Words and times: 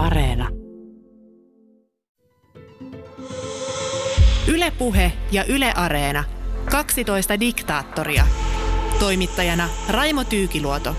Areena. 0.00 0.48
Ylepuhe 4.48 5.12
ja 5.32 5.44
Yle 5.44 5.72
Areena. 5.76 6.24
12 6.70 7.40
diktaattoria. 7.40 8.26
Toimittajana 8.98 9.68
Raimo 9.88 10.24
Tyykiluoto. 10.24 10.96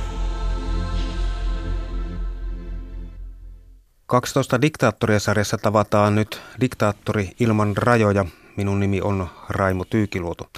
12 4.05 4.61
diktaattoria-sarjassa 4.61 5.57
tavataan 5.57 6.15
nyt 6.15 6.41
diktaattori 6.61 7.29
ilman 7.39 7.77
rajoja. 7.77 8.25
Minun 8.57 8.79
nimi 8.79 9.01
on 9.01 9.29
Raimo 9.49 9.85
Tyykiluoto. 9.85 10.49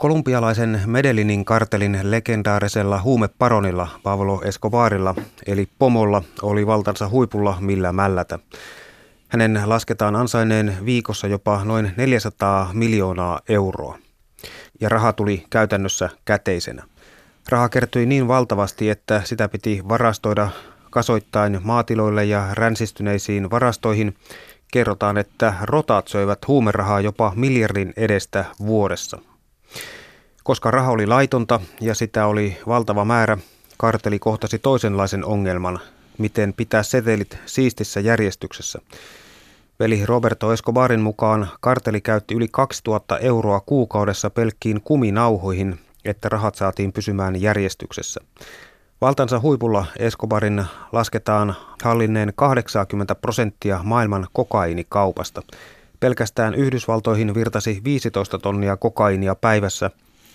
Kolumbialaisen 0.00 0.82
Medellinin 0.86 1.44
kartelin 1.44 1.98
legendaarisella 2.02 3.02
huumeparonilla 3.02 3.88
Pablo 4.02 4.42
Escobarilla, 4.44 5.14
eli 5.46 5.68
Pomolla, 5.78 6.22
oli 6.42 6.66
valtansa 6.66 7.08
huipulla 7.08 7.56
millä 7.60 7.92
mällätä. 7.92 8.38
Hänen 9.28 9.60
lasketaan 9.64 10.16
ansainneen 10.16 10.76
viikossa 10.84 11.26
jopa 11.26 11.64
noin 11.64 11.92
400 11.96 12.70
miljoonaa 12.72 13.40
euroa. 13.48 13.98
Ja 14.80 14.88
raha 14.88 15.12
tuli 15.12 15.44
käytännössä 15.50 16.08
käteisenä. 16.24 16.84
Raha 17.48 17.68
kertyi 17.68 18.06
niin 18.06 18.28
valtavasti, 18.28 18.90
että 18.90 19.22
sitä 19.24 19.48
piti 19.48 19.82
varastoida 19.88 20.48
kasoittain 20.90 21.60
maatiloille 21.62 22.24
ja 22.24 22.48
ränsistyneisiin 22.52 23.50
varastoihin. 23.50 24.16
Kerrotaan, 24.72 25.18
että 25.18 25.54
rotat 25.62 26.08
söivät 26.08 26.48
huumerahaa 26.48 27.00
jopa 27.00 27.32
miljardin 27.36 27.92
edestä 27.96 28.44
vuodessa. 28.66 29.29
Koska 30.44 30.70
raha 30.70 30.90
oli 30.90 31.06
laitonta 31.06 31.60
ja 31.80 31.94
sitä 31.94 32.26
oli 32.26 32.56
valtava 32.66 33.04
määrä, 33.04 33.38
karteli 33.76 34.18
kohtasi 34.18 34.58
toisenlaisen 34.58 35.24
ongelman, 35.24 35.78
miten 36.18 36.52
pitää 36.52 36.82
setelit 36.82 37.38
siistissä 37.46 38.00
järjestyksessä. 38.00 38.78
Veli 39.80 40.06
Roberto 40.06 40.52
Escobarin 40.52 41.00
mukaan 41.00 41.48
karteli 41.60 42.00
käytti 42.00 42.34
yli 42.34 42.48
2000 42.48 43.18
euroa 43.18 43.60
kuukaudessa 43.60 44.30
pelkkiin 44.30 44.80
kuminauhoihin, 44.80 45.80
että 46.04 46.28
rahat 46.28 46.54
saatiin 46.54 46.92
pysymään 46.92 47.42
järjestyksessä. 47.42 48.20
Valtansa 49.00 49.40
huipulla 49.40 49.86
Escobarin 49.98 50.64
lasketaan 50.92 51.54
hallinneen 51.82 52.32
80 52.36 53.14
prosenttia 53.14 53.80
maailman 53.82 54.26
kokainikaupasta. 54.32 55.42
Pelkästään 56.00 56.54
Yhdysvaltoihin 56.54 57.34
virtasi 57.34 57.80
15 57.84 58.38
tonnia 58.38 58.76
kokainia 58.76 59.34
päivässä. 59.34 59.90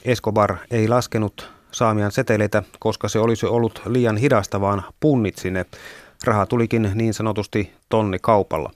Escobar 0.06 0.56
ei 0.72 0.88
laskenut 0.88 1.52
saamiaan 1.72 2.12
seteleitä, 2.12 2.64
koska 2.80 3.08
se 3.08 3.20
olisi 3.20 3.46
ollut 3.46 3.82
liian 3.86 4.18
hidasta, 4.18 4.62
vaan 4.62 4.84
punnitsi 5.00 5.52
ne. 5.52 5.66
Raha 6.24 6.46
tulikin 6.46 6.92
niin 6.94 7.14
sanotusti 7.14 7.74
tonni 7.90 8.20
kaupalla. 8.20 8.72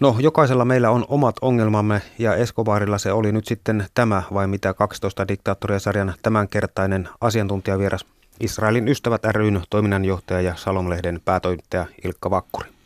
No, 0.00 0.16
jokaisella 0.20 0.64
meillä 0.64 0.90
on 0.90 1.04
omat 1.08 1.36
ongelmamme 1.42 2.02
ja 2.18 2.34
Escobarilla 2.34 2.98
se 2.98 3.12
oli 3.12 3.32
nyt 3.32 3.46
sitten 3.46 3.86
tämä 3.94 4.22
vai 4.34 4.46
mitä 4.46 4.74
12 4.74 5.28
diktaattoria-sarjan 5.28 6.14
tämänkertainen 6.22 7.08
asiantuntijavieras 7.20 8.06
Israelin 8.40 8.88
ystävät 8.88 9.24
ryn 9.24 9.62
toiminnanjohtaja 9.70 10.40
ja 10.40 10.56
Salomlehden 10.56 11.20
päätoimittaja 11.24 11.86
Ilkka 12.04 12.30
Vakkuri. 12.30 12.79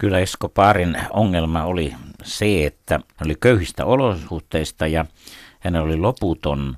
Kyllä 0.00 0.18
Escobarin 0.18 0.96
ongelma 1.10 1.64
oli 1.64 1.94
se, 2.22 2.66
että 2.66 2.94
hän 2.94 3.26
oli 3.26 3.34
köyhistä 3.40 3.84
olosuhteista 3.84 4.86
ja 4.86 5.04
hän 5.60 5.76
oli 5.76 5.96
loputon 5.96 6.76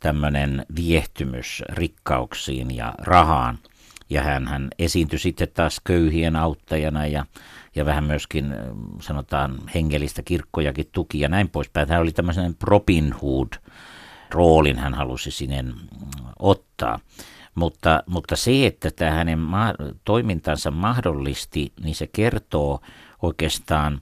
tämmöinen 0.00 0.66
viehtymys 0.76 1.62
rikkauksiin 1.68 2.76
ja 2.76 2.94
rahaan. 2.98 3.58
Ja 4.10 4.22
hän, 4.22 4.46
hän 4.46 4.68
esiintyi 4.78 5.18
sitten 5.18 5.48
taas 5.54 5.80
köyhien 5.84 6.36
auttajana 6.36 7.06
ja, 7.06 7.26
ja 7.74 7.86
vähän 7.86 8.04
myöskin 8.04 8.54
sanotaan 9.00 9.58
hengellistä 9.74 10.22
kirkkojakin 10.22 10.88
tuki 10.92 11.20
ja 11.20 11.28
näin 11.28 11.48
poispäin. 11.48 11.88
Hän 11.88 12.00
oli 12.00 12.12
tämmöisen 12.12 12.56
Robin 12.62 13.12
Hood 13.12 13.48
roolin 14.30 14.78
hän 14.78 14.94
halusi 14.94 15.30
sinne 15.30 15.62
mm, 15.62 15.72
ottaa. 16.38 17.00
Mutta, 17.54 18.02
mutta 18.06 18.36
se, 18.36 18.66
että 18.66 18.90
tämä 18.90 19.10
hänen 19.10 19.38
ma- 19.38 19.74
toimintansa 20.04 20.70
mahdollisti, 20.70 21.72
niin 21.82 21.94
se 21.94 22.06
kertoo 22.06 22.80
oikeastaan 23.22 24.00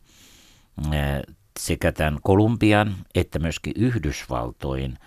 sekä 1.59 1.93
tämän 1.93 2.19
Kolumbian 2.23 2.95
että 3.15 3.39
myöskin 3.39 3.73
Yhdysvaltojen, 3.77 4.99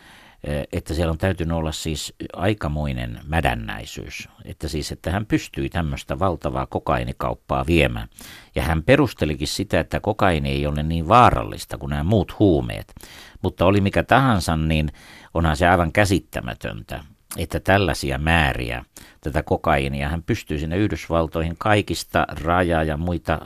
että 0.72 0.94
siellä 0.94 1.12
on 1.12 1.18
täytynyt 1.18 1.58
olla 1.58 1.72
siis 1.72 2.14
aikamoinen 2.34 3.20
mädännäisyys. 3.28 4.30
Että 4.46 4.68
siis, 4.68 4.92
että 4.92 5.12
hän 5.12 5.26
pystyi 5.26 5.70
tämmöistä 5.70 6.20
valtavaa 6.20 6.66
kokainikauppaa 6.66 7.66
viemään. 7.68 8.08
Ja 8.56 8.64
hän 8.64 8.84
perustelikin 8.84 9.48
sitä, 9.48 9.80
että 9.80 10.00
kokaini 10.00 10.50
ei 10.50 10.68
ole 10.68 10.84
niin 10.84 11.08
vaarallista 11.08 11.78
kuin 11.78 11.90
nämä 11.90 12.04
muut 12.04 12.40
huumeet. 12.40 12.94
Mutta 13.42 13.66
oli 13.66 13.82
mikä 13.82 14.04
tahansa, 14.04 14.58
niin 14.58 14.92
onhan 15.34 15.58
se 15.58 15.68
aivan 15.68 15.92
käsittämätöntä, 15.92 17.04
että 17.38 17.60
tällaisia 17.60 18.18
määriä 18.18 18.86
tätä 19.22 19.44
kokainia 19.44 20.10
hän 20.10 20.24
pystyy 20.24 20.60
sinne 20.60 20.78
Yhdysvaltoihin 20.78 21.56
kaikista 21.58 22.28
raja- 22.44 22.84
ja 22.84 22.98
muita 22.98 23.40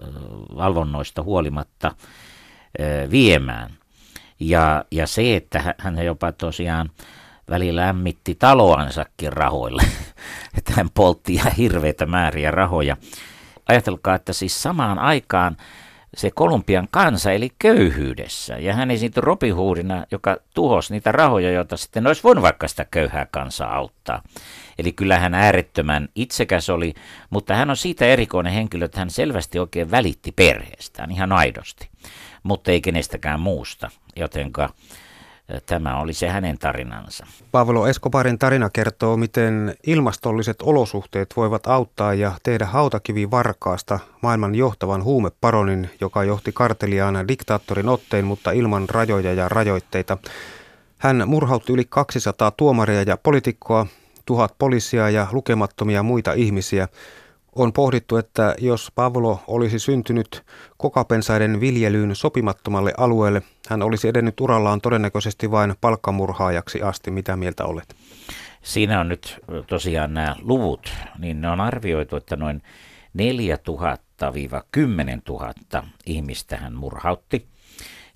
valvonnoista 0.55 1.23
huolimatta 1.23 1.95
viemään. 3.11 3.71
Ja, 4.39 4.85
ja 4.91 5.07
se, 5.07 5.35
että 5.35 5.75
hän 5.77 6.05
jopa 6.05 6.31
tosiaan 6.31 6.89
välillä 7.49 7.81
lämmitti 7.81 8.35
taloansakin 8.35 9.33
rahoille, 9.33 9.83
että 10.57 10.73
hän 10.75 10.89
poltti 10.93 11.33
ihan 11.33 11.51
hirveitä 11.51 12.05
määriä 12.05 12.51
rahoja. 12.51 12.97
Ajatelkaa, 13.67 14.15
että 14.15 14.33
siis 14.33 14.63
samaan 14.63 14.99
aikaan 14.99 15.57
se 16.17 16.31
Kolumbian 16.31 16.87
kansa 16.91 17.31
eli 17.31 17.49
köyhyydessä. 17.59 18.57
Ja 18.57 18.73
hän 18.73 18.91
esiintyi 18.91 19.21
Robin 19.21 19.55
Hoodina, 19.55 20.05
joka 20.11 20.37
tuhosi 20.53 20.93
niitä 20.93 21.11
rahoja, 21.11 21.51
joita 21.51 21.77
sitten 21.77 22.07
olisi 22.07 22.23
voinut 22.23 22.41
vaikka 22.41 22.67
sitä 22.67 22.85
köyhää 22.91 23.27
kansaa 23.31 23.75
auttaa. 23.75 24.21
Eli 24.77 24.91
kyllä 24.91 25.19
hän 25.19 25.33
äärettömän 25.33 26.09
itsekäs 26.15 26.69
oli, 26.69 26.93
mutta 27.29 27.55
hän 27.55 27.69
on 27.69 27.77
siitä 27.77 28.05
erikoinen 28.05 28.53
henkilö, 28.53 28.85
että 28.85 28.99
hän 28.99 29.09
selvästi 29.09 29.59
oikein 29.59 29.91
välitti 29.91 30.31
perheestään 30.31 31.11
ihan 31.11 31.31
aidosti, 31.31 31.89
mutta 32.43 32.71
ei 32.71 32.81
kenestäkään 32.81 33.39
muusta, 33.39 33.89
jotenka 34.15 34.69
Tämä 35.65 35.99
oli 35.99 36.13
se 36.13 36.29
hänen 36.29 36.57
tarinansa. 36.57 37.25
Pavlo 37.51 37.87
Escobarin 37.87 38.39
tarina 38.39 38.69
kertoo, 38.69 39.17
miten 39.17 39.75
ilmastolliset 39.87 40.61
olosuhteet 40.61 41.33
voivat 41.35 41.67
auttaa 41.67 42.13
ja 42.13 42.31
tehdä 42.43 42.65
hautakivi 42.65 43.31
varkaasta 43.31 43.99
maailman 44.21 44.55
johtavan 44.55 45.03
huumeparonin, 45.03 45.89
joka 46.01 46.23
johti 46.23 46.51
karteliaan 46.51 47.27
diktaattorin 47.27 47.89
otteen, 47.89 48.25
mutta 48.25 48.51
ilman 48.51 48.89
rajoja 48.89 49.33
ja 49.33 49.49
rajoitteita. 49.49 50.17
Hän 50.97 51.23
murhautti 51.25 51.73
yli 51.73 51.85
200 51.89 52.51
tuomaria 52.51 53.03
ja 53.03 53.17
poliitikkoa, 53.17 53.87
tuhat 54.25 54.55
poliisia 54.59 55.09
ja 55.09 55.27
lukemattomia 55.31 56.03
muita 56.03 56.33
ihmisiä– 56.33 56.87
on 57.55 57.73
pohdittu, 57.73 58.17
että 58.17 58.55
jos 58.57 58.91
Pavlo 58.95 59.39
olisi 59.47 59.79
syntynyt 59.79 60.43
kokapensaiden 60.77 61.59
viljelyyn 61.59 62.15
sopimattomalle 62.15 62.93
alueelle, 62.97 63.41
hän 63.69 63.81
olisi 63.81 64.07
edennyt 64.07 64.39
urallaan 64.39 64.81
todennäköisesti 64.81 65.51
vain 65.51 65.75
palkkamurhaajaksi 65.81 66.81
asti. 66.81 67.11
Mitä 67.11 67.35
mieltä 67.35 67.65
olet? 67.65 67.95
Siinä 68.61 68.99
on 68.99 69.09
nyt 69.09 69.39
tosiaan 69.67 70.13
nämä 70.13 70.35
luvut, 70.41 70.93
niin 71.17 71.41
ne 71.41 71.49
on 71.49 71.61
arvioitu, 71.61 72.15
että 72.15 72.35
noin 72.35 72.61
4000-10 73.17 73.21
000 75.27 75.53
ihmistä 76.05 76.57
hän 76.57 76.73
murhautti. 76.73 77.47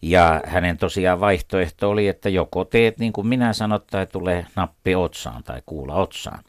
Ja 0.02 0.42
hänen 0.46 0.78
tosiaan 0.78 1.20
vaihtoehto 1.20 1.90
oli, 1.90 2.08
että 2.08 2.30
joko 2.30 2.66
teet 2.66 3.00
niin 3.00 3.14
kuin 3.14 3.28
minä 3.28 3.54
sanot, 3.54 3.88
tai 3.88 4.08
tulee 4.08 4.46
nappi 4.56 4.96
otsaan 4.96 5.44
tai 5.44 5.62
kuula 5.66 5.96
otsaan. 5.96 6.44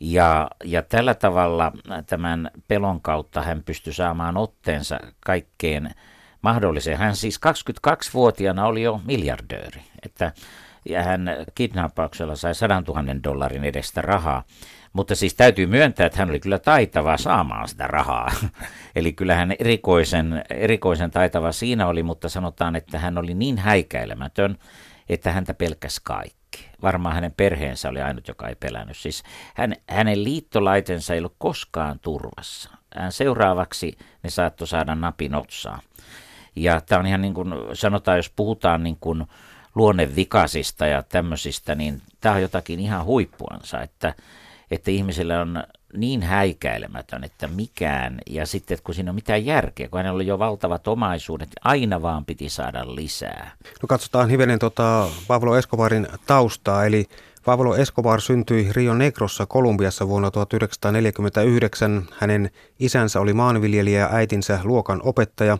Ja, 0.00 0.50
ja 0.64 0.82
tällä 0.82 1.14
tavalla 1.14 1.72
tämän 2.06 2.50
pelon 2.68 3.00
kautta 3.00 3.42
hän 3.42 3.62
pystyi 3.62 3.92
saamaan 3.92 4.36
otteensa 4.36 4.98
kaikkeen 5.26 5.90
mahdolliseen. 6.42 6.98
Hän 6.98 7.16
siis 7.16 7.40
22-vuotiaana 7.88 8.66
oli 8.66 8.82
jo 8.82 9.00
miljardööri, 9.06 9.82
että 10.02 10.32
ja 10.88 11.02
hän 11.02 11.30
kidnappauksella 11.54 12.36
sai 12.36 12.54
100 12.54 12.82
000 12.88 13.04
dollarin 13.24 13.64
edestä 13.64 14.02
rahaa. 14.02 14.44
Mutta 14.92 15.14
siis 15.14 15.34
täytyy 15.34 15.66
myöntää, 15.66 16.06
että 16.06 16.18
hän 16.18 16.30
oli 16.30 16.40
kyllä 16.40 16.58
taitava 16.58 17.16
saamaan 17.16 17.68
sitä 17.68 17.86
rahaa. 17.86 18.32
Eli 18.96 19.12
kyllä 19.12 19.34
hän 19.34 19.52
erikoisen, 19.58 20.44
erikoisen 20.50 21.10
taitava 21.10 21.52
siinä 21.52 21.86
oli, 21.86 22.02
mutta 22.02 22.28
sanotaan, 22.28 22.76
että 22.76 22.98
hän 22.98 23.18
oli 23.18 23.34
niin 23.34 23.58
häikäilemätön, 23.58 24.58
että 25.14 25.32
häntä 25.32 25.54
pelkäs 25.54 26.00
kaikki 26.00 26.70
varmaan 26.82 27.14
hänen 27.14 27.32
perheensä 27.32 27.88
oli 27.88 28.00
ainut, 28.00 28.28
joka 28.28 28.48
ei 28.48 28.54
pelännyt. 28.54 28.96
Siis 28.96 29.22
hän, 29.54 29.76
hänen 29.88 30.24
liittolaitensa 30.24 31.14
ei 31.14 31.20
ollut 31.20 31.34
koskaan 31.38 31.98
turvassa. 31.98 32.70
Hän 32.96 33.12
seuraavaksi 33.12 33.98
ne 34.22 34.30
saattoi 34.30 34.66
saada 34.66 34.94
napin 34.94 35.34
otsaan. 35.34 35.80
Ja 36.56 36.80
tämä 36.80 36.98
on 36.98 37.06
ihan 37.06 37.22
niin 37.22 37.34
kuin 37.34 37.54
sanotaan, 37.72 38.16
jos 38.16 38.32
puhutaan 38.36 38.82
niin 38.82 38.96
kuin 39.00 39.26
luonnevikasista 39.74 40.86
ja 40.86 41.02
tämmöisistä, 41.02 41.74
niin 41.74 42.02
tämä 42.20 42.34
on 42.34 42.42
jotakin 42.42 42.80
ihan 42.80 43.04
huippuansa, 43.04 43.80
että, 43.80 44.14
että 44.70 44.90
ihmisillä 44.90 45.40
on 45.40 45.62
niin 45.96 46.22
häikäilemätön, 46.22 47.24
että 47.24 47.48
mikään, 47.48 48.18
ja 48.30 48.46
sitten 48.46 48.78
kun 48.84 48.94
siinä 48.94 49.10
on 49.10 49.14
mitään 49.14 49.46
järkeä, 49.46 49.88
kun 49.88 49.98
hänellä 49.98 50.16
oli 50.16 50.26
jo 50.26 50.38
valtavat 50.38 50.88
omaisuudet, 50.88 51.48
aina 51.64 52.02
vaan 52.02 52.24
piti 52.24 52.48
saada 52.48 52.94
lisää. 52.94 53.52
No 53.82 53.86
katsotaan 53.86 54.30
hivenen 54.30 54.58
tota 54.58 55.08
Pablo 55.28 55.56
Escobarin 55.56 56.08
taustaa, 56.26 56.84
eli 56.84 57.06
Pablo 57.44 57.76
Escobar 57.76 58.20
syntyi 58.20 58.68
Rio 58.72 58.94
Negrossa 58.94 59.46
Kolumbiassa 59.46 60.08
vuonna 60.08 60.30
1949. 60.30 62.08
Hänen 62.18 62.50
isänsä 62.78 63.20
oli 63.20 63.32
maanviljelijä 63.32 64.00
ja 64.00 64.08
äitinsä 64.12 64.60
luokan 64.64 65.00
opettaja. 65.04 65.58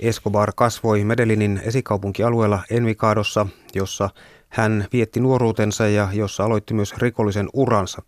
Escobar 0.00 0.52
kasvoi 0.56 1.04
Medellinin 1.04 1.60
esikaupunkialueella 1.64 2.62
Envikadossa, 2.70 3.46
jossa 3.74 4.10
hän 4.48 4.86
vietti 4.92 5.20
nuoruutensa 5.20 5.88
ja 5.88 6.08
jossa 6.12 6.44
aloitti 6.44 6.74
myös 6.74 6.94
rikollisen 6.98 7.48
uransa. 7.52 8.02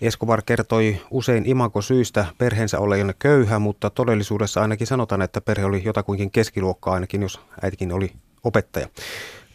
Escobar 0.00 0.42
kertoi 0.46 1.00
usein 1.10 1.46
imako 1.46 1.82
syistä 1.82 2.26
perheensä 2.38 2.78
olleen 2.78 3.14
köyhä, 3.18 3.58
mutta 3.58 3.90
todellisuudessa 3.90 4.60
ainakin 4.60 4.86
sanotaan, 4.86 5.22
että 5.22 5.40
perhe 5.40 5.64
oli 5.64 5.82
jotakuinkin 5.84 6.30
keskiluokkaa 6.30 6.94
ainakin, 6.94 7.22
jos 7.22 7.40
äitikin 7.62 7.92
oli 7.92 8.12
opettaja. 8.44 8.88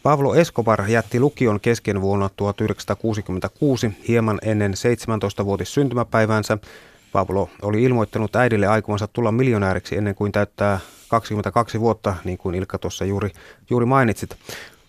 Pablo 0.02 0.34
Escobar 0.34 0.90
jätti 0.90 1.20
lukion 1.20 1.60
kesken 1.60 2.00
vuonna 2.00 2.30
1966 2.36 3.90
hieman 4.08 4.38
ennen 4.42 4.72
17-vuotis 4.72 5.74
syntymäpäiväänsä. 5.74 6.58
Pablo 7.12 7.50
oli 7.62 7.82
ilmoittanut 7.82 8.36
äidille 8.36 8.66
aikomansa 8.66 9.06
tulla 9.06 9.32
miljonääriksi 9.32 9.96
ennen 9.96 10.14
kuin 10.14 10.32
täyttää 10.32 10.80
22 11.08 11.80
vuotta, 11.80 12.14
niin 12.24 12.38
kuin 12.38 12.54
Ilkka 12.54 12.78
tuossa 12.78 13.04
juuri, 13.04 13.30
juuri 13.70 13.86
mainitsit. 13.86 14.36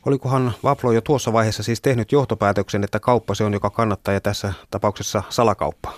Olikohan 0.05 0.53
Vaplo 0.63 0.91
jo 0.91 1.01
tuossa 1.01 1.33
vaiheessa 1.33 1.63
siis 1.63 1.81
tehnyt 1.81 2.11
johtopäätöksen, 2.11 2.83
että 2.83 2.99
kauppa 2.99 3.35
se 3.35 3.43
on, 3.43 3.53
joka 3.53 3.69
kannattaa 3.69 4.13
ja 4.13 4.21
tässä 4.21 4.53
tapauksessa 4.71 5.23
salakauppa? 5.29 5.93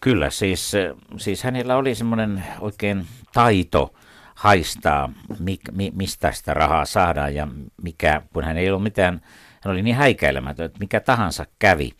Kyllä, 0.00 0.30
siis, 0.30 0.72
siis 1.16 1.42
hänellä 1.42 1.76
oli 1.76 1.94
semmoinen 1.94 2.44
oikein 2.60 3.06
taito 3.32 3.94
haistaa, 4.34 5.12
mi, 5.38 5.58
mi, 5.72 5.92
mistä 5.94 6.32
sitä 6.32 6.54
rahaa 6.54 6.84
saadaan 6.84 7.34
ja 7.34 7.48
mikä, 7.82 8.22
kun 8.32 8.44
hän 8.44 8.56
ei 8.56 8.70
ollut 8.70 8.82
mitään, 8.82 9.20
hän 9.62 9.72
oli 9.72 9.82
niin 9.82 9.96
häikäilemätön, 9.96 10.66
että 10.66 10.78
mikä 10.78 11.00
tahansa 11.00 11.46
kävi. 11.58 11.92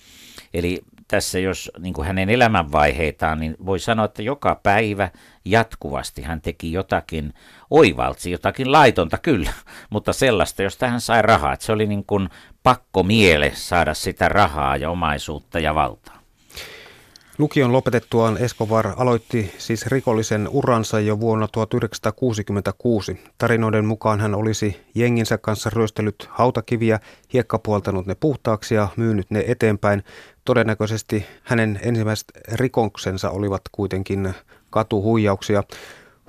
Eli 0.54 0.82
tässä 1.08 1.38
jos 1.38 1.70
niin 1.78 1.94
kuin 1.94 2.06
hänen 2.06 2.30
elämänvaiheitaan, 2.30 3.40
niin 3.40 3.56
voi 3.66 3.78
sanoa, 3.78 4.04
että 4.04 4.22
joka 4.22 4.60
päivä 4.62 5.10
jatkuvasti 5.44 6.22
hän 6.22 6.40
teki 6.40 6.72
jotakin 6.72 7.34
oivaltsi, 7.70 8.30
jotakin 8.30 8.72
laitonta 8.72 9.18
kyllä, 9.18 9.52
mutta 9.90 10.12
sellaista, 10.12 10.62
josta 10.62 10.88
hän 10.88 11.00
sai 11.00 11.22
rahaa. 11.22 11.52
Että 11.52 11.66
se 11.66 11.72
oli 11.72 11.86
niin 11.86 12.04
kuin 12.04 12.28
pakko 12.62 13.02
miele 13.02 13.52
saada 13.54 13.94
sitä 13.94 14.28
rahaa 14.28 14.76
ja 14.76 14.90
omaisuutta 14.90 15.58
ja 15.60 15.74
valtaa. 15.74 16.15
Lukion 17.38 17.72
lopetettuaan 17.72 18.38
Escobar 18.38 18.92
aloitti 18.96 19.54
siis 19.58 19.86
rikollisen 19.86 20.48
uransa 20.48 21.00
jo 21.00 21.20
vuonna 21.20 21.48
1966. 21.48 23.20
Tarinoiden 23.38 23.84
mukaan 23.84 24.20
hän 24.20 24.34
olisi 24.34 24.80
jenginsä 24.94 25.38
kanssa 25.38 25.70
ryöstellyt 25.70 26.28
hautakiviä, 26.30 27.00
hiekkapuoltanut 27.32 28.06
ne 28.06 28.14
puhtaaksi 28.14 28.74
ja 28.74 28.88
myynyt 28.96 29.30
ne 29.30 29.44
eteenpäin. 29.46 30.04
Todennäköisesti 30.44 31.26
hänen 31.42 31.80
ensimmäiset 31.82 32.26
rikoksensa 32.52 33.30
olivat 33.30 33.62
kuitenkin 33.72 34.34
katuhuijauksia. 34.70 35.62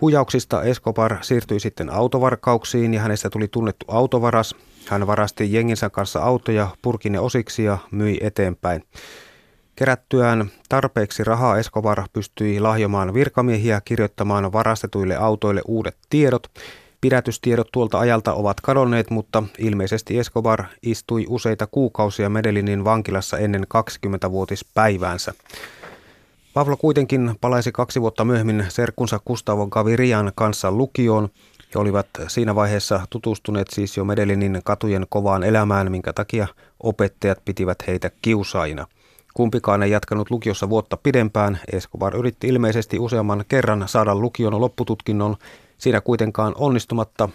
Huijauksista 0.01 0.63
Escobar 0.63 1.17
siirtyi 1.21 1.59
sitten 1.59 1.93
autovarkauksiin 1.93 2.93
ja 2.93 3.01
hänestä 3.01 3.29
tuli 3.29 3.47
tunnettu 3.47 3.85
autovaras. 3.89 4.55
Hän 4.87 5.07
varasti 5.07 5.53
jenginsä 5.53 5.89
kanssa 5.89 6.19
autoja, 6.19 6.67
purki 6.81 7.09
ne 7.09 7.19
osiksi 7.19 7.63
ja 7.63 7.77
myi 7.91 8.17
eteenpäin. 8.21 8.83
Kerättyään 9.77 10.51
tarpeeksi 10.69 11.23
rahaa 11.23 11.57
Escobar 11.57 12.03
pystyi 12.13 12.59
lahjomaan 12.59 13.13
virkamiehiä 13.13 13.81
kirjoittamaan 13.85 14.53
varastetuille 14.53 15.15
autoille 15.15 15.61
uudet 15.67 15.97
tiedot. 16.09 16.47
Pidätystiedot 17.01 17.67
tuolta 17.71 17.99
ajalta 17.99 18.33
ovat 18.33 18.61
kadonneet, 18.61 19.09
mutta 19.09 19.43
ilmeisesti 19.57 20.19
Escobar 20.19 20.63
istui 20.83 21.25
useita 21.29 21.67
kuukausia 21.67 22.29
Medellinin 22.29 22.83
vankilassa 22.83 23.37
ennen 23.37 23.63
20-vuotispäiväänsä. 23.63 25.33
Pavlo 26.53 26.77
kuitenkin 26.77 27.35
palaisi 27.41 27.71
kaksi 27.71 28.01
vuotta 28.01 28.25
myöhemmin 28.25 28.65
serkkunsa 28.69 29.19
Gustavo 29.27 29.67
Gavirian 29.67 30.31
kanssa 30.35 30.71
lukioon. 30.71 31.29
He 31.75 31.79
olivat 31.79 32.07
siinä 32.27 32.55
vaiheessa 32.55 33.01
tutustuneet 33.09 33.67
siis 33.71 33.97
jo 33.97 34.05
Medellinin 34.05 34.61
katujen 34.63 35.05
kovaan 35.09 35.43
elämään, 35.43 35.91
minkä 35.91 36.13
takia 36.13 36.47
opettajat 36.83 37.45
pitivät 37.45 37.87
heitä 37.87 38.11
kiusaina. 38.21 38.87
Kumpikaan 39.37 39.83
ei 39.83 39.91
jatkanut 39.91 40.31
lukiossa 40.31 40.69
vuotta 40.69 40.97
pidempään. 40.97 41.59
Escobar 41.71 42.15
yritti 42.15 42.47
ilmeisesti 42.47 42.99
useamman 42.99 43.45
kerran 43.47 43.87
saada 43.87 44.15
lukion 44.15 44.61
loppututkinnon. 44.61 45.35
Siinä 45.77 46.01
kuitenkaan 46.01 46.53
onnistumatta 46.57 47.29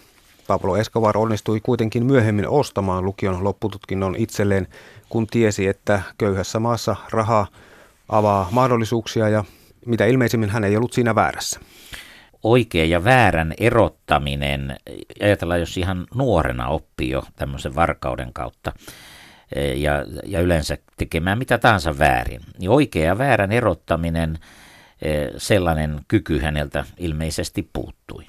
Pablo 0.47 0.77
Escobar 0.77 1.17
onnistui 1.17 1.59
kuitenkin 1.59 2.05
myöhemmin 2.05 2.47
ostamaan 2.47 3.05
lukion 3.05 3.43
loppututkinnon 3.43 4.15
itselleen, 4.17 4.67
kun 5.09 5.27
tiesi, 5.27 5.67
että 5.67 6.01
köyhässä 6.17 6.59
maassa 6.59 6.95
rahaa 7.11 7.47
avaa 8.09 8.47
mahdollisuuksia 8.51 9.29
ja 9.29 9.43
mitä 9.85 10.05
ilmeisimmin 10.05 10.49
hän 10.49 10.63
ei 10.63 10.77
ollut 10.77 10.93
siinä 10.93 11.15
väärässä. 11.15 11.59
Oikea 12.43 12.85
ja 12.85 13.03
väärän 13.03 13.53
erottaminen, 13.57 14.77
ajatellaan 15.21 15.59
jos 15.59 15.77
ihan 15.77 16.07
nuorena 16.15 16.67
oppii 16.67 17.09
jo 17.09 17.23
tämmöisen 17.35 17.75
varkauden 17.75 18.33
kautta 18.33 18.71
ja, 19.75 20.05
ja 20.25 20.41
yleensä 20.41 20.77
tekemään 20.97 21.37
mitä 21.37 21.57
tahansa 21.57 21.97
väärin, 21.99 22.41
niin 22.59 22.69
oikea 22.69 23.05
ja 23.05 23.17
väärän 23.17 23.51
erottaminen, 23.51 24.39
e, 25.01 25.27
sellainen 25.37 25.99
kyky 26.07 26.39
häneltä 26.39 26.85
ilmeisesti 26.97 27.69
puuttui. 27.73 28.25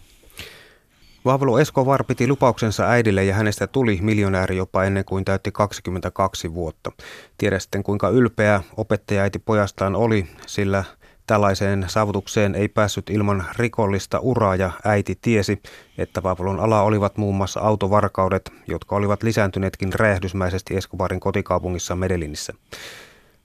Pablo 1.25 1.58
Escobar 1.58 2.05
piti 2.05 2.28
lupauksensa 2.28 2.90
äidille 2.90 3.25
ja 3.25 3.34
hänestä 3.34 3.66
tuli 3.66 3.99
miljonääri 4.02 4.56
jopa 4.56 4.84
ennen 4.84 5.05
kuin 5.05 5.25
täytti 5.25 5.52
22 5.52 6.55
vuotta. 6.55 6.93
Tiedä 7.38 7.58
sitten 7.58 7.82
kuinka 7.82 8.08
ylpeä 8.08 8.62
opettajaäiti 8.76 9.38
pojastaan 9.38 9.96
oli, 9.96 10.26
sillä 10.46 10.84
tällaiseen 11.26 11.85
saavutukseen 11.88 12.55
ei 12.55 12.69
päässyt 12.69 13.11
ilman 13.11 13.44
rikollista 13.56 14.19
uraa 14.19 14.56
ja 14.56 14.71
äiti 14.85 15.19
tiesi, 15.23 15.62
että 15.99 16.23
Pablon 16.23 16.61
ala 16.61 16.82
olivat 16.82 17.17
muun 17.17 17.35
muassa 17.35 17.61
autovarkaudet, 17.61 18.53
jotka 18.69 18.97
olivat 18.97 19.23
lisääntyneetkin 19.23 19.93
räjähdysmäisesti 19.93 20.76
Escobarin 20.76 21.21
kotikaupungissa 21.21 21.97
Medellinissä. 21.97 22.53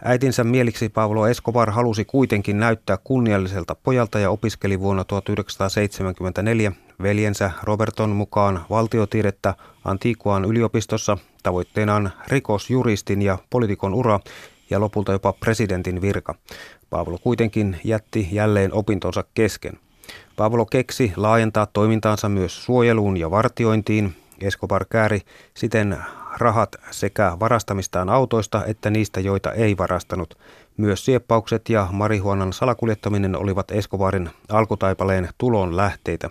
Äitinsä 0.04 0.44
mieliksi 0.44 0.90
Pablo 0.90 1.28
Escobar 1.28 1.72
halusi 1.72 2.06
kuitenkin 2.06 2.60
näyttää 2.60 2.98
kunnialliselta 3.04 3.76
pojalta 3.76 4.20
ja 4.20 4.30
opiskeli 4.30 4.80
vuonna 4.80 5.04
1974 5.04 6.72
veljensä 7.02 7.52
Roberton 7.64 8.10
mukaan 8.10 8.66
valtiotiedettä 8.70 9.56
Antikuan 9.86 10.46
yliopistossa 10.46 11.18
tavoitteenaan 11.44 12.12
rikosjuristin 12.28 13.22
ja 13.22 13.38
poliitikon 13.50 13.94
ura 13.94 14.20
ja 14.70 14.80
lopulta 14.80 15.12
jopa 15.12 15.34
presidentin 15.34 16.02
virka. 16.02 16.36
Pablo 16.90 17.18
kuitenkin 17.18 17.80
jätti 17.84 18.28
jälleen 18.32 18.74
opintonsa 18.74 19.24
kesken. 19.34 19.80
Pablo 20.36 20.66
keksi 20.66 21.14
laajentaa 21.16 21.66
toimintaansa 21.66 22.30
myös 22.30 22.66
suojeluun 22.66 23.18
ja 23.18 23.32
vartiointiin. 23.32 24.16
Escobar 24.42 24.86
kääri 24.90 25.22
siten 25.54 25.98
rahat 26.38 26.76
sekä 26.92 27.38
varastamistaan 27.40 28.10
autoista 28.10 28.66
että 28.66 28.90
niistä, 28.90 29.20
joita 29.20 29.52
ei 29.52 29.78
varastanut. 29.78 30.38
Myös 30.78 31.06
sieppaukset 31.06 31.70
ja 31.70 31.88
marihuonan 31.92 32.54
salakuljettaminen 32.54 33.36
olivat 33.36 33.72
Escobarin 33.72 34.30
alkutaipaleen 34.50 35.30
tulon 35.38 35.78
lähteitä. 35.78 36.30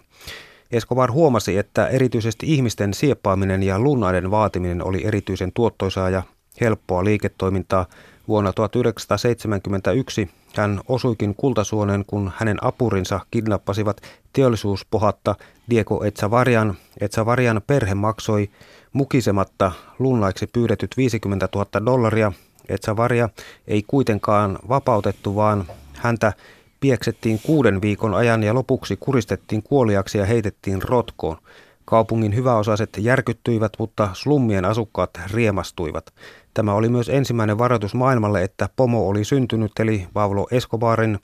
Escobar 0.73 1.13
huomasi, 1.13 1.59
että 1.59 1.87
erityisesti 1.87 2.55
ihmisten 2.55 2.95
sieppaaminen 2.95 3.63
ja 3.63 3.81
lunnaiden 3.81 4.31
vaatiminen 4.31 4.85
oli 4.85 5.07
erityisen 5.07 5.53
tuottoisaa 5.53 6.11
ja 6.11 6.23
helppoa 6.61 7.05
liiketoimintaa. 7.05 7.87
Vuonna 8.29 8.53
1971 8.53 10.31
hän 10.59 10.81
osuikin 10.89 11.35
kultasuonen, 11.35 12.05
kun 12.07 12.33
hänen 12.37 12.65
apurinsa 12.65 13.21
kidnappasivat 13.31 14.01
teollisuuspohatta 14.33 15.35
Diego 15.71 16.05
Etsavarian. 16.05 16.75
Etsavarian 17.01 17.63
perhe 17.67 17.95
maksoi 17.95 18.51
mukisematta 18.93 19.73
lunnaiksi 19.99 20.47
pyydetyt 20.47 20.97
50 20.97 21.49
000 21.55 21.87
dollaria. 21.87 22.33
Etsavaria 22.69 23.29
ei 23.69 23.83
kuitenkaan 23.87 24.59
vapautettu, 24.69 25.37
vaan 25.37 25.65
häntä 25.95 26.33
pieksettiin 26.81 27.41
kuuden 27.43 27.83
viikon 27.83 28.15
ajan 28.15 28.43
ja 28.43 28.55
lopuksi 28.55 28.97
kuristettiin 28.97 29.63
kuoliaksi 29.63 30.19
ja 30.19 30.27
heitettiin 30.27 30.83
rotkoon. 30.83 31.37
Kaupungin 31.85 32.35
hyväosaiset 32.35 32.91
järkyttyivät, 32.99 33.73
mutta 33.79 34.09
slummien 34.13 34.65
asukkaat 34.65 35.11
riemastuivat. 35.33 36.13
Tämä 36.59 36.75
oli 36.75 36.89
myös 36.89 37.09
ensimmäinen 37.09 37.59
varoitus 37.59 37.95
maailmalle, 37.95 38.43
että 38.43 38.69
pomo 38.77 39.09
oli 39.09 39.25
syntynyt, 39.25 39.73
eli 39.81 40.07
Pablo 40.13 40.49
Escobarin 40.51 41.19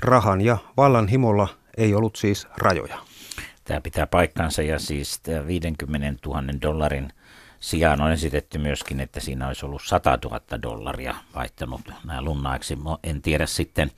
rahan 0.00 0.40
ja 0.40 0.58
vallan 0.76 1.08
himolla 1.08 1.48
ei 1.76 1.94
ollut 1.94 2.16
siis 2.16 2.48
rajoja. 2.56 2.98
Tämä 3.64 3.80
pitää 3.80 4.06
paikkansa 4.06 4.62
ja 4.62 4.78
siis 4.78 5.20
50 5.46 6.28
000 6.28 6.42
dollarin 6.62 7.12
sijaan 7.60 8.00
on 8.00 8.12
esitetty 8.12 8.58
myöskin, 8.58 9.00
että 9.00 9.20
siinä 9.20 9.48
olisi 9.48 9.66
ollut 9.66 9.82
100 9.84 10.18
000 10.24 10.40
dollaria 10.62 11.14
vaihtanut 11.34 11.80
nämä 12.04 12.22
lunnaiksi. 12.22 12.78
En 13.04 13.22
tiedä 13.22 13.46
sitten 13.46 13.90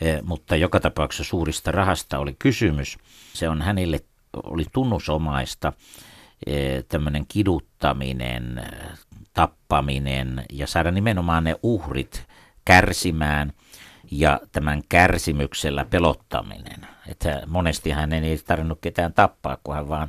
Eh, 0.00 0.22
mutta 0.22 0.56
joka 0.56 0.80
tapauksessa 0.80 1.24
suurista 1.24 1.72
rahasta 1.72 2.18
oli 2.18 2.36
kysymys. 2.38 2.98
Se 3.32 3.48
on 3.48 3.62
hänelle 3.62 4.00
oli 4.42 4.64
tunnusomaista 4.72 5.72
eh, 6.46 6.84
tämmöinen 6.88 7.26
kiduttaminen, 7.28 8.64
tappaminen 9.36 10.44
ja 10.52 10.66
saada 10.66 10.90
nimenomaan 10.90 11.44
ne 11.44 11.56
uhrit 11.62 12.26
kärsimään 12.64 13.52
ja 14.10 14.40
tämän 14.52 14.82
kärsimyksellä 14.88 15.84
pelottaminen. 15.84 16.86
Että 17.08 17.42
monesti 17.46 17.90
hän 17.90 18.12
ei 18.12 18.38
tarvinnut 18.38 18.78
ketään 18.80 19.12
tappaa, 19.12 19.58
kun 19.64 19.74
hän 19.74 19.88
vaan 19.88 20.08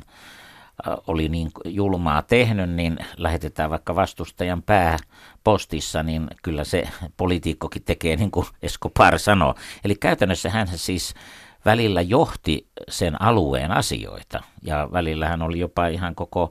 oli 1.06 1.28
niin 1.28 1.50
julmaa 1.64 2.22
tehnyt, 2.22 2.70
niin 2.70 2.98
lähetetään 3.16 3.70
vaikka 3.70 3.94
vastustajan 3.94 4.62
pää 4.62 4.96
postissa, 5.44 6.02
niin 6.02 6.26
kyllä 6.42 6.64
se 6.64 6.88
poliitikkokin 7.16 7.82
tekee 7.84 8.16
niin 8.16 8.30
kuin 8.30 8.46
Escobar 8.62 9.18
sanoo. 9.18 9.54
Eli 9.84 9.94
käytännössä 9.94 10.50
hän 10.50 10.68
siis 10.74 11.14
välillä 11.64 12.00
johti 12.00 12.66
sen 12.88 13.22
alueen 13.22 13.70
asioita 13.70 14.42
ja 14.62 14.88
välillä 14.92 15.28
hän 15.28 15.42
oli 15.42 15.58
jopa 15.58 15.86
ihan 15.86 16.14
koko 16.14 16.50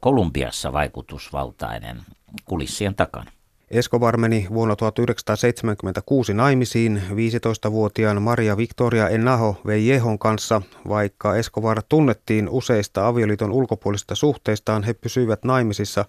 Kolumbiassa 0.00 0.72
vaikutusvaltainen 0.72 2.00
kulissien 2.44 2.94
takana. 2.94 3.30
Escobar 3.70 4.16
meni 4.16 4.46
vuonna 4.54 4.76
1976 4.76 6.34
naimisiin 6.34 7.02
15-vuotiaan 7.10 8.22
Maria 8.22 8.56
Victoria 8.56 9.08
Enaho 9.08 9.56
Veijehon 9.66 10.18
kanssa. 10.18 10.62
Vaikka 10.88 11.36
Escobar 11.36 11.82
tunnettiin 11.88 12.48
useista 12.48 13.06
avioliiton 13.06 13.52
ulkopuolisista 13.52 14.14
suhteistaan, 14.14 14.82
he 14.82 14.94
pysyivät 14.94 15.44
naimisissa 15.44 16.04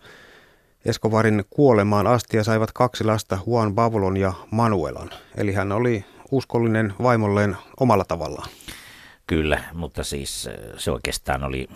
Escobarin 0.85 1.43
kuolemaan 1.49 2.07
asti 2.07 2.37
ja 2.37 2.43
saivat 2.43 2.71
kaksi 2.71 3.03
lasta 3.03 3.37
Juan 3.47 3.75
Pavlon 3.75 4.17
ja 4.17 4.33
Manuelan. 4.51 5.09
Eli 5.37 5.53
hän 5.53 5.71
oli 5.71 6.05
uskollinen 6.31 6.93
vaimolleen 7.03 7.57
omalla 7.79 8.05
tavallaan. 8.05 8.49
Kyllä, 9.27 9.63
mutta 9.73 10.03
siis 10.03 10.49
se 10.77 10.91
oikeastaan 10.91 11.43
oli 11.43 11.67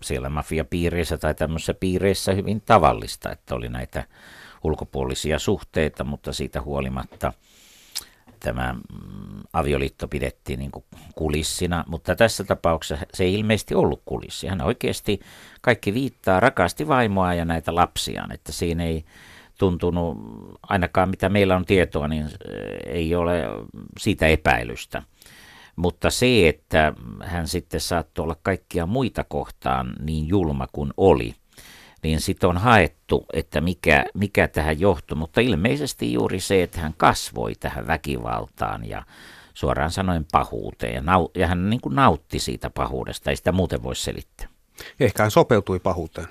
siellä 0.00 0.28
mafiapiireissä 0.28 1.18
tai 1.18 1.34
tämmöisissä 1.34 1.74
piireissä 1.74 2.32
hyvin 2.32 2.60
tavallista, 2.60 3.32
että 3.32 3.54
oli 3.54 3.68
näitä 3.68 4.04
ulkopuolisia 4.64 5.38
suhteita, 5.38 6.04
mutta 6.04 6.32
siitä 6.32 6.62
huolimatta 6.62 7.32
tämä 8.40 8.72
mm, 8.72 9.42
avioliitto 9.52 10.08
pidettiin 10.08 10.58
niin 10.58 10.70
kulissina, 11.14 11.84
mutta 11.88 12.16
tässä 12.16 12.44
tapauksessa 12.44 13.06
se 13.14 13.24
ei 13.24 13.34
ilmeisesti 13.34 13.74
ollut 13.74 14.02
kulissi. 14.04 14.46
Hän 14.46 14.60
oikeasti 14.60 15.20
kaikki 15.60 15.94
viittaa, 15.94 16.40
rakasti 16.40 16.88
vaimoa 16.88 17.34
ja 17.34 17.44
näitä 17.44 17.74
lapsiaan, 17.74 18.32
että 18.32 18.52
siinä 18.52 18.84
ei 18.84 19.04
tuntunut, 19.58 20.18
ainakaan 20.62 21.08
mitä 21.08 21.28
meillä 21.28 21.56
on 21.56 21.64
tietoa, 21.64 22.08
niin 22.08 22.28
ei 22.86 23.14
ole 23.14 23.42
siitä 23.98 24.26
epäilystä. 24.26 25.02
Mutta 25.76 26.10
se, 26.10 26.48
että 26.48 26.92
hän 27.24 27.48
sitten 27.48 27.80
saattoi 27.80 28.22
olla 28.22 28.36
kaikkia 28.42 28.86
muita 28.86 29.24
kohtaan 29.24 29.92
niin 30.00 30.28
julma 30.28 30.66
kuin 30.72 30.90
oli– 30.96 31.34
niin 32.02 32.20
sitten 32.20 32.50
on 32.50 32.56
haettu, 32.56 33.26
että 33.32 33.60
mikä, 33.60 34.04
mikä 34.14 34.48
tähän 34.48 34.80
johtui, 34.80 35.18
mutta 35.18 35.40
ilmeisesti 35.40 36.12
juuri 36.12 36.40
se, 36.40 36.62
että 36.62 36.80
hän 36.80 36.94
kasvoi 36.96 37.54
tähän 37.54 37.86
väkivaltaan 37.86 38.88
ja 38.88 39.02
suoraan 39.54 39.90
sanoen 39.90 40.26
pahuuteen 40.32 40.94
ja, 40.94 41.00
nau, 41.00 41.28
ja 41.34 41.46
hän 41.46 41.70
niin 41.70 41.80
kuin 41.80 41.94
nautti 41.94 42.38
siitä 42.38 42.70
pahuudesta, 42.70 43.30
ei 43.30 43.36
sitä 43.36 43.52
muuten 43.52 43.82
voi 43.82 43.96
selittää. 43.96 44.48
Ehkä 45.00 45.22
hän 45.22 45.30
sopeutui 45.30 45.78
pahuuteen. 45.78 46.28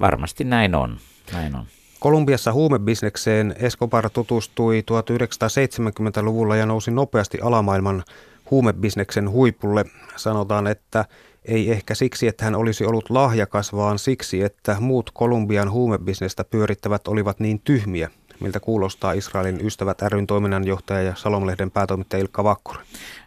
Varmasti 0.00 0.44
näin 0.44 0.74
on. 0.74 0.98
Näin 1.32 1.56
on. 1.56 1.66
Kolumbiassa 2.04 2.52
huumebisnekseen 2.52 3.54
Escobar 3.58 4.10
tutustui 4.10 4.84
1970-luvulla 4.90 6.56
ja 6.56 6.66
nousi 6.66 6.90
nopeasti 6.90 7.38
alamaailman 7.40 8.04
huumebisneksen 8.50 9.30
huipulle. 9.30 9.84
Sanotaan, 10.16 10.66
että 10.66 11.04
ei 11.44 11.70
ehkä 11.70 11.94
siksi, 11.94 12.28
että 12.28 12.44
hän 12.44 12.54
olisi 12.54 12.84
ollut 12.84 13.10
lahjakas, 13.10 13.72
vaan 13.72 13.98
siksi, 13.98 14.42
että 14.42 14.76
muut 14.80 15.10
Kolumbian 15.14 15.70
huumebisnestä 15.70 16.44
pyörittävät 16.44 17.08
olivat 17.08 17.40
niin 17.40 17.60
tyhmiä, 17.60 18.10
miltä 18.40 18.60
kuulostaa 18.60 19.12
Israelin 19.12 19.66
ystävät 19.66 20.02
ryn 20.02 20.26
toiminnanjohtaja 20.26 21.02
ja 21.02 21.14
Salomlehden 21.16 21.70
päätoimittaja 21.70 22.20
Ilkka 22.20 22.44
Vakkuri. 22.44 22.78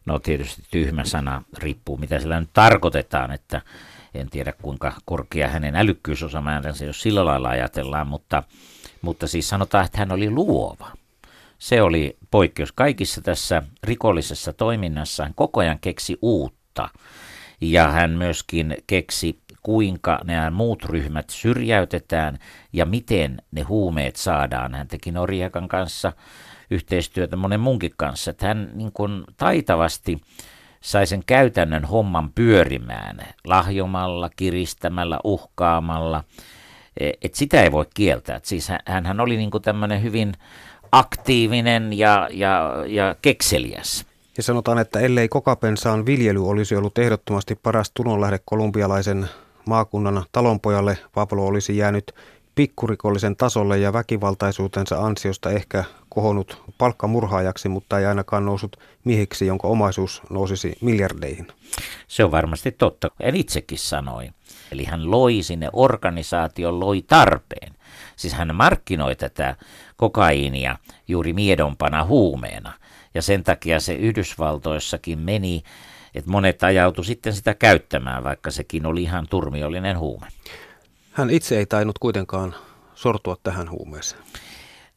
No 0.05 0.19
tietysti 0.19 0.62
tyhmä 0.72 1.05
sana 1.05 1.43
riippuu, 1.57 1.98
mitä 1.98 2.19
sillä 2.19 2.39
nyt 2.39 2.50
tarkoitetaan, 2.53 3.31
että 3.31 3.62
en 4.14 4.30
tiedä 4.30 4.54
kuinka 4.62 4.94
korkea 5.06 5.48
hänen 5.48 5.76
älykkyysosamääränsä, 5.76 6.86
jos 6.86 7.02
sillä 7.02 7.26
lailla 7.26 7.50
ajatellaan, 7.50 8.08
mutta, 8.08 8.44
mutta 9.02 9.28
siis 9.28 9.50
sanotaan, 9.50 9.86
että 9.86 9.98
hän 9.98 10.12
oli 10.12 10.30
luova. 10.30 10.92
Se 11.58 11.82
oli 11.82 12.18
poikkeus 12.32 12.72
kaikissa 12.72 13.22
tässä 13.22 13.64
rikollisessa 13.84 14.54
toiminnassa. 14.54 15.24
Hän 15.24 15.34
koko 15.36 15.60
ajan 15.60 15.80
keksi 15.80 16.18
uutta. 16.22 16.90
Ja 17.62 17.88
hän 17.88 18.12
myöskin 18.12 18.78
keksi, 18.88 19.40
kuinka 19.64 20.20
nämä 20.24 20.50
muut 20.50 20.86
ryhmät 20.86 21.30
syrjäytetään 21.30 22.38
ja 22.74 22.86
miten 22.86 23.42
ne 23.52 23.62
huumeet 23.62 24.16
saadaan. 24.16 24.76
Hän 24.76 24.88
teki 24.88 25.12
Norjakan 25.12 25.68
kanssa 25.68 26.14
yhteistyötä 26.72 27.36
monen 27.36 27.60
munkin 27.60 27.94
kanssa. 27.98 28.32
Että 28.32 28.48
hän 28.48 28.72
niin 28.74 28.92
kuin 28.94 29.24
taitavasti 29.38 30.22
sai 30.81 31.07
sen 31.07 31.24
käytännön 31.25 31.86
homman 31.86 32.31
pyörimään 32.36 33.19
lahjomalla, 33.46 34.29
kiristämällä, 34.36 35.19
uhkaamalla. 35.24 36.24
E, 37.00 37.12
et 37.22 37.36
sitä 37.36 37.63
ei 37.63 37.72
voi 37.72 37.86
kieltää. 37.93 38.36
Et 38.36 38.46
siis 38.46 38.72
hän, 38.86 39.19
oli 39.19 39.38
niin 39.38 39.51
tämmöinen 39.63 40.03
hyvin 40.03 40.34
aktiivinen 40.91 41.93
ja, 41.93 42.29
ja, 42.31 42.84
ja 42.88 43.15
kekseliäs. 43.22 44.05
Ja 44.38 44.43
sanotaan, 44.43 44.79
että 44.79 45.00
ellei 45.00 45.27
kokapensaan 45.27 46.05
viljely 46.05 46.50
olisi 46.50 46.75
ollut 46.75 46.98
ehdottomasti 46.98 47.55
paras 47.55 47.91
tulonlähde 47.91 48.39
kolumbialaisen 48.46 49.29
maakunnan 49.65 50.24
talonpojalle, 50.31 50.98
Pablo 51.13 51.46
olisi 51.46 51.77
jäänyt 51.77 52.15
pikkurikollisen 52.55 53.36
tasolle 53.36 53.77
ja 53.77 53.93
väkivaltaisuutensa 53.93 55.00
ansiosta 55.00 55.51
ehkä 55.51 55.84
kohonnut 56.17 56.63
palkkamurhaajaksi, 56.77 57.69
mutta 57.69 58.00
ei 58.00 58.05
ainakaan 58.05 58.45
noussut 58.45 58.77
miehiksi, 59.03 59.45
jonka 59.45 59.67
omaisuus 59.67 60.21
nousisi 60.29 60.77
miljardeihin. 60.81 61.47
Se 62.07 62.24
on 62.24 62.31
varmasti 62.31 62.71
totta. 62.71 63.12
En 63.19 63.36
itsekin 63.36 63.77
sanoi. 63.77 64.29
Eli 64.71 64.83
hän 64.83 65.12
loi 65.12 65.43
sinne 65.43 65.69
organisaation, 65.74 66.79
loi 66.79 67.01
tarpeen. 67.01 67.74
Siis 68.15 68.33
hän 68.33 68.55
markkinoi 68.55 69.15
tätä 69.15 69.55
kokaiinia 69.97 70.77
juuri 71.07 71.33
miedompana 71.33 72.03
huumeena. 72.03 72.74
Ja 73.13 73.21
sen 73.21 73.43
takia 73.43 73.79
se 73.79 73.93
Yhdysvaltoissakin 73.93 75.19
meni, 75.19 75.63
että 76.15 76.31
monet 76.31 76.63
ajautu 76.63 77.03
sitten 77.03 77.33
sitä 77.33 77.53
käyttämään, 77.53 78.24
vaikka 78.24 78.51
sekin 78.51 78.86
oli 78.86 79.03
ihan 79.03 79.27
turmiollinen 79.29 80.00
huume. 80.00 80.27
Hän 81.12 81.29
itse 81.29 81.57
ei 81.57 81.65
tainnut 81.65 82.00
kuitenkaan 82.00 82.55
sortua 82.95 83.38
tähän 83.43 83.69
huumeeseen. 83.69 84.21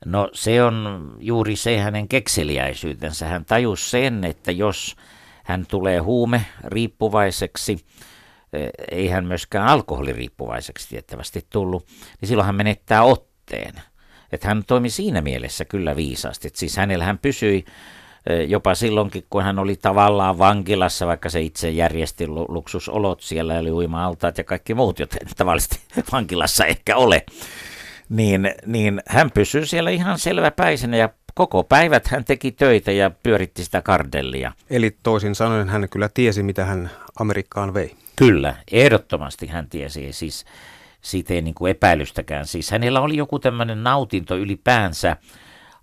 No 0.05 0.31
se 0.33 0.63
on 0.63 1.15
juuri 1.19 1.57
se 1.57 1.79
hänen 1.79 2.09
kekseliäisyytensä. 2.09 3.27
Hän 3.27 3.45
tajusi 3.45 3.91
sen, 3.91 4.25
että 4.25 4.53
jos 4.53 4.97
hän 5.45 5.67
tulee 5.67 5.99
huume 5.99 6.45
riippuvaiseksi, 6.65 7.79
eh, 8.53 8.71
ei 8.91 9.09
hän 9.09 9.25
myöskään 9.25 9.67
alkoholiriippuvaiseksi 9.67 10.89
tiettävästi 10.89 11.47
tullut, 11.51 11.87
niin 12.21 12.29
silloin 12.29 12.47
hän 12.47 12.55
menettää 12.55 13.03
otteen. 13.03 13.75
Että 14.33 14.49
hän 14.49 14.65
toimi 14.67 14.91
siinä 14.91 15.21
mielessä 15.21 15.65
kyllä 15.65 15.97
viisaasti. 15.97 16.49
Että 16.49 16.59
siis 16.59 16.77
hänellä 16.77 17.05
hän 17.05 17.19
pysyi 17.19 17.65
jopa 18.49 18.75
silloinkin, 18.75 19.27
kun 19.31 19.43
hän 19.43 19.59
oli 19.59 19.77
tavallaan 19.77 20.39
vankilassa, 20.39 21.07
vaikka 21.07 21.31
se 21.31 21.41
itse 21.41 21.71
järjesti 21.71 22.27
luksusolot, 22.27 23.21
siellä 23.21 23.59
oli 23.59 23.71
uima-altaat 23.71 24.39
ja 24.39 24.45
kaikki 24.45 24.75
muut, 24.75 24.99
joten 24.99 25.29
tavallisesti 25.37 25.81
vankilassa 26.13 26.65
ehkä 26.65 26.97
ole, 26.97 27.25
niin, 28.11 28.55
niin 28.67 29.03
hän 29.07 29.31
pysyi 29.31 29.67
siellä 29.67 29.91
ihan 29.91 30.19
selväpäisenä 30.19 30.97
ja 30.97 31.09
koko 31.35 31.65
päivät 31.65 32.07
hän 32.07 32.25
teki 32.25 32.53
töitä 32.53 32.93
ja 32.93 33.11
pyöritti 33.11 33.65
sitä 33.65 33.83
kardellia. 33.83 34.53
Eli 34.71 34.97
toisin 35.03 35.35
sanoen 35.35 35.69
hän 35.69 35.89
kyllä 35.89 36.09
tiesi, 36.15 36.43
mitä 36.43 36.65
hän 36.65 36.91
Amerikkaan 37.21 37.75
vei. 37.75 37.97
Kyllä, 38.17 38.55
ehdottomasti 38.73 39.47
hän 39.47 39.69
tiesi. 39.69 40.13
Siis 40.13 40.45
siitä 41.01 41.35
ei 41.35 41.43
niin 41.43 41.55
kuin 41.55 41.71
epäilystäkään. 41.71 42.47
Siis 42.47 42.71
hänellä 42.71 43.01
oli 43.01 43.17
joku 43.17 43.39
tämmöinen 43.39 43.85
nautinto 43.85 44.37
ylipäänsä 44.37 45.17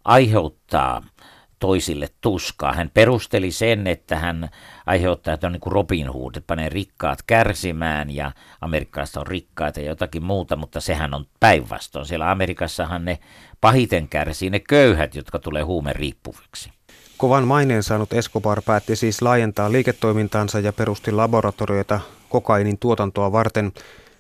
aiheuttaa– 0.05 1.03
toisille 1.59 2.09
tuskaa. 2.21 2.73
Hän 2.73 2.91
perusteli 2.93 3.51
sen, 3.51 3.87
että 3.87 4.19
hän 4.19 4.49
aiheuttaa, 4.85 5.33
että 5.33 5.47
on 5.47 5.53
niin 5.53 5.61
kuin 5.61 5.73
Robin 5.73 6.07
Hood, 6.07 6.35
että 6.35 6.47
panee 6.47 6.69
rikkaat 6.69 7.19
kärsimään 7.27 8.15
ja 8.15 8.31
Amerikassa 8.61 9.19
on 9.19 9.27
rikkaita 9.27 9.79
ja 9.79 9.87
jotakin 9.87 10.23
muuta, 10.23 10.55
mutta 10.55 10.81
sehän 10.81 11.13
on 11.13 11.25
päinvastoin. 11.39 12.05
Siellä 12.05 12.31
Amerikassahan 12.31 13.05
ne 13.05 13.19
pahiten 13.61 14.07
kärsii 14.07 14.49
ne 14.49 14.59
köyhät, 14.59 15.15
jotka 15.15 15.39
tulee 15.39 15.63
huumeriippuviksi. 15.63 16.71
Kovan 17.17 17.47
maineen 17.47 17.83
saanut 17.83 18.13
Escobar 18.13 18.61
päätti 18.61 18.95
siis 18.95 19.21
laajentaa 19.21 19.71
liiketoimintaansa 19.71 20.59
ja 20.59 20.73
perusti 20.73 21.11
laboratorioita 21.11 21.99
kokainin 22.29 22.77
tuotantoa 22.79 23.31
varten. 23.31 23.71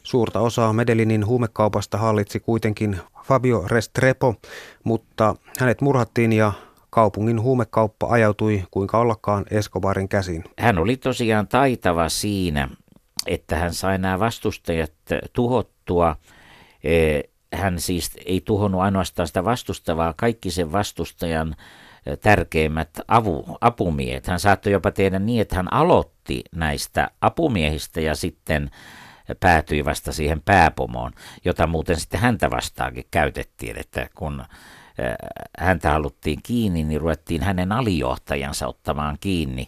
Suurta 0.03 0.39
osaa 0.39 0.73
Medelinin 0.73 1.25
huumekaupasta 1.25 1.97
hallitsi 1.97 2.39
kuitenkin 2.39 2.99
Fabio 3.23 3.63
Restrepo, 3.67 4.35
mutta 4.83 5.35
hänet 5.59 5.81
murhattiin 5.81 6.33
ja 6.33 6.51
kaupungin 6.97 7.41
huumekauppa 7.41 8.07
ajautui 8.09 8.63
kuinka 8.71 8.97
ollakaan 8.97 9.45
Escobarin 9.51 10.09
käsiin. 10.09 10.43
Hän 10.59 10.77
oli 10.77 10.97
tosiaan 10.97 11.47
taitava 11.47 12.09
siinä, 12.09 12.69
että 13.27 13.55
hän 13.55 13.73
sai 13.73 13.97
nämä 13.97 14.19
vastustajat 14.19 14.93
tuhottua. 15.33 16.15
E, 16.83 17.19
hän 17.53 17.79
siis 17.79 18.11
ei 18.25 18.41
tuhonnut 18.41 18.81
ainoastaan 18.81 19.27
sitä 19.27 19.45
vastustavaa, 19.45 20.13
kaikki 20.17 20.51
sen 20.51 20.71
vastustajan 20.71 21.55
tärkeimmät 22.21 22.89
avu, 23.07 23.57
apumiehet. 23.61 24.27
Hän 24.27 24.39
saattoi 24.39 24.71
jopa 24.71 24.91
tehdä 24.91 25.19
niin, 25.19 25.41
että 25.41 25.55
hän 25.55 25.73
aloitti 25.73 26.43
näistä 26.55 27.11
apumiehistä 27.21 28.01
ja 28.01 28.15
sitten 28.15 28.71
päätyi 29.39 29.85
vasta 29.85 30.11
siihen 30.11 30.41
pääpomoon, 30.41 31.11
jota 31.45 31.67
muuten 31.67 31.99
sitten 31.99 32.19
häntä 32.19 32.51
vastaakin 32.51 33.05
käytettiin, 33.11 33.79
että 33.79 34.09
kun 34.15 34.43
häntä 35.59 35.91
haluttiin 35.91 36.39
kiinni, 36.43 36.83
niin 36.83 37.01
ruvettiin 37.01 37.43
hänen 37.43 37.71
alijohtajansa 37.71 38.67
ottamaan 38.67 39.17
kiinni. 39.19 39.67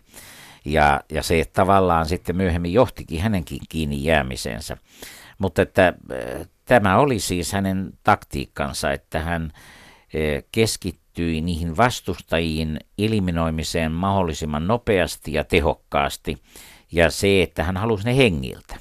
Ja, 0.65 1.01
ja 1.11 1.23
se 1.23 1.45
tavallaan 1.53 2.05
sitten 2.05 2.35
myöhemmin 2.35 2.73
johtikin 2.73 3.21
hänenkin 3.21 3.59
kiinni 3.69 4.03
jäämisensä. 4.03 4.77
Mutta 5.37 5.61
että 5.61 5.93
tämä 6.65 6.97
oli 6.97 7.19
siis 7.19 7.53
hänen 7.53 7.93
taktiikkansa, 8.03 8.91
että 8.91 9.19
hän 9.19 9.51
keskittyi 10.51 11.41
niihin 11.41 11.77
vastustajiin 11.77 12.79
eliminoimiseen 12.97 13.91
mahdollisimman 13.91 14.67
nopeasti 14.67 15.33
ja 15.33 15.43
tehokkaasti. 15.43 16.37
Ja 16.91 17.11
se, 17.11 17.41
että 17.41 17.63
hän 17.63 17.77
halusi 17.77 18.05
ne 18.05 18.17
hengiltä. 18.17 18.75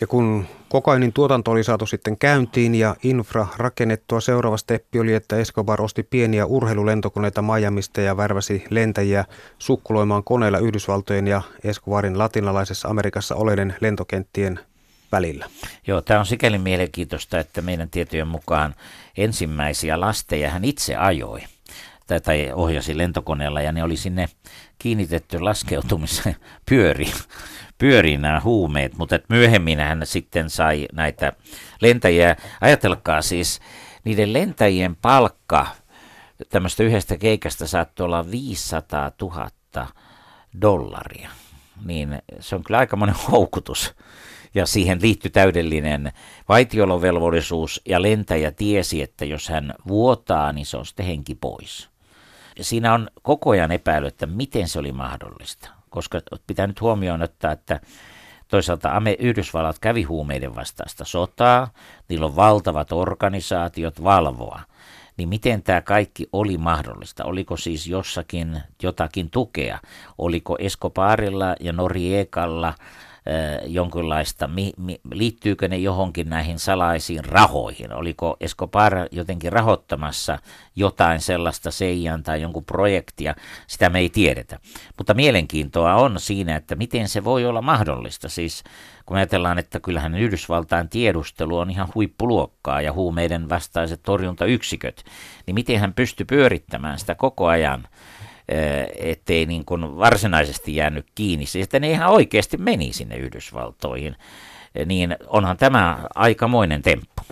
Ja 0.00 0.06
kun 0.06 0.46
kokainin 0.74 1.12
tuotanto 1.12 1.50
oli 1.50 1.64
saatu 1.64 1.86
sitten 1.86 2.18
käyntiin 2.18 2.74
ja 2.74 2.96
infra 3.02 3.46
rakennettua, 3.56 4.20
seuraava 4.20 4.56
steppi 4.56 5.00
oli, 5.00 5.14
että 5.14 5.36
Escobar 5.36 5.82
osti 5.82 6.02
pieniä 6.02 6.46
urheilulentokoneita 6.46 7.42
Miamista 7.42 8.00
ja 8.00 8.16
värväsi 8.16 8.64
lentäjiä 8.70 9.24
sukkuloimaan 9.58 10.24
koneilla 10.24 10.58
Yhdysvaltojen 10.58 11.26
ja 11.26 11.42
Escobarin 11.64 12.18
latinalaisessa 12.18 12.88
Amerikassa 12.88 13.34
oleiden 13.34 13.76
lentokenttien 13.80 14.60
välillä. 15.12 15.46
Joo, 15.86 16.02
tämä 16.02 16.20
on 16.20 16.26
sikäli 16.26 16.58
mielenkiintoista, 16.58 17.38
että 17.38 17.62
meidän 17.62 17.90
tietojen 17.90 18.28
mukaan 18.28 18.74
ensimmäisiä 19.16 20.00
lasteja 20.00 20.50
hän 20.50 20.64
itse 20.64 20.96
ajoi 20.96 21.40
tai, 22.06 22.52
ohjasi 22.54 22.98
lentokoneella 22.98 23.62
ja 23.62 23.72
ne 23.72 23.84
oli 23.84 23.96
sinne 23.96 24.28
kiinnitetty 24.78 25.40
laskeutumisen 25.40 26.36
pyöri 26.70 27.12
pyörii 27.78 28.16
nämä 28.16 28.40
huumeet, 28.44 28.96
mutta 28.96 29.18
myöhemmin 29.28 29.78
hän 29.78 30.00
sitten 30.04 30.50
sai 30.50 30.88
näitä 30.92 31.32
lentäjiä. 31.80 32.36
Ajatelkaa 32.60 33.22
siis, 33.22 33.60
niiden 34.04 34.32
lentäjien 34.32 34.96
palkka 34.96 35.66
tämmöistä 36.48 36.82
yhdestä 36.82 37.16
keikasta 37.16 37.66
saattoi 37.66 38.04
olla 38.04 38.30
500 38.30 39.12
000 39.20 39.50
dollaria. 40.60 41.30
Niin 41.84 42.22
se 42.40 42.56
on 42.56 42.64
kyllä 42.64 42.78
aikamoinen 42.78 43.16
houkutus. 43.30 43.94
Ja 44.54 44.66
siihen 44.66 45.02
liittyi 45.02 45.30
täydellinen 45.30 46.12
vaitiolovelvollisuus 46.48 47.80
ja 47.88 48.02
lentäjä 48.02 48.50
tiesi, 48.50 49.02
että 49.02 49.24
jos 49.24 49.48
hän 49.48 49.74
vuotaa, 49.88 50.52
niin 50.52 50.66
se 50.66 50.76
on 50.76 50.86
sitten 50.86 51.06
henki 51.06 51.34
pois. 51.34 51.88
Siinä 52.60 52.94
on 52.94 53.08
koko 53.22 53.50
ajan 53.50 53.72
epäily, 53.72 54.06
että 54.06 54.26
miten 54.26 54.68
se 54.68 54.78
oli 54.78 54.92
mahdollista 54.92 55.68
koska 55.94 56.20
pitää 56.46 56.66
nyt 56.66 56.80
huomioon 56.80 57.22
ottaa, 57.22 57.52
että 57.52 57.80
toisaalta 58.48 59.02
Yhdysvallat 59.18 59.78
kävi 59.78 60.02
huumeiden 60.02 60.54
vastaista 60.54 61.04
sotaa, 61.04 61.68
niillä 62.08 62.26
on 62.26 62.36
valtavat 62.36 62.92
organisaatiot 62.92 64.04
valvoa. 64.04 64.60
Niin 65.16 65.28
miten 65.28 65.62
tämä 65.62 65.80
kaikki 65.80 66.26
oli 66.32 66.58
mahdollista? 66.58 67.24
Oliko 67.24 67.56
siis 67.56 67.86
jossakin 67.86 68.62
jotakin 68.82 69.30
tukea? 69.30 69.78
Oliko 70.18 70.56
Escobarilla 70.58 71.56
ja 71.60 71.72
Noriekalla 71.72 72.74
jonkinlaista, 73.66 74.48
mi, 74.48 74.72
mi, 74.76 75.00
liittyykö 75.12 75.68
ne 75.68 75.76
johonkin 75.76 76.28
näihin 76.28 76.58
salaisiin 76.58 77.24
rahoihin? 77.24 77.92
Oliko 77.92 78.36
Escobar 78.40 78.92
jotenkin 79.10 79.52
rahoittamassa 79.52 80.38
jotain 80.76 81.20
sellaista 81.20 81.70
Seijan 81.70 82.22
tai 82.22 82.42
jonkun 82.42 82.64
projektia? 82.64 83.34
Sitä 83.66 83.90
me 83.90 83.98
ei 83.98 84.08
tiedetä. 84.08 84.58
Mutta 84.98 85.14
mielenkiintoa 85.14 85.94
on 85.94 86.20
siinä, 86.20 86.56
että 86.56 86.74
miten 86.74 87.08
se 87.08 87.24
voi 87.24 87.46
olla 87.46 87.62
mahdollista. 87.62 88.28
Siis 88.28 88.64
kun 89.06 89.16
ajatellaan, 89.16 89.58
että 89.58 89.80
kyllähän 89.80 90.14
Yhdysvaltain 90.14 90.88
tiedustelu 90.88 91.58
on 91.58 91.70
ihan 91.70 91.88
huippuluokkaa 91.94 92.80
ja 92.80 92.92
huumeiden 92.92 93.48
vastaiset 93.48 94.02
torjuntayksiköt, 94.02 95.04
niin 95.46 95.54
miten 95.54 95.80
hän 95.80 95.94
pystyy 95.94 96.26
pyörittämään 96.26 96.98
sitä 96.98 97.14
koko 97.14 97.46
ajan 97.46 97.88
ettei 98.98 99.46
niin 99.46 99.64
kuin 99.64 99.96
varsinaisesti 99.96 100.76
jäänyt 100.76 101.06
kiinni. 101.14 101.46
Siis 101.46 101.64
että 101.64 101.80
ne 101.80 101.90
ihan 101.90 102.10
oikeasti 102.10 102.56
meni 102.56 102.92
sinne 102.92 103.16
Yhdysvaltoihin. 103.16 104.16
Niin 104.86 105.16
onhan 105.26 105.56
tämä 105.56 105.98
aikamoinen 106.14 106.82
temppu. 106.82 107.22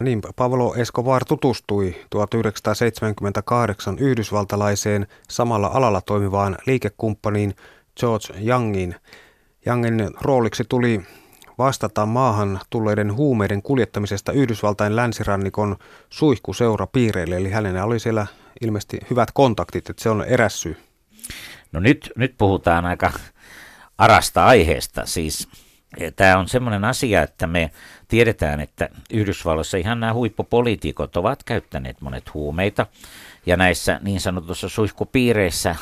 Niin, 0.00 0.22
Pavlo 0.36 0.74
Escobar 0.74 1.24
tutustui 1.24 1.94
1978 2.10 3.98
yhdysvaltalaiseen 3.98 5.06
samalla 5.28 5.70
alalla 5.74 6.00
toimivaan 6.00 6.56
liikekumppaniin 6.66 7.54
George 8.00 8.34
Youngin. 8.46 8.94
Youngin 9.66 10.10
rooliksi 10.20 10.64
tuli 10.68 11.00
vastata 11.58 12.06
maahan 12.06 12.60
tulleiden 12.70 13.16
huumeiden 13.16 13.62
kuljettamisesta 13.62 14.32
Yhdysvaltain 14.32 14.96
länsirannikon 14.96 15.76
suihkuseurapiireille, 16.10 17.36
eli 17.36 17.50
hänellä 17.50 17.84
oli 17.84 17.98
siellä 17.98 18.26
ilmeisesti 18.62 18.98
hyvät 19.10 19.28
kontaktit, 19.34 19.90
että 19.90 20.02
se 20.02 20.10
on 20.10 20.24
eräs 20.24 20.62
syy. 20.62 20.76
No 21.72 21.80
nyt, 21.80 22.12
nyt 22.16 22.34
puhutaan 22.38 22.86
aika 22.86 23.12
arasta 23.98 24.46
aiheesta, 24.46 25.06
siis 25.06 25.48
eh, 25.98 26.12
Tämä 26.16 26.38
on 26.38 26.48
semmoinen 26.48 26.84
asia, 26.84 27.22
että 27.22 27.46
me 27.46 27.70
tiedetään, 28.08 28.60
että 28.60 28.88
Yhdysvalloissa 29.12 29.76
ihan 29.76 30.00
nämä 30.00 30.14
huippupoliitikot 30.14 31.16
ovat 31.16 31.42
käyttäneet 31.42 32.00
monet 32.00 32.34
huumeita. 32.34 32.86
Ja 33.46 33.56
näissä 33.56 34.00
niin 34.02 34.20
sanotussa 34.20 34.68
suihkupiireissä 34.68 35.76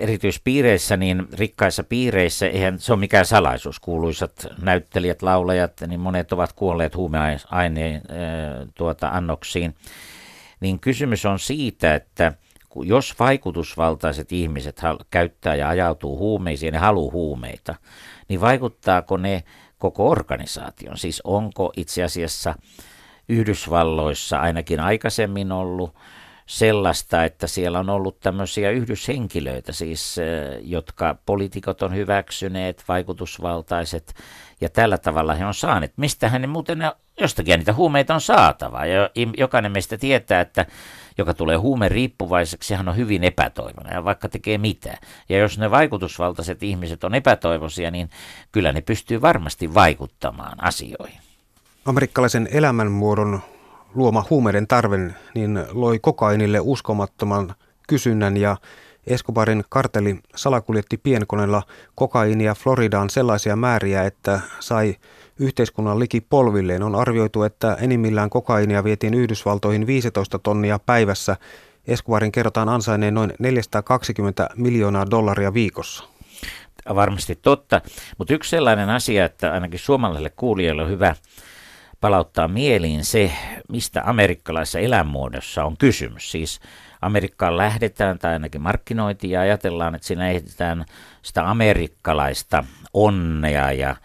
erityispiireissä, 0.00 0.96
niin 0.96 1.28
rikkaissa 1.32 1.84
piireissä, 1.84 2.46
eihän 2.46 2.78
se 2.78 2.92
ole 2.92 3.00
mikään 3.00 3.26
salaisuus, 3.26 3.80
kuuluisat 3.80 4.46
näyttelijät, 4.62 5.22
laulajat, 5.22 5.72
niin 5.86 6.00
monet 6.00 6.32
ovat 6.32 6.52
kuolleet 6.52 6.96
huumeaineen 6.96 8.02
tuota, 8.74 9.08
annoksiin. 9.08 9.74
Niin 10.62 10.80
kysymys 10.80 11.26
on 11.26 11.38
siitä, 11.38 11.94
että 11.94 12.32
jos 12.84 13.18
vaikutusvaltaiset 13.18 14.32
ihmiset 14.32 14.80
käyttää 15.10 15.54
ja 15.54 15.68
ajautuu 15.68 16.18
huumeisiin 16.18 16.74
ja 16.74 16.80
haluaa 16.80 17.12
huumeita, 17.12 17.74
niin 18.28 18.40
vaikuttaako 18.40 19.16
ne 19.16 19.44
koko 19.78 20.10
organisaation? 20.10 20.98
Siis 20.98 21.20
onko 21.24 21.72
itse 21.76 22.02
asiassa 22.02 22.54
Yhdysvalloissa 23.28 24.40
ainakin 24.40 24.80
aikaisemmin 24.80 25.52
ollut 25.52 25.94
sellaista, 26.46 27.24
että 27.24 27.46
siellä 27.46 27.78
on 27.78 27.90
ollut 27.90 28.20
tämmöisiä 28.20 28.70
yhdyshenkilöitä, 28.70 29.72
siis 29.72 30.16
jotka 30.60 31.16
poliitikot 31.26 31.82
on 31.82 31.94
hyväksyneet, 31.94 32.84
vaikutusvaltaiset, 32.88 34.14
ja 34.60 34.68
tällä 34.68 34.98
tavalla 34.98 35.34
he 35.34 35.46
on 35.46 35.54
saaneet. 35.54 35.92
Mistä 35.96 36.38
ne 36.38 36.46
muuten, 36.46 36.78
jostakin 37.20 37.58
niitä 37.58 37.72
huumeita 37.72 38.14
on 38.14 38.20
saatava, 38.20 38.86
ja 38.86 39.10
jokainen 39.36 39.72
meistä 39.72 39.98
tietää, 39.98 40.40
että 40.40 40.66
joka 41.18 41.34
tulee 41.34 41.56
huume 41.56 41.88
riippuvaiseksi, 41.88 42.74
hän 42.74 42.88
on 42.88 42.96
hyvin 42.96 43.24
epätoivoinen, 43.24 43.94
ja 43.94 44.04
vaikka 44.04 44.28
tekee 44.28 44.58
mitä. 44.58 44.98
Ja 45.28 45.38
jos 45.38 45.58
ne 45.58 45.70
vaikutusvaltaiset 45.70 46.62
ihmiset 46.62 47.04
on 47.04 47.14
epätoivoisia, 47.14 47.90
niin 47.90 48.10
kyllä 48.52 48.72
ne 48.72 48.80
pystyy 48.80 49.20
varmasti 49.20 49.74
vaikuttamaan 49.74 50.64
asioihin. 50.64 51.20
Amerikkalaisen 51.84 52.48
elämänmuodon 52.52 53.40
luoma 53.94 54.24
huumeiden 54.30 54.66
tarve 54.66 54.98
niin 55.34 55.64
loi 55.72 55.98
kokainille 55.98 56.60
uskomattoman 56.60 57.54
kysynnän 57.88 58.36
ja 58.36 58.56
Escobarin 59.06 59.64
karteli 59.68 60.20
salakuljetti 60.34 60.96
pienkoneella 60.96 61.62
kokainia 61.94 62.54
Floridaan 62.54 63.10
sellaisia 63.10 63.56
määriä, 63.56 64.02
että 64.04 64.40
sai 64.60 64.96
yhteiskunnan 65.38 65.98
liki 65.98 66.20
polvilleen. 66.20 66.82
On 66.82 66.94
arvioitu, 66.94 67.42
että 67.42 67.76
enimmillään 67.80 68.30
kokainia 68.30 68.84
vietiin 68.84 69.14
Yhdysvaltoihin 69.14 69.86
15 69.86 70.38
tonnia 70.38 70.78
päivässä. 70.78 71.36
Escobarin 71.86 72.32
kerrotaan 72.32 72.68
ansainneen 72.68 73.14
noin 73.14 73.32
420 73.38 74.48
miljoonaa 74.56 75.10
dollaria 75.10 75.54
viikossa. 75.54 76.04
Varmasti 76.94 77.38
totta, 77.42 77.80
mutta 78.18 78.34
yksi 78.34 78.50
sellainen 78.50 78.90
asia, 78.90 79.24
että 79.24 79.52
ainakin 79.52 79.78
suomalaisille 79.78 80.32
kuulijoille 80.36 80.82
on 80.82 80.90
hyvä 80.90 81.14
palauttaa 82.00 82.48
mieliin 82.48 83.04
se, 83.04 83.32
mistä 83.68 84.02
amerikkalaisessa 84.04 84.78
elämänmuodossa 84.78 85.64
on 85.64 85.76
kysymys. 85.76 86.30
Siis 86.30 86.60
Amerikkaan 87.02 87.56
lähdetään 87.56 88.18
tai 88.18 88.32
ainakin 88.32 88.60
markkinointiin 88.60 89.30
ja 89.30 89.40
ajatellaan, 89.40 89.94
että 89.94 90.06
siinä 90.06 90.30
ehditään 90.30 90.84
sitä 91.22 91.50
amerikkalaista 91.50 92.64
onnea 92.94 93.72
ja, 93.72 93.96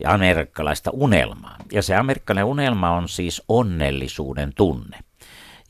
ja 0.00 0.10
amerikkalaista 0.10 0.90
unelmaa. 0.90 1.56
Ja 1.72 1.82
se 1.82 1.96
amerikkalainen 1.96 2.44
unelma 2.44 2.90
on 2.90 3.08
siis 3.08 3.42
onnellisuuden 3.48 4.52
tunne. 4.56 4.98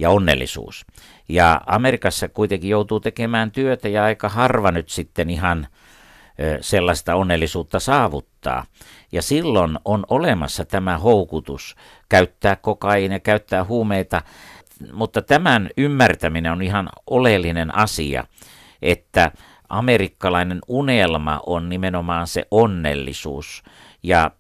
ja 0.01 0.11
onnellisuus. 0.11 0.87
Ja 1.29 1.61
Amerikassa 1.67 2.29
kuitenkin 2.29 2.71
joutuu 2.71 3.01
tekemään 3.01 3.51
työtä 3.51 3.89
ja 3.89 4.05
aika 4.05 4.29
harva 4.29 4.71
nyt 4.71 4.89
sitten 4.89 5.31
ihan 5.31 5.67
sellaista 6.61 7.15
onnellisuutta 7.15 7.81
saavuttaa. 7.81 8.65
Ja 9.13 9.23
silloin 9.23 9.79
on 9.85 10.05
olemassa 10.11 10.65
tämä 10.65 10.99
houkutus 10.99 11.77
käyttää 12.09 12.57
kokainia, 12.57 13.21
käyttää 13.21 13.65
huumeita, 13.65 14.23
mutta 14.93 15.23
tämän 15.23 15.71
ymmärtäminen 15.77 16.53
on 16.53 16.63
ihan 16.63 16.89
oleellinen 17.07 17.75
asia, 17.77 18.25
että 18.83 19.33
amerikkalainen 19.69 20.59
unelma 20.69 21.41
on 21.47 21.69
nimenomaan 21.69 22.27
se 22.27 22.47
onnellisuus. 22.51 23.63
Ja 24.03 24.31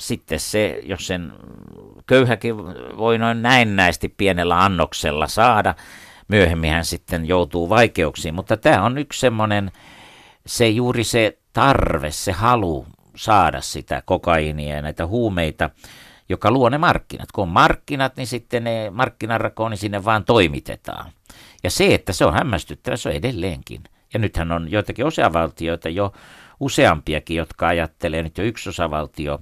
sitten 0.00 0.40
se, 0.40 0.80
jos 0.82 1.06
sen 1.06 1.32
köyhäkin 2.06 2.56
voi 2.96 3.18
noin 3.18 3.42
näennäisesti 3.42 4.08
pienellä 4.08 4.64
annoksella 4.64 5.26
saada, 5.26 5.74
myöhemmin 6.28 6.70
hän 6.70 6.84
sitten 6.84 7.26
joutuu 7.26 7.68
vaikeuksiin. 7.68 8.34
Mutta 8.34 8.56
tämä 8.56 8.82
on 8.82 8.98
yksi 8.98 9.20
semmoinen, 9.20 9.72
se 10.46 10.68
juuri 10.68 11.04
se 11.04 11.38
tarve, 11.52 12.10
se 12.10 12.32
halu 12.32 12.86
saada 13.16 13.60
sitä 13.60 14.02
kokainia 14.04 14.76
ja 14.76 14.82
näitä 14.82 15.06
huumeita, 15.06 15.70
joka 16.28 16.50
luo 16.50 16.68
ne 16.68 16.78
markkinat. 16.78 17.32
Kun 17.32 17.42
on 17.42 17.48
markkinat, 17.48 18.16
niin 18.16 18.26
sitten 18.26 18.64
ne 18.64 18.90
markkinarakoon, 18.90 19.70
niin 19.70 19.78
sinne 19.78 20.04
vaan 20.04 20.24
toimitetaan. 20.24 21.10
Ja 21.62 21.70
se, 21.70 21.94
että 21.94 22.12
se 22.12 22.24
on 22.24 22.34
hämmästyttävä, 22.34 22.96
se 22.96 23.08
on 23.08 23.14
edelleenkin. 23.14 23.82
Ja 24.14 24.20
nythän 24.20 24.52
on 24.52 24.70
joitakin 24.70 25.06
osavaltioita 25.06 25.88
jo 25.88 26.12
useampiakin, 26.60 27.36
jotka 27.36 27.68
ajattelee, 27.68 28.22
nyt 28.22 28.38
jo 28.38 28.44
yksi 28.44 28.68
osavaltio 28.68 29.38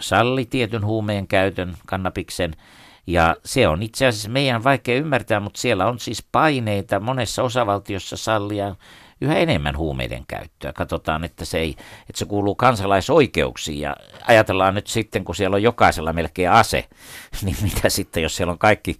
salli 0.00 0.44
tietyn 0.44 0.84
huumeen 0.84 1.28
käytön, 1.28 1.76
kannabiksen, 1.86 2.54
ja 3.06 3.36
se 3.44 3.68
on 3.68 3.82
itse 3.82 4.06
asiassa 4.06 4.30
meidän 4.30 4.64
vaikea 4.64 4.96
ymmärtää, 4.96 5.40
mutta 5.40 5.60
siellä 5.60 5.86
on 5.86 5.98
siis 5.98 6.26
paineita 6.32 7.00
monessa 7.00 7.42
osavaltiossa 7.42 8.16
sallia 8.16 8.74
yhä 9.20 9.36
enemmän 9.36 9.76
huumeiden 9.76 10.24
käyttöä. 10.28 10.72
Katsotaan, 10.72 11.24
että 11.24 11.44
se, 11.44 11.58
ei, 11.58 11.70
että 12.00 12.18
se 12.18 12.24
kuuluu 12.24 12.54
kansalaisoikeuksiin 12.54 13.80
ja 13.80 13.96
ajatellaan 14.26 14.74
nyt 14.74 14.86
sitten, 14.86 15.24
kun 15.24 15.34
siellä 15.34 15.54
on 15.54 15.62
jokaisella 15.62 16.12
melkein 16.12 16.50
ase, 16.50 16.88
niin 17.42 17.56
mitä 17.62 17.88
sitten, 17.88 18.22
jos 18.22 18.36
siellä 18.36 18.52
on 18.52 18.58
kaikki 18.58 18.96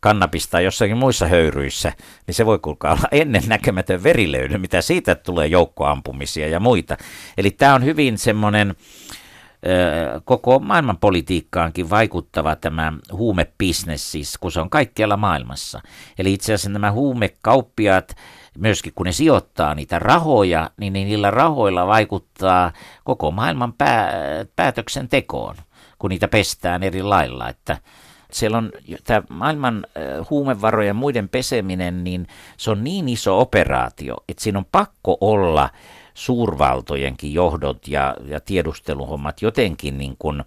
kannabista 0.00 0.60
jossakin 0.60 0.96
muissa 0.96 1.26
höyryissä, 1.26 1.92
niin 2.26 2.34
se 2.34 2.46
voi 2.46 2.58
kuulkaa 2.58 2.92
olla 2.92 3.08
ennen 3.12 3.42
näkemätön 3.46 4.02
verilöydy, 4.02 4.58
mitä 4.58 4.80
siitä 4.80 5.14
tulee 5.14 5.46
joukkoampumisia 5.46 6.48
ja 6.48 6.60
muita. 6.60 6.96
Eli 7.38 7.50
tämä 7.50 7.74
on 7.74 7.84
hyvin 7.84 8.18
semmoinen 8.18 8.74
koko 10.24 10.58
maailman 10.58 10.96
politiikkaankin 10.98 11.90
vaikuttava 11.90 12.56
tämä 12.56 12.92
huumebisnes, 13.12 14.12
siis 14.12 14.38
kun 14.38 14.52
se 14.52 14.60
on 14.60 14.70
kaikkialla 14.70 15.16
maailmassa. 15.16 15.80
Eli 16.18 16.32
itse 16.32 16.54
asiassa 16.54 16.70
nämä 16.70 16.92
huumekauppiaat, 16.92 18.16
myöskin 18.58 18.92
kun 18.94 19.06
ne 19.06 19.12
sijoittaa 19.12 19.74
niitä 19.74 19.98
rahoja, 19.98 20.70
niin 20.76 20.92
niillä 20.92 21.30
rahoilla 21.30 21.86
vaikuttaa 21.86 22.72
koko 23.04 23.30
maailman 23.30 23.72
pää, 23.72 24.12
päätöksentekoon, 24.56 25.56
kun 25.98 26.10
niitä 26.10 26.28
pestään 26.28 26.82
eri 26.82 27.02
lailla. 27.02 27.48
Että 27.48 27.78
siellä 28.38 28.58
on 28.58 28.72
tämä 29.04 29.22
maailman 29.28 29.86
huumevarojen 30.30 30.96
muiden 30.96 31.28
peseminen, 31.28 32.04
niin 32.04 32.26
se 32.56 32.70
on 32.70 32.84
niin 32.84 33.08
iso 33.08 33.40
operaatio, 33.40 34.16
että 34.28 34.42
siinä 34.42 34.58
on 34.58 34.66
pakko 34.72 35.18
olla 35.20 35.70
suurvaltojenkin 36.14 37.34
johdot 37.34 37.88
ja, 37.88 38.16
ja 38.24 38.40
tiedusteluhommat 38.40 39.42
jotenkin 39.42 39.98
niin 39.98 40.16
kuin 40.18 40.42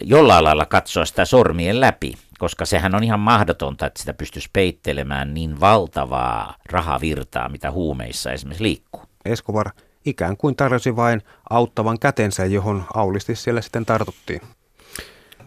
jollain 0.00 0.44
lailla 0.44 0.66
katsoa 0.66 1.04
sitä 1.04 1.24
sormien 1.24 1.80
läpi, 1.80 2.14
koska 2.38 2.66
sehän 2.66 2.94
on 2.94 3.04
ihan 3.04 3.20
mahdotonta, 3.20 3.86
että 3.86 4.00
sitä 4.00 4.14
pystyisi 4.14 4.50
peittelemään 4.52 5.34
niin 5.34 5.60
valtavaa 5.60 6.54
rahavirtaa, 6.72 7.48
mitä 7.48 7.70
huumeissa 7.70 8.32
esimerkiksi 8.32 8.64
liikkuu. 8.64 9.02
Escobar 9.24 9.70
ikään 10.04 10.36
kuin 10.36 10.56
tarjosi 10.56 10.96
vain 10.96 11.22
auttavan 11.50 11.98
kätensä, 11.98 12.44
johon 12.44 12.84
aulisti 12.94 13.34
siellä 13.34 13.60
sitten 13.60 13.86
tartuttiin. 13.86 14.40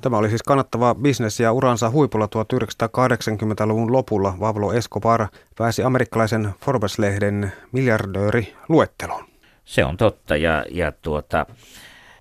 Tämä 0.02 0.18
oli 0.18 0.30
siis 0.30 0.44
kannattava 0.44 0.96
bisnes 0.96 1.40
ja 1.40 1.52
uransa 1.52 1.90
huipulla 1.90 2.26
1980-luvun 2.26 3.92
lopulla 3.92 4.34
Pablo 4.40 4.74
Escobar 4.74 5.28
pääsi 5.58 5.84
amerikkalaisen 5.84 6.54
Forbes-lehden 6.66 7.52
miljardööri 7.72 8.56
luetteloon. 8.70 9.26
Se 9.66 9.86
on 9.86 9.98
totta 9.98 10.38
ja, 10.38 10.66
ja 10.72 10.92
tuota, 10.92 11.46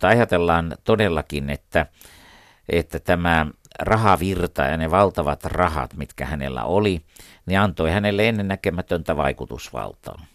ajatellaan 0.02 0.76
todellakin, 0.84 1.50
että, 1.50 1.86
että 2.68 2.98
tämä 2.98 3.46
rahavirta 3.78 4.62
ja 4.62 4.76
ne 4.76 4.90
valtavat 4.90 5.44
rahat, 5.44 5.94
mitkä 5.94 6.26
hänellä 6.26 6.64
oli, 6.64 7.00
ne 7.46 7.56
antoi 7.56 7.90
hänelle 7.90 8.28
ennennäkemätöntä 8.28 9.16
vaikutusvaltaa. 9.16 10.26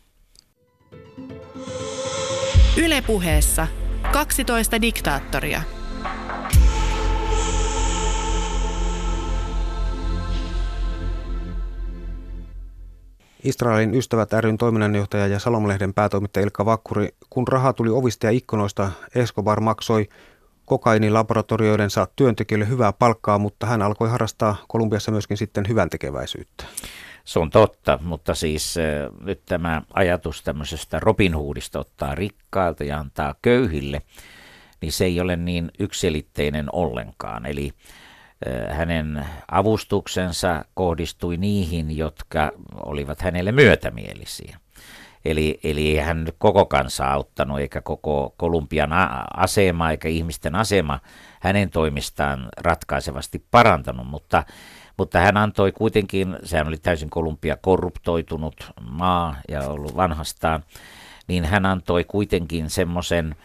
Ylepuheessa 2.78 3.68
12 4.12 4.82
diktaattoria– 4.82 5.62
Israelin 13.46 13.96
ystävät 13.96 14.34
ryn 14.34 14.58
toiminnanjohtaja 14.58 15.28
ja 15.28 15.40
Salomlehden 15.40 15.94
päätoimittaja 15.94 16.44
Ilkka 16.44 16.66
Vakkuri, 16.66 17.10
kun 17.30 17.48
raha 17.48 17.74
tuli 17.74 17.90
ovista 17.90 18.26
ja 18.26 18.32
ikkunoista, 18.32 18.92
Escobar 19.16 19.60
maksoi 19.60 20.08
kokainilaboratorioidensa 20.66 22.08
työntekijöille 22.16 22.70
hyvää 22.70 22.94
palkkaa, 22.94 23.38
mutta 23.38 23.66
hän 23.66 23.82
alkoi 23.82 24.10
harrastaa 24.10 24.56
Kolumbiassa 24.68 25.12
myöskin 25.12 25.38
sitten 25.38 25.68
hyvän 25.68 25.90
tekeväisyyttä. 25.90 26.64
Se 27.26 27.40
on 27.40 27.50
totta, 27.50 28.00
mutta 28.02 28.36
siis 28.36 28.78
äh, 28.78 28.84
nyt 29.26 29.42
tämä 29.46 29.82
ajatus 29.94 30.44
tämmöisestä 30.44 31.00
Robin 31.00 31.36
Hoodista 31.36 31.80
ottaa 31.80 32.16
rikkailta 32.16 32.84
ja 32.84 33.00
antaa 33.00 33.36
köyhille, 33.42 34.02
niin 34.82 34.92
se 34.92 35.06
ei 35.06 35.20
ole 35.20 35.36
niin 35.36 35.72
yksilitteinen 35.80 36.66
ollenkaan. 36.72 37.46
Eli 37.46 37.72
hänen 38.70 39.26
avustuksensa 39.52 40.66
kohdistui 40.74 41.38
niihin, 41.38 41.98
jotka 41.98 42.52
olivat 42.86 43.22
hänelle 43.22 43.52
myötämielisiä. 43.52 44.60
Eli, 45.26 45.60
eli 45.64 45.88
ei 45.88 46.06
hän 46.06 46.28
koko 46.38 46.66
kansaa 46.66 47.14
auttanut, 47.14 47.60
eikä 47.60 47.82
koko 47.82 48.34
Kolumbian 48.38 48.90
asema, 49.38 49.92
eikä 49.92 50.10
ihmisten 50.10 50.56
asema 50.56 51.00
hänen 51.40 51.70
toimistaan 51.70 52.50
ratkaisevasti 52.58 53.46
parantanut, 53.52 54.08
mutta, 54.08 54.44
mutta 54.98 55.20
hän 55.20 55.38
antoi 55.38 55.72
kuitenkin, 55.72 56.38
sehän 56.44 56.68
oli 56.68 56.78
täysin 56.78 57.10
Kolumbia 57.10 57.58
korruptoitunut 57.62 58.72
maa 58.90 59.36
ja 59.50 59.62
ollut 59.62 59.96
vanhastaan, 59.96 60.64
niin 61.28 61.46
hän 61.46 61.66
antoi 61.66 62.04
kuitenkin 62.04 62.70
semmoisen 62.70 63.36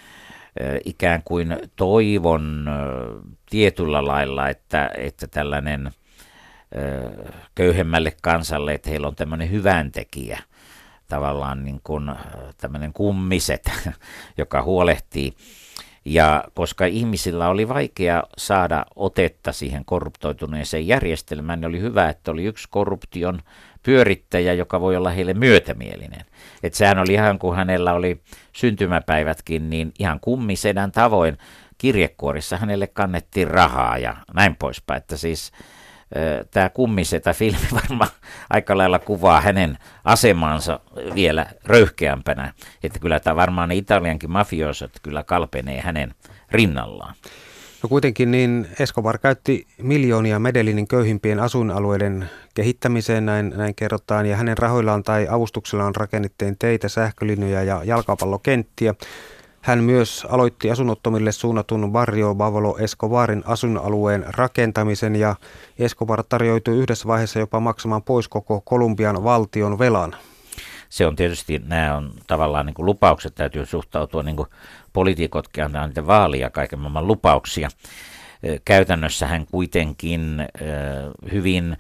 ikään 0.84 1.22
kuin 1.24 1.56
toivon 1.76 2.68
tietyllä 3.50 4.06
lailla, 4.06 4.48
että, 4.48 4.90
että 4.96 5.26
tällainen 5.26 5.90
köyhemmälle 7.54 8.12
kansalle, 8.22 8.74
että 8.74 8.90
heillä 8.90 9.08
on 9.08 9.16
tämmöinen 9.16 9.50
hyväntekijä, 9.50 10.38
tavallaan 11.08 11.64
niin 11.64 11.80
kuin 11.84 12.12
tämmöinen 12.56 12.92
kummiset, 12.92 13.70
joka 14.38 14.62
huolehtii. 14.62 15.32
Ja 16.04 16.44
koska 16.54 16.86
ihmisillä 16.86 17.48
oli 17.48 17.68
vaikea 17.68 18.22
saada 18.38 18.86
otetta 18.96 19.52
siihen 19.52 19.84
korruptoituneeseen 19.84 20.86
järjestelmään, 20.86 21.60
niin 21.60 21.68
oli 21.68 21.80
hyvä, 21.80 22.08
että 22.08 22.30
oli 22.30 22.44
yksi 22.44 22.68
korruption 22.70 23.40
pyörittäjä, 23.82 24.52
joka 24.52 24.80
voi 24.80 24.96
olla 24.96 25.10
heille 25.10 25.34
myötämielinen. 25.34 26.24
Että 26.62 26.76
sehän 26.76 26.98
oli 26.98 27.12
ihan 27.12 27.38
kuin 27.38 27.56
hänellä 27.56 27.92
oli 27.92 28.20
syntymäpäivätkin, 28.52 29.70
niin 29.70 29.92
ihan 29.98 30.20
kummisedän 30.20 30.92
tavoin 30.92 31.38
kirjekuorissa 31.78 32.56
hänelle 32.56 32.86
kannettiin 32.86 33.48
rahaa 33.48 33.98
ja 33.98 34.16
näin 34.34 34.56
poispäin. 34.56 34.98
Että 34.98 35.16
siis 35.16 35.52
tämä 36.50 36.68
kummisetä 36.68 37.32
filmi 37.32 37.68
varmaan 37.82 38.10
aika 38.50 38.78
lailla 38.78 38.98
kuvaa 38.98 39.40
hänen 39.40 39.78
asemansa 40.04 40.80
vielä 41.14 41.46
röyhkeämpänä. 41.64 42.52
Että 42.82 42.98
kyllä 42.98 43.20
tämä 43.20 43.36
varmaan 43.36 43.68
ne 43.68 43.74
Italiankin 43.74 44.30
mafioosot 44.30 44.92
kyllä 45.02 45.22
kalpenee 45.22 45.80
hänen 45.80 46.14
rinnallaan. 46.50 47.14
No 47.82 47.88
kuitenkin 47.88 48.30
niin 48.30 48.68
Escobar 48.78 49.18
käytti 49.18 49.66
miljoonia 49.82 50.38
Medellinin 50.38 50.88
köyhimpien 50.88 51.40
asuinalueiden 51.40 52.30
kehittämiseen, 52.54 53.26
näin, 53.26 53.52
näin 53.56 53.74
kerrotaan, 53.74 54.26
ja 54.26 54.36
hänen 54.36 54.58
rahoillaan 54.58 55.02
tai 55.02 55.26
avustuksellaan 55.30 55.94
rakennettiin 55.94 56.56
teitä, 56.58 56.88
sähkölinjoja 56.88 57.62
ja 57.62 57.84
jalkapallokenttiä. 57.84 58.94
Hän 59.62 59.84
myös 59.84 60.26
aloitti 60.30 60.70
asunnottomille 60.70 61.32
suunnatun 61.32 61.92
Barrio 61.92 62.34
Bavolo 62.34 62.78
Escobarin 62.78 63.42
asuinalueen 63.46 64.24
rakentamisen 64.28 65.16
ja 65.16 65.36
Escobar 65.78 66.24
tarjoitui 66.28 66.76
yhdessä 66.76 67.08
vaiheessa 67.08 67.38
jopa 67.38 67.60
maksamaan 67.60 68.02
pois 68.02 68.28
koko 68.28 68.60
Kolumbian 68.60 69.24
valtion 69.24 69.78
velan. 69.78 70.16
Se 70.88 71.06
on 71.06 71.16
tietysti, 71.16 71.62
nämä 71.66 71.96
on 71.96 72.12
tavallaan 72.26 72.66
niin 72.66 72.74
kuin 72.74 72.86
lupaukset, 72.86 73.34
täytyy 73.34 73.66
suhtautua 73.66 74.22
niin 74.22 74.36
kuin 74.36 74.48
poliitikotkin 74.92 75.64
antaa 75.64 75.86
niitä 75.86 76.06
vaalia 76.06 76.50
kaiken 76.50 76.78
maailman 76.78 77.06
lupauksia. 77.06 77.68
Käytännössä 78.64 79.26
hän 79.26 79.46
kuitenkin 79.46 80.48
hyvin 81.32 81.76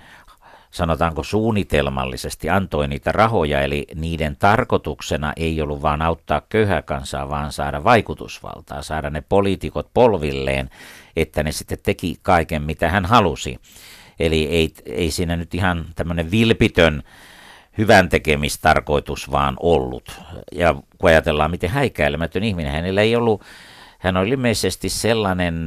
sanotaanko 0.70 1.22
suunnitelmallisesti 1.22 2.50
antoi 2.50 2.88
niitä 2.88 3.12
rahoja, 3.12 3.62
eli 3.62 3.86
niiden 3.94 4.36
tarkoituksena 4.36 5.32
ei 5.36 5.62
ollut 5.62 5.82
vaan 5.82 6.02
auttaa 6.02 6.42
köyhää 6.48 6.82
kansaa, 6.82 7.28
vaan 7.28 7.52
saada 7.52 7.84
vaikutusvaltaa, 7.84 8.82
saada 8.82 9.10
ne 9.10 9.22
poliitikot 9.28 9.90
polvilleen, 9.94 10.70
että 11.16 11.42
ne 11.42 11.52
sitten 11.52 11.78
teki 11.82 12.16
kaiken, 12.22 12.62
mitä 12.62 12.88
hän 12.88 13.06
halusi. 13.06 13.58
Eli 14.18 14.46
ei, 14.46 14.74
ei 14.86 15.10
siinä 15.10 15.36
nyt 15.36 15.54
ihan 15.54 15.84
tämmöinen 15.94 16.30
vilpitön 16.30 17.02
hyvän 17.78 18.08
tekemistarkoitus 18.08 19.30
vaan 19.30 19.56
ollut. 19.60 20.20
Ja 20.52 20.74
kun 20.98 21.10
ajatellaan, 21.10 21.50
miten 21.50 21.70
häikäilemätön 21.70 22.44
ihminen, 22.44 22.72
hänellä 22.72 23.00
ei 23.00 23.16
ollut 23.16 23.42
hän 24.00 24.16
oli 24.16 24.28
ilmeisesti 24.28 24.88
sellainen 24.88 25.66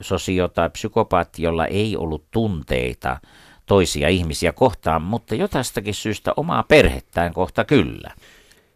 sosio- 0.00 0.48
tai 0.48 0.70
psykopaatti, 0.70 1.42
jolla 1.42 1.66
ei 1.66 1.96
ollut 1.96 2.24
tunteita 2.30 3.20
toisia 3.66 4.08
ihmisiä 4.08 4.52
kohtaan, 4.52 5.02
mutta 5.02 5.34
jotastakin 5.34 5.94
syystä 5.94 6.32
omaa 6.36 6.62
perhettään 6.62 7.34
kohta 7.34 7.64
kyllä. 7.64 8.10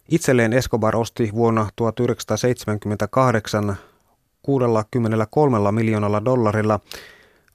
Itselleen 0.09 0.53
Escobar 0.53 0.95
osti 0.95 1.29
vuonna 1.33 1.69
1978 1.75 3.77
63 4.41 5.71
miljoonalla 5.71 6.25
dollarilla 6.25 6.79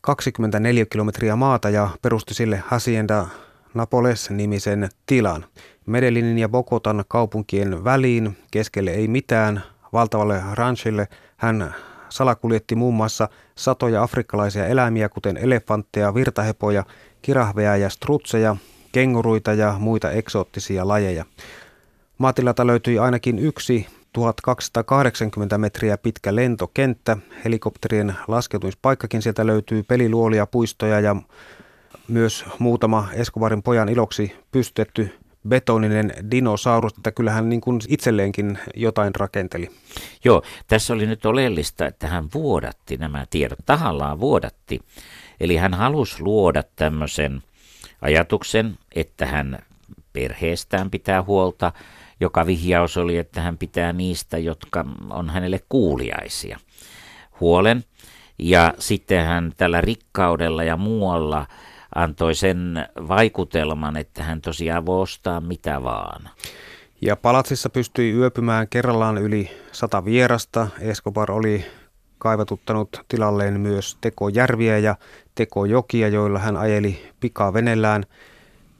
24 0.01 0.87
kilometriä 0.87 1.37
maata 1.37 1.71
ja 1.71 1.89
perusti 2.03 2.35
sille 2.35 2.63
Hacienda 2.67 3.27
Napoles-nimisen 3.75 4.89
tilan. 5.07 5.45
Medellinin 5.87 6.39
ja 6.39 6.49
Bogotan 6.49 7.05
kaupunkien 7.09 7.85
väliin 7.85 8.37
keskelle 8.51 8.91
ei 8.91 9.09
mitään, 9.09 9.63
valtavalle 9.93 10.43
ranchille 10.53 11.09
hän 11.37 11.75
salakuljetti 12.09 12.75
muun 12.75 12.95
muassa 12.95 13.29
satoja 13.55 14.03
afrikkalaisia 14.03 14.67
eläimiä, 14.67 15.09
kuten 15.09 15.37
elefantteja, 15.37 16.15
virtahepoja, 16.15 16.85
kirahveja 17.23 17.77
ja 17.77 17.91
strutseja, 17.91 18.57
kenguruita 18.93 19.53
ja 19.53 19.75
muita 19.79 20.11
eksoottisia 20.11 20.89
lajeja. 20.89 21.25
Maatilata 22.19 22.67
löytyi 22.67 22.99
ainakin 22.99 23.39
yksi 23.39 23.87
1280 24.13 25.59
metriä 25.59 25.99
pitkä 25.99 26.37
lentokenttä, 26.37 27.17
helikopterien 27.45 28.15
laskeutumispaikkakin 28.29 29.23
sieltä 29.23 29.47
löytyy 29.47 29.83
peliluolia, 29.83 30.47
puistoja 30.47 31.01
ja 31.01 31.17
myös 32.13 32.45
muutama 32.59 33.09
Escobarin 33.13 33.63
pojan 33.63 33.89
iloksi 33.89 34.37
pystytetty 34.51 35.19
betoninen 35.49 36.13
dinosaurus, 36.31 36.93
että 36.93 37.13
kyllähän 37.13 37.49
niin 37.49 37.61
kuin 37.61 37.81
itselleenkin 37.89 38.59
jotain 38.77 39.15
rakenteli. 39.15 39.71
Joo, 40.25 40.43
tässä 40.67 40.95
oli 40.95 41.07
nyt 41.07 41.27
oleellista, 41.27 41.87
että 41.87 42.07
hän 42.07 42.29
vuodatti 42.35 42.97
nämä 42.97 43.27
tiedot, 43.31 43.59
tahallaan 43.67 44.21
vuodatti. 44.21 44.81
Eli 45.41 45.57
hän 45.57 45.75
halusi 45.75 46.23
luoda 46.23 46.63
tämmöisen 46.77 47.43
ajatuksen, 48.03 48.79
että 48.95 49.27
hän 49.27 49.59
perheestään 50.13 50.91
pitää 50.91 51.23
huolta, 51.23 51.73
joka 52.21 52.47
vihjaus 52.47 52.97
oli, 52.97 53.19
että 53.19 53.41
hän 53.41 53.59
pitää 53.59 53.93
niistä, 53.93 54.39
jotka 54.39 54.85
on 55.11 55.31
hänelle 55.31 55.61
kuuliaisia. 55.69 56.59
Huolen. 57.41 57.85
Ja 58.39 58.75
sitten 58.79 59.27
hän 59.27 59.53
tällä 59.57 59.81
rikkaudella 59.81 60.65
ja 60.65 60.77
muualla 60.77 61.47
antoi 61.95 62.35
sen 62.35 62.89
vaikutelman, 63.09 63.97
että 63.97 64.23
hän 64.23 64.41
tosiaan 64.41 64.87
voi 64.87 65.03
ostaa 65.03 65.41
mitä 65.41 65.83
vaan. 65.83 66.29
Ja 67.01 67.17
palatsissa 67.17 67.71
pystyi 67.71 68.13
yöpymään 68.13 68.69
kerrallaan 68.69 69.19
yli 69.19 69.51
sata 69.73 70.05
vierasta. 70.05 70.69
Escobar 70.81 71.33
oli 71.33 71.65
kaivatuttanut 72.19 73.01
tilalleen 73.09 73.61
myös 73.61 73.99
tekojärviä 74.01 74.79
ja 74.79 74.97
tekojokia, 75.35 76.09
joilla 76.09 76.39
hän 76.39 76.57
ajeli 76.57 77.13
pikavenellään. 77.21 78.05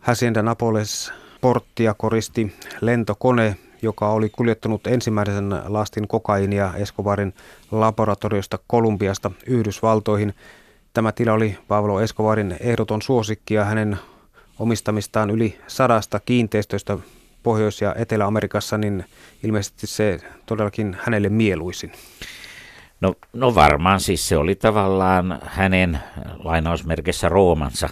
Hacienda 0.01 0.43
Napoles 0.43 1.13
porttia 1.41 1.95
koristi 1.95 2.57
lentokone, 2.81 3.57
joka 3.83 4.09
oli 4.09 4.29
kuljettanut 4.29 4.87
ensimmäisen 4.87 5.61
lastin 5.67 6.09
kokainia 6.09 6.73
Escobarin 6.77 7.35
laboratoriosta 7.71 8.59
Kolumbiasta 8.67 9.31
Yhdysvaltoihin. 9.47 10.35
Tämä 10.93 11.13
tila 11.13 11.33
oli 11.33 11.59
Pablo 11.69 12.01
Escobarin 12.01 12.57
ehdoton 12.61 13.03
suosikki 13.03 13.55
ja 13.55 13.65
hänen 13.65 13.99
omistamistaan 14.59 15.31
yli 15.31 15.59
sadasta 15.67 16.21
kiinteistöistä 16.21 16.99
Pohjois- 17.43 17.81
ja 17.81 17.95
Etelä-Amerikassa, 17.95 18.79
niin 18.79 19.05
ilmeisesti 19.45 19.87
se 19.87 20.21
todellakin 20.47 20.97
hänelle 21.01 21.29
mieluisin. 21.29 21.93
No, 23.01 23.15
no 23.33 23.55
varmaan 23.55 24.01
siis 24.01 24.29
se 24.29 24.37
oli 24.37 24.55
tavallaan 24.55 25.41
hänen 25.47 25.99
lainausmerkissä 26.45 27.29
roomansa. 27.29 27.89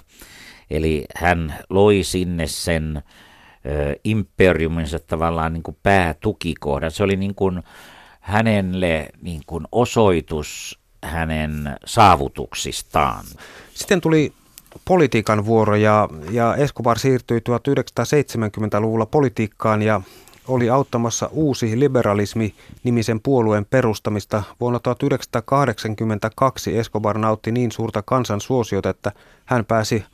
Eli 0.71 1.05
hän 1.17 1.55
loi 1.71 2.03
sinne 2.03 2.47
sen 2.47 3.03
ö, 3.67 3.97
imperiuminsa 4.05 4.99
tavallaan 4.99 5.53
niin 5.53 5.63
kuin 5.63 5.77
päätukikohdan. 5.83 6.91
Se 6.91 7.03
oli 7.03 7.17
niin 7.17 7.35
kuin 7.35 7.63
hänelle 8.21 9.09
niin 9.23 9.41
kuin 9.47 9.65
osoitus 9.73 10.80
hänen 11.03 11.77
saavutuksistaan. 11.85 13.25
Sitten 13.75 14.01
tuli 14.01 14.33
politiikan 14.85 15.45
vuoro 15.45 15.77
ja, 15.77 16.09
ja 16.31 16.57
Escobar 16.57 16.99
siirtyi 16.99 17.39
1970-luvulla 17.39 19.07
politiikkaan 19.07 19.83
ja 19.83 20.01
oli 20.49 20.71
auttamassa 20.71 21.29
uusi 21.33 21.81
liberalismi 21.81 22.55
nimisen 22.83 23.21
puolueen 23.21 23.65
perustamista. 23.65 24.43
Vuonna 24.61 24.79
1982 24.79 26.79
Escobar 26.79 27.19
nautti 27.19 27.53
niin 27.53 27.73
suurta 27.73 28.03
kansan 28.03 28.41
suosiota, 28.41 28.91
että 28.91 29.13
hän 29.45 29.65
pääsi 29.65 30.05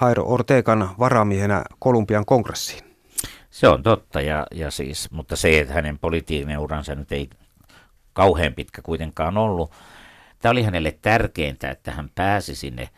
Jairo 0.00 0.24
Ortegan 0.26 0.90
varamiehenä 0.98 1.64
Kolumbian 1.78 2.24
kongressiin. 2.24 2.84
Se 3.50 3.68
on 3.68 3.82
totta, 3.82 4.20
ja, 4.20 4.46
ja 4.54 4.70
siis, 4.70 5.10
mutta 5.10 5.36
se, 5.36 5.60
että 5.60 5.74
hänen 5.74 5.98
politiikan 5.98 6.58
uransa 6.58 6.94
nyt 6.94 7.12
ei 7.12 7.30
kauhean 8.12 8.54
pitkä 8.54 8.82
kuitenkaan 8.82 9.38
ollut. 9.38 9.70
Tämä 10.38 10.50
oli 10.50 10.62
hänelle 10.62 10.98
tärkeintä, 11.02 11.70
että 11.70 11.92
hän 11.92 12.10
pääsi 12.14 12.54
sinne 12.54 12.88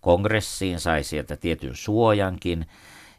kongressiin, 0.00 0.80
sai 0.80 1.04
sieltä 1.04 1.36
tietyn 1.36 1.76
suojankin 1.76 2.66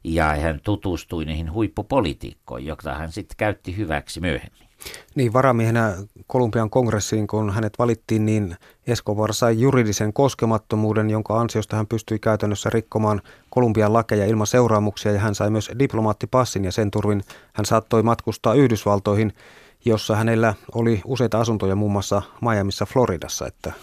ja 0.04 0.36
hän 0.36 0.60
tutustui 0.63 1.26
niihin 1.26 1.52
huippupolitiikkoihin, 1.52 2.68
joita 2.68 2.94
hän 2.94 3.12
sitten 3.12 3.38
käytti 3.38 3.78
hyväksi 3.78 4.20
myöhemmin. 4.20 4.68
Niin, 5.16 5.34
varamiehenä 5.34 5.94
Kolumbian 6.28 6.70
kongressiin, 6.70 7.28
kun 7.28 7.54
hänet 7.54 7.74
valittiin, 7.80 8.26
niin 8.26 8.56
Escobar 8.88 9.34
sai 9.34 9.60
juridisen 9.60 10.13
koskemattomuuden, 10.13 11.10
jonka 11.10 11.40
ansiosta 11.40 11.76
hän 11.76 11.88
pystyi 11.88 12.20
käytännössä 12.20 12.70
rikkomaan 12.70 13.22
Kolumbian 13.50 13.94
lakeja 13.94 14.26
ilman 14.26 14.48
seuraamuksia 14.48 15.12
ja 15.12 15.20
hän 15.20 15.36
sai 15.36 15.50
myös 15.50 15.72
diplomaattipassin 15.80 16.66
ja 16.66 16.72
sen 16.72 16.92
turvin 16.92 17.24
hän 17.54 17.66
saattoi 17.66 18.04
matkustaa 18.04 18.54
Yhdysvaltoihin 18.54 19.34
jossa 19.88 20.15
hänellä 20.15 20.54
oli 20.73 21.02
useita 21.06 21.39
asuntoja 21.39 21.76
muun 21.76 21.91
muassa 21.91 22.21
Miamiissa 22.41 22.86
Floridassa. 22.86 23.47
Että... 23.47 23.73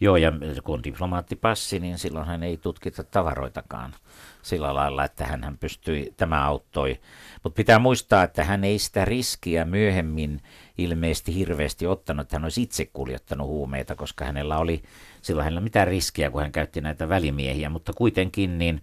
Joo, 0.00 0.16
ja 0.16 0.32
kun 0.64 0.84
diplomaattipassi, 0.84 1.80
niin 1.80 1.98
silloin 1.98 2.26
hän 2.26 2.42
ei 2.42 2.56
tutkita 2.56 3.04
tavaroitakaan 3.04 3.94
sillä 4.42 4.74
lailla, 4.74 5.04
että 5.04 5.26
hän 5.26 5.58
pystyi, 5.60 6.14
tämä 6.16 6.46
auttoi. 6.46 7.00
Mutta 7.42 7.56
pitää 7.56 7.78
muistaa, 7.78 8.22
että 8.22 8.44
hän 8.44 8.64
ei 8.64 8.78
sitä 8.78 9.04
riskiä 9.04 9.64
myöhemmin 9.64 10.40
ilmeisesti 10.78 11.34
hirveästi 11.34 11.86
ottanut, 11.86 12.24
että 12.24 12.36
hän 12.36 12.44
olisi 12.44 12.62
itse 12.62 12.90
kuljettanut 12.92 13.46
huumeita, 13.46 13.94
koska 13.94 14.24
hänellä 14.24 14.58
oli 14.58 14.82
silloin 15.22 15.44
hänellä 15.44 15.60
mitään 15.60 15.88
riskiä, 15.88 16.30
kun 16.30 16.42
hän 16.42 16.52
käytti 16.52 16.80
näitä 16.80 17.08
välimiehiä, 17.08 17.70
mutta 17.70 17.92
kuitenkin 17.92 18.58
niin 18.58 18.82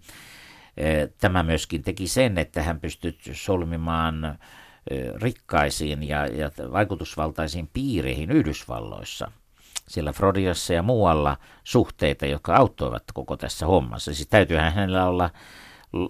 e, 0.76 1.06
Tämä 1.06 1.42
myöskin 1.42 1.82
teki 1.82 2.06
sen, 2.06 2.38
että 2.38 2.62
hän 2.62 2.80
pystyi 2.80 3.14
solmimaan 3.32 4.38
rikkaisiin 5.22 6.08
ja, 6.08 6.26
ja 6.26 6.50
vaikutusvaltaisiin 6.72 7.70
piireihin 7.72 8.30
Yhdysvalloissa, 8.30 9.30
siellä 9.88 10.12
Frodiassa 10.12 10.74
ja 10.74 10.82
muualla 10.82 11.36
suhteita, 11.64 12.26
jotka 12.26 12.56
auttoivat 12.56 13.02
koko 13.14 13.36
tässä 13.36 13.66
hommassa. 13.66 14.14
Siis 14.14 14.28
täytyyhän 14.28 14.72
hänellä 14.72 15.06
olla 15.06 15.30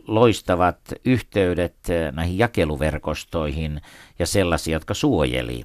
loistavat 0.06 0.78
yhteydet 1.04 1.76
näihin 2.12 2.38
jakeluverkostoihin 2.38 3.80
ja 4.18 4.26
sellaisia, 4.26 4.72
jotka 4.72 4.94
suojeli 4.94 5.64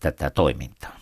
tätä 0.00 0.30
toimintaa. 0.30 0.96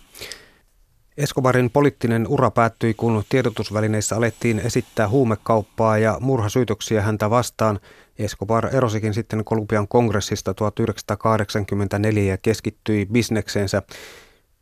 Escobarin 1.19 1.71
poliittinen 1.71 2.27
ura 2.29 2.51
päättyi, 2.51 2.95
kun 2.95 3.23
tiedotusvälineissä 3.29 4.17
alettiin 4.17 4.59
esittää 4.59 5.09
huumekauppaa 5.09 5.99
ja 5.99 6.19
murhasyytöksiä 6.21 7.03
häntä 7.03 7.31
vastaan. 7.31 7.81
Escobar 8.19 8.77
erosikin 8.77 9.15
sitten 9.15 9.45
Kolumbian 9.45 9.89
kongressista 9.89 10.55
1984 10.55 12.25
ja 12.25 12.39
keskittyi 12.39 13.07
bisnekseensä. 13.07 13.83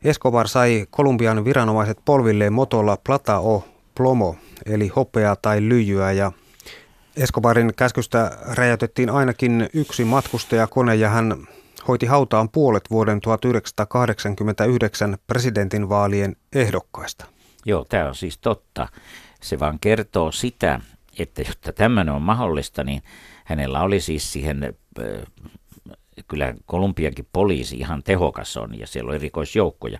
Escobar 0.05 0.49
sai 0.49 0.87
Kolumbian 0.91 1.45
viranomaiset 1.45 1.99
polvilleen 2.05 2.53
motolla 2.53 2.99
platao 3.07 3.65
plomo, 3.97 4.37
eli 4.67 4.88
hopeaa 4.88 5.37
tai 5.37 5.61
lyijyä, 5.61 6.12
ja 6.12 6.33
Escobarin 7.17 7.73
käskystä 7.77 8.38
räjäytettiin 8.47 9.11
ainakin 9.11 9.69
yksi 9.75 10.05
matkustajakone 10.05 10.95
ja 10.95 11.09
hän 11.09 11.47
hoiti 11.88 12.07
hautaan 12.07 12.49
puolet 12.49 12.85
vuoden 12.90 13.21
1989 13.21 15.16
presidentinvaalien 15.27 16.37
ehdokkaista. 16.53 17.25
Joo, 17.64 17.85
tämä 17.85 18.09
on 18.09 18.14
siis 18.14 18.38
totta. 18.38 18.88
Se 19.42 19.59
vaan 19.59 19.79
kertoo 19.81 20.33
sitä, 20.33 20.81
että 21.18 21.42
jotta 21.42 21.73
tämmöinen 21.73 22.14
on 22.14 22.23
mahdollista, 22.23 22.85
niin 22.85 23.03
hänellä 23.45 23.83
oli 23.83 24.01
siis 24.01 24.33
siihen, 24.33 24.75
kyllä 26.29 26.55
Kolumbiankin 26.66 27.29
poliisi 27.33 27.77
ihan 27.77 28.03
tehokas 28.03 28.57
on 28.57 28.79
ja 28.79 28.87
siellä 28.87 29.09
on 29.09 29.14
erikoisjoukkoja, 29.14 29.99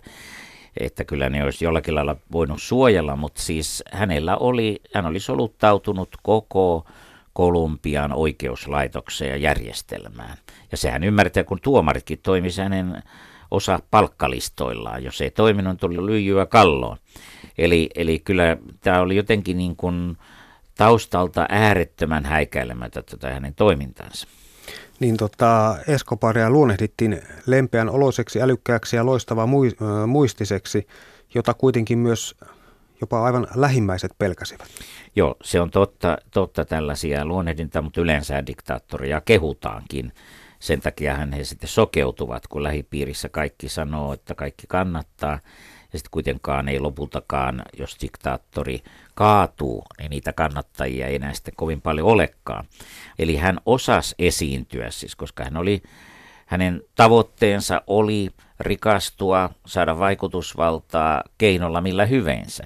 että 0.79 1.03
kyllä 1.03 1.29
ne 1.29 1.43
olisi 1.43 1.65
jollakin 1.65 1.95
lailla 1.95 2.15
voinut 2.31 2.61
suojella, 2.61 3.15
mutta 3.15 3.41
siis 3.41 3.83
hänellä 3.91 4.37
oli, 4.37 4.81
hän 4.93 5.05
oli 5.05 5.19
soluttautunut 5.19 6.09
koko 6.23 6.85
Kolumbian 7.33 8.13
oikeuslaitokseen 8.13 9.31
ja 9.31 9.37
järjestelmään. 9.37 10.37
Ja 10.71 10.77
sehän 10.77 11.03
ymmärtää, 11.03 11.43
kun 11.43 11.59
tuomaritkin 11.61 12.19
toimisi 12.23 12.61
hänen 12.61 13.03
osa 13.51 13.79
palkkalistoillaan. 13.91 15.03
Jos 15.03 15.21
ei 15.21 15.31
toiminut, 15.31 15.79
tuli 15.79 16.05
lyijyä 16.05 16.45
kalloon. 16.45 16.97
Eli, 17.57 17.89
eli 17.95 18.19
kyllä 18.19 18.57
tämä 18.81 19.01
oli 19.01 19.15
jotenkin 19.15 19.57
niin 19.57 19.75
kuin 19.75 20.17
taustalta 20.77 21.45
äärettömän 21.49 22.25
häikäilemättä 22.25 23.01
tätä 23.01 23.33
hänen 23.33 23.55
toimintansa. 23.55 24.27
Niin 24.99 25.17
tota, 25.17 25.77
Escobaria 25.87 26.49
luonnehdittiin 26.49 27.21
lempeän 27.45 27.89
oloiseksi, 27.89 28.41
älykkääksi 28.41 28.95
ja 28.95 29.05
loistava 29.05 29.47
muistiseksi, 30.07 30.87
jota 31.35 31.53
kuitenkin 31.53 31.99
myös 31.99 32.35
jopa 33.01 33.23
aivan 33.23 33.47
lähimmäiset 33.55 34.11
pelkäsivät. 34.17 34.67
Joo, 35.15 35.35
se 35.43 35.61
on 35.61 35.71
totta, 35.71 36.17
totta 36.31 36.65
tällaisia 36.65 37.25
luonnehdinta, 37.25 37.81
mutta 37.81 38.01
yleensä 38.01 38.45
diktaattoria 38.45 39.21
kehutaankin. 39.21 40.11
Sen 40.59 40.81
takia 40.81 41.17
he 41.37 41.43
sitten 41.43 41.69
sokeutuvat, 41.69 42.47
kun 42.47 42.63
lähipiirissä 42.63 43.29
kaikki 43.29 43.69
sanoo, 43.69 44.13
että 44.13 44.35
kaikki 44.35 44.67
kannattaa. 44.67 45.39
Ja 45.93 45.99
sitten 45.99 46.11
kuitenkaan 46.11 46.69
ei 46.69 46.79
lopultakaan, 46.79 47.61
jos 47.79 47.97
diktaattori 48.01 48.83
kaatuu, 49.15 49.83
niin 49.99 50.09
niitä 50.09 50.33
kannattajia 50.33 51.07
ei 51.07 51.15
enää 51.15 51.33
sitten 51.33 51.53
kovin 51.57 51.81
paljon 51.81 52.07
olekaan. 52.07 52.65
Eli 53.19 53.35
hän 53.35 53.59
osasi 53.65 54.15
esiintyä 54.19 54.91
siis, 54.91 55.15
koska 55.15 55.43
hän 55.43 55.57
oli, 55.57 55.83
hänen 56.53 56.81
tavoitteensa 56.95 57.81
oli 57.87 58.29
rikastua, 58.59 59.49
saada 59.65 59.99
vaikutusvaltaa 59.99 61.23
keinolla 61.37 61.81
millä 61.81 62.05
hyvänsä. 62.05 62.63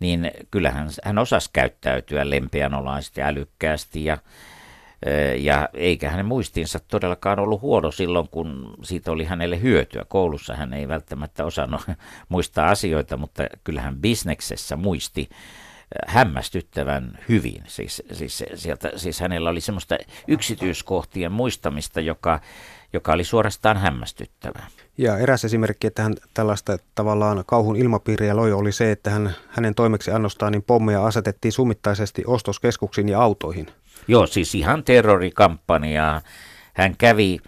Niin 0.00 0.30
kyllähän 0.50 0.88
hän 1.04 1.18
osasi 1.18 1.50
käyttäytyä 1.52 2.30
lempeänolaisesti 2.30 3.22
älykkäästi 3.22 4.04
ja 4.04 4.18
ja 5.36 5.68
eikä 5.74 6.10
hänen 6.10 6.26
muistinsa 6.26 6.78
todellakaan 6.78 7.38
ollut 7.38 7.62
huono 7.62 7.90
silloin, 7.90 8.28
kun 8.28 8.74
siitä 8.82 9.12
oli 9.12 9.24
hänelle 9.24 9.62
hyötyä. 9.62 10.04
Koulussa 10.08 10.56
hän 10.56 10.72
ei 10.72 10.88
välttämättä 10.88 11.44
osannut 11.44 11.82
muistaa 12.28 12.70
asioita, 12.70 13.16
mutta 13.16 13.42
kyllähän 13.64 13.96
bisneksessä 13.96 14.76
muisti 14.76 15.28
hämmästyttävän 16.06 17.18
hyvin. 17.28 17.62
Siis, 17.66 18.02
siis, 18.12 18.44
sieltä, 18.54 18.90
siis 18.96 19.20
hänellä 19.20 19.50
oli 19.50 19.60
semmoista 19.60 19.96
yksityiskohtien 20.28 21.32
muistamista, 21.32 22.00
joka, 22.00 22.40
joka 22.96 23.12
oli 23.12 23.24
suorastaan 23.24 23.76
hämmästyttävää. 23.76 24.66
Ja 24.98 25.18
eräs 25.18 25.44
esimerkki, 25.44 25.86
että 25.86 26.02
hän 26.02 26.14
tällaista 26.34 26.78
tavallaan 26.94 27.44
kauhun 27.46 27.76
ilmapiiriä 27.76 28.36
loi, 28.36 28.52
oli 28.52 28.72
se, 28.72 28.90
että 28.90 29.10
hän, 29.10 29.34
hänen 29.48 29.74
toimeksi 29.74 30.10
annostaan 30.10 30.52
niin 30.52 30.62
pommeja 30.62 31.06
asetettiin 31.06 31.52
summittaisesti 31.52 32.22
ostoskeskuksiin 32.26 33.08
ja 33.08 33.20
autoihin. 33.22 33.66
Joo, 34.08 34.26
siis 34.26 34.54
ihan 34.54 34.84
terrorikampanjaa. 34.84 36.20
Hän 36.74 36.96
kävi, 36.96 37.38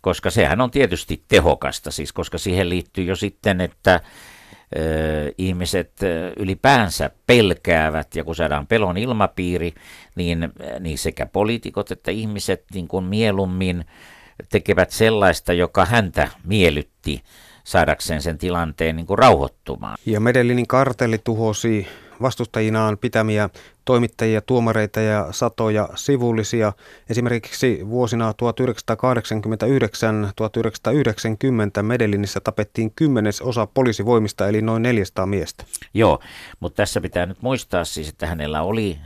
koska 0.00 0.30
sehän 0.30 0.60
on 0.60 0.70
tietysti 0.70 1.22
tehokasta, 1.28 1.90
siis 1.90 2.12
koska 2.12 2.38
siihen 2.38 2.68
liittyy 2.68 3.04
jo 3.04 3.16
sitten, 3.16 3.60
että 3.60 4.00
ihmiset 5.38 5.92
ylipäänsä 6.36 7.10
pelkäävät, 7.26 8.16
ja 8.16 8.24
kun 8.24 8.36
saadaan 8.36 8.66
pelon 8.66 8.96
ilmapiiri, 8.96 9.74
niin, 10.14 10.52
niin 10.80 10.98
sekä 10.98 11.26
poliitikot 11.26 11.90
että 11.90 12.10
ihmiset 12.10 12.64
niin 12.74 12.88
kuin 12.88 13.04
mieluummin 13.04 13.84
tekevät 14.48 14.90
sellaista, 14.90 15.52
joka 15.52 15.84
häntä 15.84 16.28
miellytti 16.44 17.22
saadakseen 17.64 18.22
sen 18.22 18.38
tilanteen 18.38 18.96
niin 18.96 19.06
kuin 19.06 19.18
rauhoittumaan. 19.18 19.96
Ja 20.06 20.20
Medellinin 20.20 20.66
kartelli 20.66 21.18
tuhosi 21.18 21.86
vastustajinaan 22.22 22.98
pitämiä 22.98 23.50
toimittajia, 23.84 24.40
tuomareita 24.40 25.00
ja 25.00 25.28
satoja 25.30 25.88
sivullisia. 25.94 26.72
Esimerkiksi 27.10 27.80
vuosina 27.88 28.32
1989-1990 31.78 31.82
Medellinissä 31.82 32.40
tapettiin 32.40 32.92
kymmenes 32.96 33.42
osa 33.42 33.66
poliisivoimista, 33.66 34.48
eli 34.48 34.62
noin 34.62 34.82
400 34.82 35.26
miestä. 35.26 35.64
Joo, 35.94 36.20
mutta 36.60 36.76
tässä 36.76 37.00
pitää 37.00 37.26
nyt 37.26 37.42
muistaa 37.42 37.84
siis, 37.84 38.08
että 38.08 38.26
hänellä 38.26 38.62
oli 38.62 38.98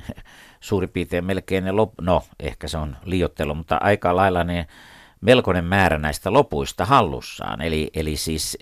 suurin 0.61 0.91
piirtein 0.91 1.25
melkein 1.25 1.65
ne 1.65 1.73
lop... 1.73 1.93
no 2.01 2.23
ehkä 2.41 2.69
se 2.69 2.79
on 2.79 2.97
liiottelu, 3.05 3.55
mutta 3.55 3.79
aika 3.81 4.17
lailla 4.17 4.45
ne 4.45 4.67
melkoinen 5.21 5.65
määrä 5.65 5.99
näistä 5.99 6.33
lopuista 6.33 6.85
hallussaan. 6.85 7.63
Eli, 7.63 7.91
eli 7.95 8.17
siis 8.17 8.59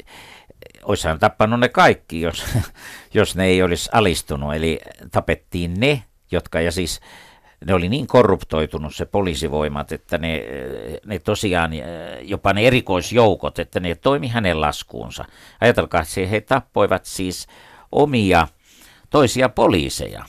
olisihan 0.85 1.19
tappanut 1.19 1.61
ne 1.61 1.69
kaikki, 1.69 2.21
jos, 2.21 2.45
jos 3.15 3.37
ne 3.37 3.45
ei 3.45 3.63
olisi 3.63 3.91
alistunut. 3.93 4.55
Eli 4.55 4.81
tapettiin 5.11 5.75
ne, 5.81 6.03
jotka, 6.31 6.61
ja 6.61 6.73
siis 6.73 7.01
ne 7.67 7.75
oli 7.75 7.89
niin 7.89 8.07
korruptoitunut 8.07 8.95
se 8.95 9.05
poliisivoimat, 9.05 9.93
että 9.93 10.19
ne, 10.19 10.45
ne 11.07 11.19
tosiaan, 11.19 11.71
jopa 12.23 12.53
ne 12.53 12.67
erikoisjoukot, 12.67 13.59
että 13.59 13.81
ne 13.81 13.95
toimi 13.95 14.29
hänen 14.29 14.61
laskuunsa. 14.61 15.25
Ajatelkaa, 15.61 16.01
että 16.01 16.31
he 16.31 16.41
tappoivat 16.41 17.05
siis 17.05 17.47
omia 17.93 18.49
toisia 19.11 19.49
poliiseja, 19.49 20.25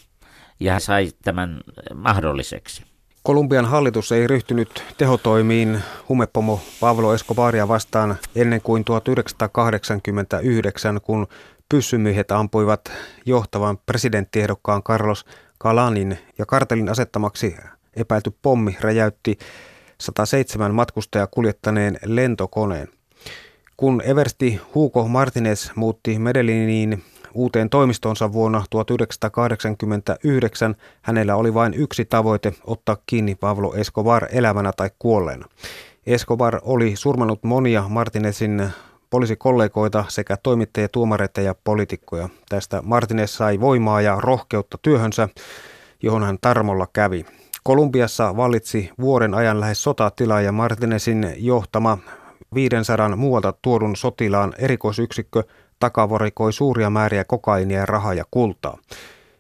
ja 0.59 0.71
hän 0.71 0.81
sai 0.81 1.11
tämän 1.23 1.61
mahdolliseksi. 1.95 2.83
Kolumbian 3.27 3.65
hallitus 3.65 4.11
ei 4.11 4.27
ryhtynyt 4.27 4.83
tehotoimiin 4.97 5.79
humepomo 6.09 6.59
Pablo 6.79 7.13
Escobaria 7.13 7.67
vastaan 7.67 8.17
ennen 8.35 8.61
kuin 8.61 8.83
1989, 8.83 11.01
kun 11.01 11.27
pyssymiehet 11.69 12.31
ampuivat 12.31 12.91
johtavan 13.25 13.77
presidenttiehdokkaan 13.77 14.83
Carlos 14.83 15.25
Kalanin 15.57 16.17
ja 16.37 16.45
kartelin 16.45 16.89
asettamaksi 16.89 17.55
epäilty 17.95 18.33
pommi 18.41 18.77
räjäytti 18.81 19.37
107 19.97 20.75
matkustajaa 20.75 21.27
kuljettaneen 21.27 21.97
lentokoneen. 22.05 22.87
Kun 23.77 24.01
Eversti 24.05 24.61
Hugo 24.75 25.07
Martinez 25.07 25.69
muutti 25.75 26.19
Medelliniin 26.19 27.03
uuteen 27.37 27.69
toimistonsa 27.69 28.33
vuonna 28.33 28.63
1989, 28.69 30.75
hänellä 31.01 31.35
oli 31.35 31.53
vain 31.53 31.73
yksi 31.73 32.05
tavoite 32.05 32.53
ottaa 32.63 32.97
kiinni 33.05 33.35
Pablo 33.35 33.73
Escobar 33.73 34.27
elävänä 34.31 34.71
tai 34.77 34.89
kuolleena. 34.99 35.45
Escobar 36.07 36.59
oli 36.63 36.95
surmanut 36.95 37.43
monia 37.43 37.83
Martinezin 37.89 38.69
poliisikollegoita 39.09 40.05
sekä 40.07 40.37
toimittajia, 40.37 40.89
tuomareita 40.89 41.41
ja 41.41 41.55
poliitikkoja. 41.63 42.29
Tästä 42.49 42.81
Martinez 42.81 43.29
sai 43.29 43.59
voimaa 43.59 44.01
ja 44.01 44.17
rohkeutta 44.19 44.77
työhönsä, 44.81 45.29
johon 46.03 46.23
hän 46.23 46.37
tarmolla 46.41 46.87
kävi. 46.93 47.25
Kolumbiassa 47.63 48.37
vallitsi 48.37 48.89
vuoden 49.01 49.33
ajan 49.33 49.59
lähes 49.59 49.83
sotatila 49.83 50.41
ja 50.41 50.51
Martinezin 50.51 51.33
johtama 51.37 51.97
500 52.53 53.15
muualta 53.15 53.53
tuodun 53.61 53.95
sotilaan 53.95 54.53
erikoisyksikkö 54.57 55.43
takavarikoi 55.79 56.53
suuria 56.53 56.89
määriä 56.89 57.23
kokainia, 57.23 57.85
rahaa 57.85 58.13
ja 58.13 58.25
kultaa. 58.31 58.77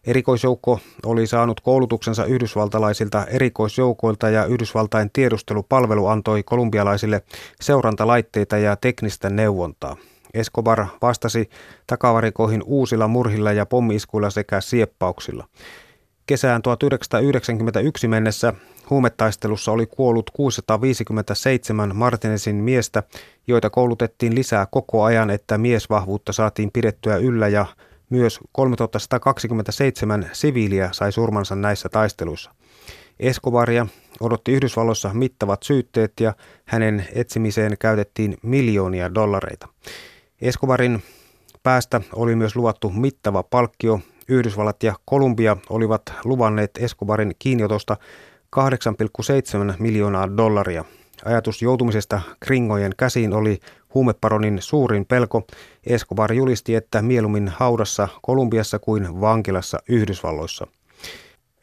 Erikoisjoukko 0.07 0.79
oli 1.05 1.27
saanut 1.27 1.61
koulutuksensa 1.61 2.25
yhdysvaltalaisilta 2.25 3.25
erikoisjoukoilta 3.25 4.29
ja 4.29 4.45
Yhdysvaltain 4.45 5.09
tiedustelupalvelu 5.13 6.07
antoi 6.07 6.43
kolumbialaisille 6.43 7.23
seurantalaitteita 7.61 8.57
ja 8.57 8.75
teknistä 8.75 9.29
neuvontaa. 9.29 9.97
Escobar 10.33 10.85
vastasi 11.01 11.49
takavarikoihin 11.87 12.63
uusilla 12.65 13.07
murhilla 13.07 13.51
ja 13.51 13.65
pommiiskuilla 13.65 14.29
sekä 14.29 14.61
sieppauksilla. 14.61 15.47
Kesään 16.25 16.61
1991 16.61 18.07
mennessä 18.07 18.53
huumetaistelussa 18.89 19.71
oli 19.71 19.85
kuollut 19.85 20.29
657 20.29 21.95
Martinezin 21.95 22.55
miestä, 22.55 23.03
joita 23.47 23.69
koulutettiin 23.69 24.35
lisää 24.35 24.67
koko 24.71 25.03
ajan, 25.03 25.29
että 25.29 25.57
miesvahvuutta 25.57 26.33
saatiin 26.33 26.71
pidettyä 26.71 27.17
yllä 27.17 27.47
ja 27.47 27.65
myös 28.09 28.39
3127 28.51 30.29
siviiliä 30.33 30.89
sai 30.91 31.11
surmansa 31.11 31.55
näissä 31.55 31.89
taisteluissa. 31.89 32.51
Escobaria 33.19 33.87
odotti 34.19 34.51
Yhdysvalloissa 34.51 35.13
mittavat 35.13 35.63
syytteet 35.63 36.13
ja 36.19 36.33
hänen 36.65 37.07
etsimiseen 37.13 37.77
käytettiin 37.79 38.37
miljoonia 38.43 39.13
dollareita. 39.13 39.67
Escobarin 40.41 41.03
päästä 41.63 42.01
oli 42.15 42.35
myös 42.35 42.55
luvattu 42.55 42.89
mittava 42.89 43.43
palkkio. 43.43 43.99
Yhdysvallat 44.29 44.83
ja 44.83 44.95
Kolumbia 45.05 45.57
olivat 45.69 46.01
luvanneet 46.23 46.71
Escobarin 46.79 47.35
kiinniotosta 47.39 47.97
8,7 48.55 49.75
miljoonaa 49.79 50.37
dollaria. 50.37 50.85
Ajatus 51.27 51.61
joutumisesta 51.61 52.21
kringojen 52.39 52.91
käsiin 52.97 53.33
oli 53.33 53.59
huumeparonin 53.93 54.61
suurin 54.61 55.05
pelko. 55.05 55.47
Escobar 55.85 56.33
julisti, 56.33 56.75
että 56.75 57.01
mieluummin 57.01 57.47
haudassa 57.47 58.07
Kolumbiassa 58.21 58.79
kuin 58.79 59.21
vankilassa 59.21 59.79
Yhdysvalloissa. 59.89 60.67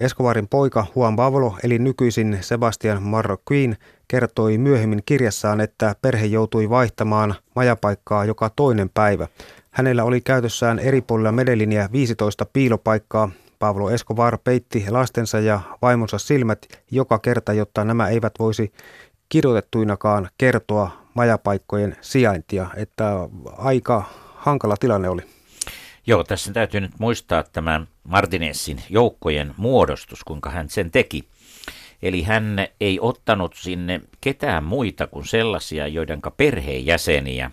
Escobarin 0.00 0.48
poika 0.48 0.86
Juan 0.96 1.16
Pablo, 1.16 1.56
eli 1.62 1.78
nykyisin 1.78 2.38
Sebastian 2.40 3.02
Marroquin, 3.02 3.76
kertoi 4.08 4.58
myöhemmin 4.58 5.02
kirjassaan, 5.06 5.60
että 5.60 5.94
perhe 6.02 6.26
joutui 6.26 6.70
vaihtamaan 6.70 7.34
majapaikkaa 7.56 8.24
joka 8.24 8.50
toinen 8.56 8.90
päivä. 8.94 9.28
Hänellä 9.70 10.04
oli 10.04 10.20
käytössään 10.20 10.78
eri 10.78 11.00
puolilla 11.00 11.32
Medelliniä 11.32 11.88
15 11.92 12.46
piilopaikkaa. 12.52 13.30
Pablo 13.58 13.90
Escobar 13.90 14.38
peitti 14.44 14.84
lastensa 14.90 15.40
ja 15.40 15.60
vaimonsa 15.82 16.18
silmät 16.18 16.66
joka 16.90 17.18
kerta, 17.18 17.52
jotta 17.52 17.84
nämä 17.84 18.08
eivät 18.08 18.32
voisi 18.38 18.72
kirjoitettuinakaan 19.34 20.28
kertoa 20.38 20.90
majapaikkojen 21.14 21.96
sijaintia, 22.00 22.66
että 22.76 23.12
aika 23.58 24.04
hankala 24.34 24.76
tilanne 24.76 25.08
oli. 25.08 25.22
Joo, 26.06 26.24
tässä 26.24 26.52
täytyy 26.52 26.80
nyt 26.80 26.98
muistaa 26.98 27.42
tämä 27.42 27.86
Martinezin 28.04 28.82
joukkojen 28.90 29.54
muodostus, 29.56 30.24
kuinka 30.24 30.50
hän 30.50 30.68
sen 30.68 30.90
teki. 30.90 31.28
Eli 32.02 32.22
hän 32.22 32.68
ei 32.80 32.98
ottanut 33.00 33.54
sinne 33.54 34.00
ketään 34.20 34.64
muita 34.64 35.06
kuin 35.06 35.26
sellaisia, 35.26 35.86
joiden 35.86 36.20
perheenjäseniä 36.36 37.50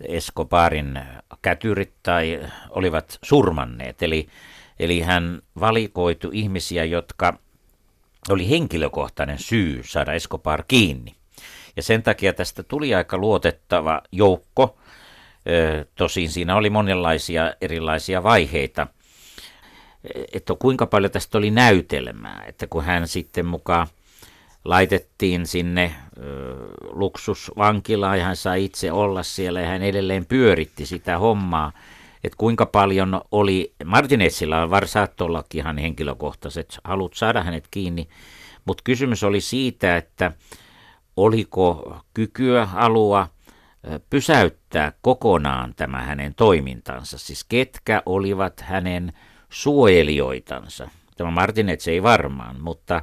Escobarin 0.00 1.00
kätyrit 1.42 1.92
tai 2.02 2.40
olivat 2.70 3.18
surmanneet. 3.22 4.02
Eli, 4.02 4.28
eli 4.78 5.00
hän 5.00 5.42
valikoitu 5.60 6.30
ihmisiä, 6.32 6.84
jotka 6.84 7.38
oli 8.30 8.50
henkilökohtainen 8.50 9.38
syy 9.38 9.82
saada 9.84 10.12
Escobar 10.12 10.62
kiinni. 10.68 11.14
Ja 11.76 11.82
sen 11.82 12.02
takia 12.02 12.32
tästä 12.32 12.62
tuli 12.62 12.94
aika 12.94 13.18
luotettava 13.18 14.02
joukko. 14.12 14.78
Tosin 15.94 16.30
siinä 16.30 16.56
oli 16.56 16.70
monenlaisia 16.70 17.54
erilaisia 17.60 18.22
vaiheita. 18.22 18.86
Että 20.32 20.54
kuinka 20.58 20.86
paljon 20.86 21.12
tästä 21.12 21.38
oli 21.38 21.50
näytelmää, 21.50 22.44
että 22.46 22.66
kun 22.66 22.84
hän 22.84 23.08
sitten 23.08 23.46
mukaan 23.46 23.86
laitettiin 24.64 25.46
sinne 25.46 25.94
luksusvankilaan 26.82 28.18
ja 28.18 28.24
hän 28.24 28.36
sai 28.36 28.64
itse 28.64 28.92
olla 28.92 29.22
siellä 29.22 29.60
ja 29.60 29.66
hän 29.66 29.82
edelleen 29.82 30.26
pyöritti 30.26 30.86
sitä 30.86 31.18
hommaa, 31.18 31.72
että 32.24 32.36
kuinka 32.36 32.66
paljon 32.66 33.20
oli, 33.32 33.74
Martinezilla 33.84 34.70
var 34.70 34.86
saattoi 34.86 35.26
ollakin 35.26 35.58
ihan 35.58 35.78
henkilökohtaiset 35.78 36.78
halut 36.84 37.14
saada 37.14 37.42
hänet 37.42 37.68
kiinni, 37.70 38.08
mutta 38.64 38.82
kysymys 38.84 39.24
oli 39.24 39.40
siitä, 39.40 39.96
että 39.96 40.32
oliko 41.16 41.96
kykyä, 42.14 42.66
halua 42.66 43.28
pysäyttää 44.10 44.92
kokonaan 45.02 45.74
tämä 45.76 46.02
hänen 46.02 46.34
toimintansa, 46.34 47.18
siis 47.18 47.44
ketkä 47.44 48.02
olivat 48.06 48.60
hänen 48.60 49.12
suojelijoitansa. 49.50 50.88
Tämä 51.16 51.30
Martinez 51.30 51.88
ei 51.88 52.02
varmaan, 52.02 52.60
mutta 52.60 53.02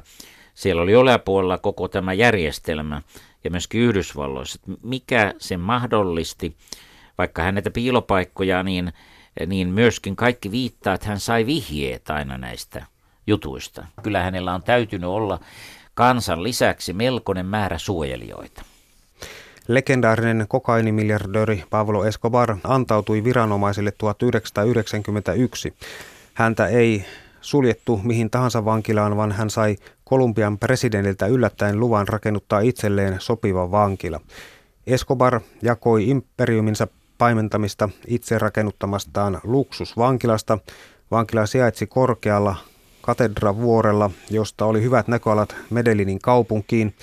siellä 0.54 0.82
oli 0.82 0.96
olepuolella 0.96 1.58
koko 1.58 1.88
tämä 1.88 2.12
järjestelmä 2.12 3.02
ja 3.44 3.50
myöskin 3.50 3.80
Yhdysvalloissa, 3.80 4.58
että 4.62 4.86
mikä 4.86 5.34
se 5.38 5.56
mahdollisti, 5.56 6.56
vaikka 7.20 7.42
hän 7.42 7.54
näitä 7.54 7.70
piilopaikkoja, 7.70 8.62
niin, 8.62 8.92
niin 9.46 9.68
myöskin 9.68 10.16
kaikki 10.16 10.50
viittaa, 10.50 10.94
että 10.94 11.06
hän 11.06 11.20
sai 11.20 11.46
vihjeet 11.46 12.10
aina 12.10 12.38
näistä 12.38 12.86
jutuista. 13.26 13.86
Kyllä 14.02 14.22
hänellä 14.22 14.54
on 14.54 14.62
täytynyt 14.62 15.10
olla 15.10 15.40
kansan 15.94 16.42
lisäksi 16.42 16.92
melkoinen 16.92 17.46
määrä 17.46 17.78
suojelijoita. 17.78 18.62
Legendaarinen 19.68 20.46
kokainimiljardööri 20.48 21.64
Pablo 21.70 22.04
Escobar 22.04 22.56
antautui 22.64 23.24
viranomaisille 23.24 23.92
1991. 23.98 25.74
Häntä 26.34 26.66
ei 26.66 27.04
suljettu 27.40 28.00
mihin 28.04 28.30
tahansa 28.30 28.64
vankilaan, 28.64 29.16
vaan 29.16 29.32
hän 29.32 29.50
sai 29.50 29.76
Kolumbian 30.04 30.58
presidentiltä 30.58 31.26
yllättäen 31.26 31.80
luvan 31.80 32.08
rakennuttaa 32.08 32.60
itselleen 32.60 33.16
sopiva 33.18 33.70
vankila. 33.70 34.20
Escobar 34.86 35.40
jakoi 35.62 36.08
imperiuminsa 36.08 36.88
paimentamista 37.20 37.88
itse 38.06 38.38
rakennuttamastaan 38.38 39.40
luksusvankilasta. 39.44 40.58
Vankila 41.10 41.46
sijaitsi 41.46 41.86
korkealla 41.86 42.56
katedravuorella, 43.02 44.10
josta 44.30 44.64
oli 44.64 44.82
hyvät 44.82 45.08
näköalat 45.08 45.56
Medellinin 45.70 46.18
kaupunkiin. 46.18 46.94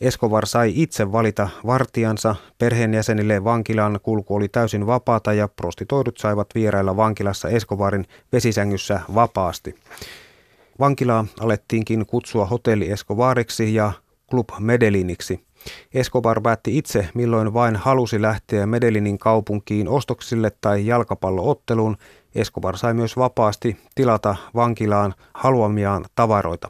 Escobar 0.00 0.46
sai 0.46 0.72
itse 0.74 1.12
valita 1.12 1.48
vartijansa, 1.66 2.36
perheenjäsenille 2.58 3.44
vankilan 3.44 4.00
kulku 4.02 4.34
oli 4.34 4.48
täysin 4.48 4.86
vapaata 4.86 5.32
ja 5.32 5.48
prostitoidut 5.48 6.18
saivat 6.18 6.48
vierailla 6.54 6.96
vankilassa 6.96 7.48
Escobarin 7.48 8.06
vesisängyssä 8.32 9.00
vapaasti. 9.14 9.74
Vankilaa 10.78 11.26
alettiinkin 11.40 12.06
kutsua 12.06 12.46
hotelli 12.46 12.90
Escobariksi 12.90 13.74
ja 13.74 13.92
Club 14.30 14.48
Medelliniksi. 14.58 15.49
Escobar 15.94 16.40
päätti 16.40 16.78
itse, 16.78 17.08
milloin 17.14 17.54
vain 17.54 17.76
halusi 17.76 18.22
lähteä 18.22 18.66
Medellinin 18.66 19.18
kaupunkiin 19.18 19.88
ostoksille 19.88 20.52
tai 20.60 20.86
jalkapallootteluun. 20.86 21.96
Escobar 22.34 22.76
sai 22.76 22.94
myös 22.94 23.16
vapaasti 23.16 23.76
tilata 23.94 24.36
vankilaan 24.54 25.14
haluamiaan 25.34 26.04
tavaroita. 26.14 26.68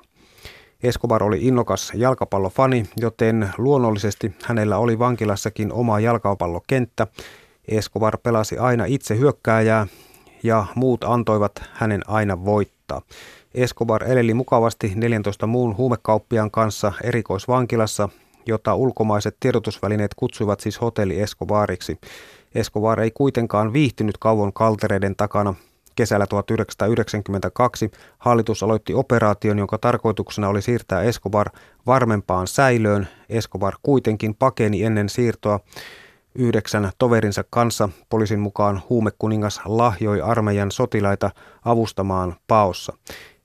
Escobar 0.83 1.23
oli 1.23 1.39
innokas 1.41 1.93
jalkapallofani, 1.95 2.87
joten 2.97 3.51
luonnollisesti 3.59 4.35
hänellä 4.45 4.79
oli 4.79 4.99
vankilassakin 4.99 5.73
oma 5.73 6.01
jalkapallokenttä. 6.01 7.07
Escobar 7.69 8.19
pelasi 8.23 8.59
aina 8.59 8.85
itse 8.85 9.19
hyökkääjää 9.19 9.87
ja 10.43 10.67
muut 10.75 11.05
antoivat 11.05 11.63
hänen 11.73 12.01
aina 12.07 12.45
voittaa. 12.45 13.03
Escobar 13.55 14.05
eleli 14.05 14.35
mukavasti 14.35 14.93
14 14.95 15.47
muun 15.47 15.77
huumekauppian 15.77 16.51
kanssa 16.51 16.93
erikoisvankilassa, 17.05 18.09
jota 18.47 18.75
ulkomaiset 18.75 19.37
tiedotusvälineet 19.41 20.15
kutsuivat 20.15 20.61
siis 20.61 20.81
hotelli 20.81 21.21
Escobariksi. 21.21 21.99
Escobar 22.55 23.01
ei 23.01 23.11
kuitenkaan 23.11 23.73
viihtynyt 23.73 24.19
kauan 24.19 24.53
kaltereiden 24.53 25.17
takana. 25.17 25.55
Kesällä 25.97 26.27
1992 26.27 27.91
hallitus 28.19 28.63
aloitti 28.63 28.95
operaation, 28.95 29.59
jonka 29.59 29.79
tarkoituksena 29.79 30.49
oli 30.49 30.63
siirtää 30.63 31.03
Escobar 31.03 31.51
varmempaan 31.87 32.47
säilöön. 32.47 33.09
Escobar 33.29 33.75
kuitenkin 33.83 34.35
pakeni 34.35 34.85
ennen 34.85 35.09
siirtoa 35.09 35.61
yhdeksän 36.35 36.91
toverinsa 36.99 37.45
kanssa. 37.51 37.89
Poliisin 38.09 38.41
mukaan 38.41 38.83
huumekuningas 38.89 39.61
lahjoi 39.65 40.21
armeijan 40.21 40.71
sotilaita 40.71 41.31
avustamaan 41.65 42.37
paossa. 42.47 42.93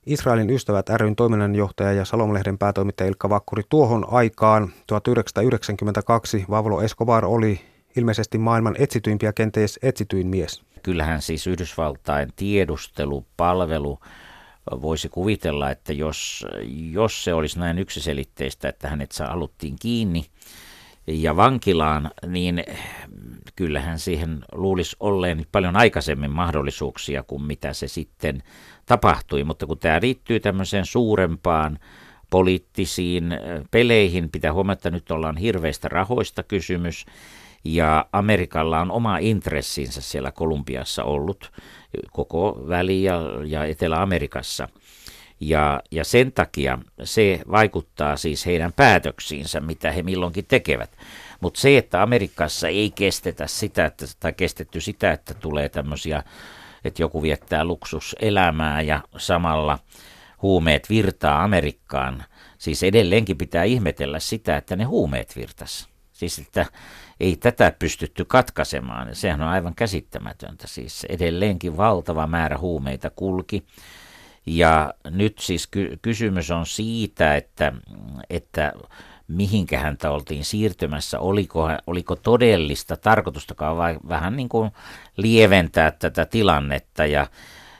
Israelin 0.06 0.50
ystävät 0.50 0.88
ryn 0.88 1.16
toiminnanjohtaja 1.16 1.92
ja 1.92 2.04
Salomlehden 2.04 2.58
päätoimittaja 2.58 3.08
Ilkka 3.08 3.28
Vakkuri 3.28 3.62
tuohon 3.68 4.06
aikaan 4.10 4.72
1992 4.86 6.44
Vavlo 6.50 6.82
Escobar 6.82 7.24
oli 7.24 7.60
ilmeisesti 7.96 8.38
maailman 8.38 8.74
etsityimpiä, 8.78 9.32
kenties 9.32 9.78
etsityin 9.82 10.26
mies. 10.26 10.62
Kyllähän 10.82 11.22
siis 11.22 11.46
Yhdysvaltain 11.46 12.32
tiedustelupalvelu 12.36 13.98
voisi 14.70 15.08
kuvitella, 15.08 15.70
että 15.70 15.92
jos, 15.92 16.46
jos 16.90 17.24
se 17.24 17.34
olisi 17.34 17.58
näin 17.58 17.78
yksiselitteistä, 17.78 18.68
että 18.68 18.88
hänet 18.88 19.18
haluttiin 19.18 19.76
kiinni 19.80 20.26
ja 21.06 21.36
vankilaan, 21.36 22.10
niin 22.26 22.64
kyllähän 23.56 23.98
siihen 23.98 24.44
luulisi 24.52 24.96
olleen 25.00 25.46
paljon 25.52 25.76
aikaisemmin 25.76 26.30
mahdollisuuksia 26.30 27.22
kuin 27.22 27.42
mitä 27.42 27.72
se 27.72 27.88
sitten 27.88 28.42
tapahtui. 28.86 29.44
Mutta 29.44 29.66
kun 29.66 29.78
tämä 29.78 29.98
liittyy 30.02 30.40
tämmöiseen 30.40 30.86
suurempaan 30.86 31.78
poliittisiin 32.30 33.24
peleihin, 33.70 34.30
pitää 34.30 34.52
huomata, 34.52 34.78
että 34.78 34.90
nyt 34.90 35.10
ollaan 35.10 35.36
hirveistä 35.36 35.88
rahoista 35.88 36.42
kysymys, 36.42 37.06
ja 37.64 38.06
Amerikalla 38.12 38.80
on 38.80 38.90
oma 38.90 39.18
intressinsä 39.18 40.00
siellä 40.00 40.32
Kolumbiassa 40.32 41.04
ollut, 41.04 41.52
koko 42.12 42.64
Väli- 42.68 43.02
ja, 43.02 43.20
ja 43.44 43.64
Etelä-Amerikassa. 43.64 44.68
Ja, 45.40 45.82
ja 45.90 46.04
sen 46.04 46.32
takia 46.32 46.78
se 47.02 47.40
vaikuttaa 47.50 48.16
siis 48.16 48.46
heidän 48.46 48.72
päätöksiinsä, 48.72 49.60
mitä 49.60 49.90
he 49.90 50.02
milloinkin 50.02 50.46
tekevät. 50.48 50.90
Mutta 51.40 51.60
se, 51.60 51.78
että 51.78 52.02
Amerikassa 52.02 52.68
ei 52.68 52.90
kestetä 52.90 53.46
sitä, 53.46 53.84
että, 53.84 54.06
tai 54.20 54.32
kestetty 54.32 54.80
sitä, 54.80 55.12
että 55.12 55.34
tulee 55.34 55.68
tämmöisiä, 55.68 56.22
että 56.84 57.02
joku 57.02 57.22
viettää 57.22 57.64
luksuselämää 57.64 58.80
ja 58.80 59.00
samalla 59.16 59.78
huumeet 60.42 60.90
virtaa 60.90 61.44
Amerikkaan. 61.44 62.24
Siis 62.58 62.82
edelleenkin 62.82 63.38
pitää 63.38 63.64
ihmetellä 63.64 64.20
sitä, 64.20 64.56
että 64.56 64.76
ne 64.76 64.84
huumeet 64.84 65.36
virtas. 65.36 65.88
Siis 66.12 66.38
että 66.38 66.66
ei 67.20 67.36
tätä 67.36 67.72
pystytty 67.78 68.24
katkaisemaan. 68.24 69.14
Sehän 69.14 69.42
on 69.42 69.48
aivan 69.48 69.74
käsittämätöntä. 69.74 70.66
Siis 70.66 71.04
edelleenkin 71.08 71.76
valtava 71.76 72.26
määrä 72.26 72.58
huumeita 72.58 73.10
kulki. 73.10 73.66
Ja 74.46 74.94
nyt 75.10 75.38
siis 75.38 75.66
ky- 75.66 75.98
kysymys 76.02 76.50
on 76.50 76.66
siitä, 76.66 77.36
että, 77.36 77.72
että 78.30 78.72
mihinkä 79.28 79.78
häntä 79.78 80.10
oltiin 80.10 80.44
siirtymässä, 80.44 81.20
oliko, 81.20 81.68
oliko 81.86 82.16
todellista 82.16 82.96
tarkoitustakaan 82.96 83.76
vai 83.76 83.96
vähän 84.08 84.36
niin 84.36 84.48
kuin 84.48 84.70
lieventää 85.16 85.90
tätä 85.90 86.26
tilannetta? 86.26 87.06
Ja 87.06 87.26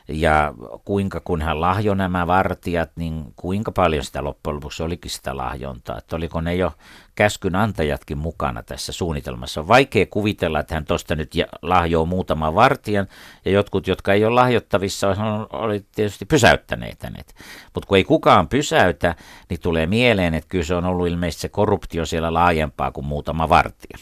Ja 0.08 0.54
kuinka 0.84 1.20
kun 1.20 1.42
hän 1.42 1.60
lahjoi 1.60 1.96
nämä 1.96 2.26
vartijat, 2.26 2.90
niin 2.96 3.24
kuinka 3.36 3.72
paljon 3.72 4.04
sitä 4.04 4.24
loppujen 4.24 4.56
lopuksi 4.56 4.82
olikin 4.82 5.10
sitä 5.10 5.36
lahjontaa. 5.36 5.98
Että 5.98 6.16
oliko 6.16 6.40
ne 6.40 6.54
jo 6.54 6.72
käskyn 7.14 7.56
antajatkin 7.56 8.18
mukana 8.18 8.62
tässä 8.62 8.92
suunnitelmassa. 8.92 9.60
On 9.60 9.68
vaikea 9.68 10.06
kuvitella, 10.06 10.60
että 10.60 10.74
hän 10.74 10.84
tuosta 10.84 11.14
nyt 11.14 11.32
lahjoo 11.62 12.06
muutaman 12.06 12.54
vartijan 12.54 13.06
ja 13.44 13.50
jotkut, 13.50 13.86
jotka 13.86 14.12
ei 14.12 14.24
ole 14.24 14.34
lahjottavissa, 14.34 15.16
oli 15.52 15.84
tietysti 15.94 16.24
pysäyttäneet 16.24 17.02
hänet. 17.02 17.34
Mutta 17.74 17.88
kun 17.88 17.96
ei 17.96 18.04
kukaan 18.04 18.48
pysäytä, 18.48 19.14
niin 19.50 19.60
tulee 19.60 19.86
mieleen, 19.86 20.34
että 20.34 20.48
kyllä 20.48 20.64
se 20.64 20.74
on 20.74 20.84
ollut 20.84 21.06
ilmeisesti 21.06 21.42
se 21.42 21.48
korruptio 21.48 22.06
siellä 22.06 22.34
laajempaa 22.34 22.92
kuin 22.92 23.06
muutama 23.06 23.48
vartija. 23.48 23.98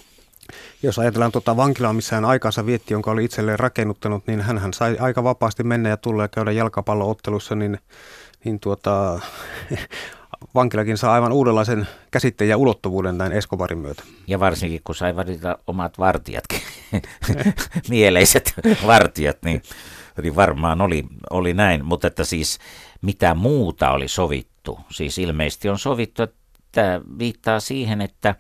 Jos 0.83 0.99
ajatellaan 0.99 1.33
tuota 1.33 1.57
vankilaa, 1.57 1.93
missä 1.93 2.15
hän 2.15 2.25
aikansa 2.25 2.67
vietti, 2.67 2.95
jonka 2.95 3.11
oli 3.11 3.25
itselleen 3.25 3.59
rakennuttanut, 3.59 4.27
niin 4.27 4.41
hän 4.41 4.73
sai 4.73 4.97
aika 5.01 5.25
vapaasti 5.25 5.63
mennä 5.63 5.89
ja 5.89 5.97
tulla 5.97 6.23
ja 6.23 6.29
käydä 6.29 6.53
jalkapalloottelussa, 6.53 7.55
niin, 7.55 7.79
niin 8.45 8.61
tuota, 8.61 9.21
vankilakin 10.55 10.99
saa 10.99 11.15
aivan 11.15 11.33
uudenlaisen 11.33 11.89
käsitteen 12.11 12.49
ja 12.49 12.57
ulottuvuuden 12.57 13.19
näin 13.19 13.33
Escobarin 13.33 13.79
myötä. 13.79 14.03
Ja 14.27 14.41
varsinkin 14.41 14.81
kun 14.85 14.95
sai 14.95 15.17
valita 15.17 15.59
omat 15.67 15.99
vartijatkin, 15.99 16.61
mieleiset 17.89 18.55
vartijat, 18.87 19.39
niin, 19.45 19.63
niin 20.23 20.37
varmaan 20.37 20.81
oli, 20.81 21.05
oli 21.31 21.55
näin. 21.55 21.85
Mutta 21.85 22.07
että 22.07 22.25
siis 22.25 22.59
mitä 23.03 23.35
muuta 23.35 23.91
oli 23.91 24.09
sovittu? 24.09 24.81
Siis 24.91 25.19
ilmeisesti 25.19 25.69
on 25.69 25.79
sovittu, 25.79 26.23
että 26.23 27.01
viittaa 27.19 27.61
siihen, 27.61 28.01
että 28.01 28.35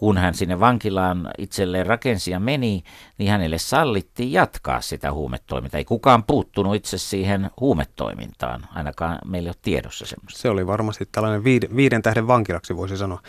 kun 0.00 0.18
hän 0.18 0.34
sinne 0.34 0.60
vankilaan 0.60 1.30
itselleen 1.38 1.86
rakensi 1.86 2.30
ja 2.30 2.40
meni, 2.40 2.84
niin 3.18 3.30
hänelle 3.30 3.58
sallittiin 3.58 4.32
jatkaa 4.32 4.80
sitä 4.80 5.12
huumetoimintaa. 5.12 5.78
Ei 5.78 5.84
kukaan 5.84 6.24
puuttunut 6.24 6.74
itse 6.74 6.98
siihen 6.98 7.50
huumetoimintaan, 7.60 8.66
ainakaan 8.74 9.18
meillä 9.26 9.46
ei 9.46 9.50
ole 9.50 9.56
tiedossa 9.62 10.06
semmoista. 10.06 10.40
Se 10.40 10.50
oli 10.50 10.66
varmasti 10.66 11.08
tällainen 11.12 11.44
viiden, 11.44 11.76
viiden 11.76 12.02
tähden 12.02 12.26
vankilaksi, 12.26 12.76
voisi 12.76 12.96
sanoa. 12.96 13.22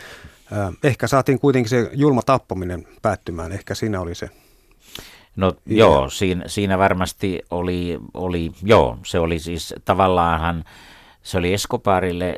Ehkä 0.84 1.06
saatiin 1.06 1.38
kuitenkin 1.38 1.70
se 1.70 1.90
julma 1.92 2.22
tappaminen 2.22 2.86
päättymään, 3.02 3.52
ehkä 3.52 3.74
siinä 3.74 4.00
oli 4.00 4.14
se 4.14 4.30
No 5.36 5.52
joo, 5.66 6.10
siinä, 6.10 6.44
siinä 6.46 6.78
varmasti 6.78 7.42
oli, 7.50 7.98
oli, 8.14 8.52
joo, 8.62 8.98
se 9.06 9.18
oli 9.18 9.38
siis 9.38 9.74
tavallaan 9.84 10.64
se 11.22 11.38
oli 11.38 11.52
Escobarille 11.52 12.36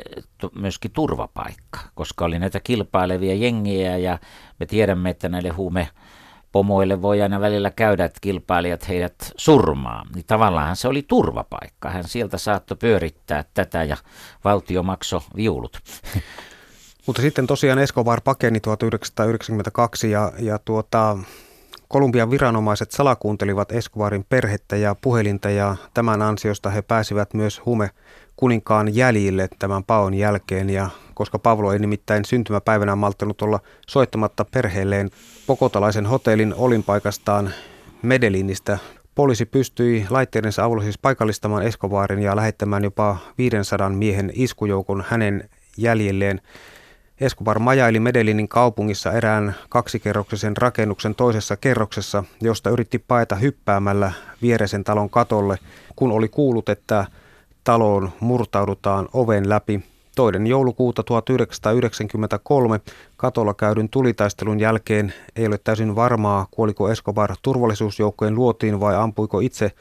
myöskin 0.59 0.91
turvapaikka, 0.91 1.81
koska 1.95 2.25
oli 2.25 2.39
näitä 2.39 2.61
kilpailevia 2.61 3.35
jengiä 3.35 3.97
ja 3.97 4.19
me 4.61 4.67
tiedämme, 4.67 5.11
että 5.11 5.29
näille 5.29 5.49
huume 5.49 5.89
pomoille 6.53 7.03
voi 7.03 7.23
aina 7.23 7.41
välillä 7.41 7.71
käydä, 7.71 8.05
että 8.05 8.19
kilpailijat 8.21 8.89
heidät 8.89 9.33
surmaa. 9.37 10.07
Niin 10.15 10.25
tavallaan 10.27 10.77
se 10.77 10.89
oli 10.89 11.03
turvapaikka. 11.03 11.91
Hän 11.91 12.09
sieltä 12.09 12.39
saattoi 12.39 12.77
pyörittää 12.77 13.45
tätä 13.55 13.85
ja 13.85 13.97
valtio 14.45 14.83
maksoi 14.83 15.21
viulut. 15.37 15.79
Mutta 17.07 17.23
sitten 17.23 17.47
tosiaan 17.47 17.79
Escobar 17.79 18.21
pakeni 18.21 18.61
1992 18.61 20.11
ja, 20.11 20.33
ja 20.39 20.59
tuota, 20.59 21.19
Kolumbian 21.89 22.31
viranomaiset 22.31 22.91
salakuuntelivat 22.91 23.73
Escobarin 23.73 24.25
perhettä 24.29 24.77
ja 24.77 24.95
puhelinta 25.01 25.51
ja 25.51 25.77
tämän 25.95 26.23
ansiosta 26.23 26.71
he 26.71 26.83
pääsivät 26.83 27.35
myös 27.35 27.63
huume 27.67 27.91
kuninkaan 28.37 28.97
jäljille 28.97 29.49
tämän 29.59 29.85
paon 29.85 30.15
jälkeen 30.15 30.71
ja 30.71 30.91
koska 31.15 31.39
Pavlo 31.39 31.73
ei 31.73 31.79
nimittäin 31.79 32.25
syntymäpäivänä 32.25 32.97
malttanut 32.97 33.43
olla 33.43 33.61
soittamatta 33.89 34.45
perheelleen 34.45 35.11
pokotalaisen 35.47 36.07
hotellin 36.07 36.55
olinpaikastaan 36.55 37.51
Medelinistä, 38.03 38.79
poliisi 39.15 39.47
pystyi 39.47 40.07
laitteidensa 40.11 40.65
avulla 40.65 40.83
siis 40.83 40.99
paikallistamaan 40.99 41.63
Escobarin 41.63 42.23
ja 42.23 42.37
lähettämään 42.37 42.85
jopa 42.85 43.17
500 43.39 43.89
miehen 43.89 44.33
iskujoukon 44.35 45.05
hänen 45.09 45.49
jäljelleen. 45.77 46.41
Escobar 47.21 47.59
majaili 47.59 48.01
Medelinin 48.01 48.49
kaupungissa 48.49 49.13
erään 49.13 49.55
kaksikerroksisen 49.69 50.57
rakennuksen 50.57 51.15
toisessa 51.15 51.57
kerroksessa, 51.57 52.25
josta 52.41 52.71
yritti 52.71 52.99
paeta 52.99 53.37
hyppäämällä 53.37 54.13
viereisen 54.43 54.85
talon 54.85 55.11
katolle, 55.11 55.59
kun 55.97 56.13
oli 56.13 56.29
kuullut, 56.29 56.69
että 56.69 57.07
taloon 57.65 58.13
murtaudutaan 58.21 59.09
oven 59.13 59.49
läpi. 59.49 59.81
Toinen 60.17 60.47
joulukuuta 60.47 61.03
1993 61.03 62.81
katolla 63.17 63.55
käydyn 63.55 63.89
tulitaistelun 63.89 64.61
jälkeen 64.61 65.15
ei 65.37 65.47
ole 65.47 65.59
täysin 65.59 65.97
varmaa, 65.97 66.47
kuoliko 66.51 66.91
Escobar 66.91 67.37
turvallisuusjoukkojen 67.43 68.35
luotiin 68.35 68.81
vai 68.81 68.97
ampuiko 68.97 69.41
itse 69.41 69.73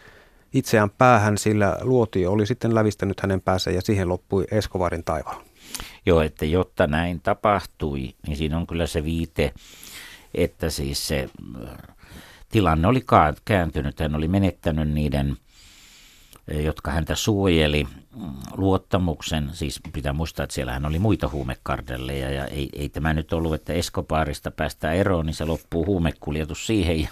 itseään 0.53 0.89
päähän, 0.89 1.37
sillä 1.37 1.77
luoti 1.81 2.27
oli 2.27 2.45
sitten 2.45 2.75
lävistänyt 2.75 3.19
hänen 3.19 3.41
päänsä 3.41 3.71
ja 3.71 3.81
siihen 3.81 4.09
loppui 4.09 4.45
Escobarin 4.51 5.03
taivaalla. 5.03 5.43
Joo, 6.05 6.21
että 6.21 6.45
jotta 6.45 6.87
näin 6.87 7.21
tapahtui, 7.21 8.13
niin 8.27 8.37
siinä 8.37 8.57
on 8.57 8.67
kyllä 8.67 8.87
se 8.87 9.03
viite, 9.03 9.53
että 10.33 10.69
siis 10.69 11.07
se 11.07 11.29
äh, 11.63 11.95
tilanne 12.49 12.87
oli 12.87 13.03
kääntynyt, 13.45 13.99
hän 13.99 14.15
oli 14.15 14.27
menettänyt 14.27 14.89
niiden 14.89 15.37
jotka 16.47 16.91
häntä 16.91 17.15
suojeli 17.15 17.83
mm, 17.83 18.31
luottamuksen. 18.57 19.49
Siis 19.53 19.79
pitää 19.93 20.13
muistaa, 20.13 20.43
että 20.43 20.53
siellähän 20.53 20.85
oli 20.85 20.99
muita 20.99 21.29
huumekardelleja 21.29 22.29
ja 22.31 22.45
ei, 22.45 22.69
ei 22.73 22.89
tämä 22.89 23.13
nyt 23.13 23.33
ollut, 23.33 23.53
että 23.53 23.73
Escobarista 23.73 24.51
päästään 24.51 24.95
eroon, 24.95 25.25
niin 25.25 25.33
se 25.33 25.45
loppuu 25.45 25.85
huumekuljetus 25.85 26.67
siihen 26.67 27.01
ja 27.01 27.07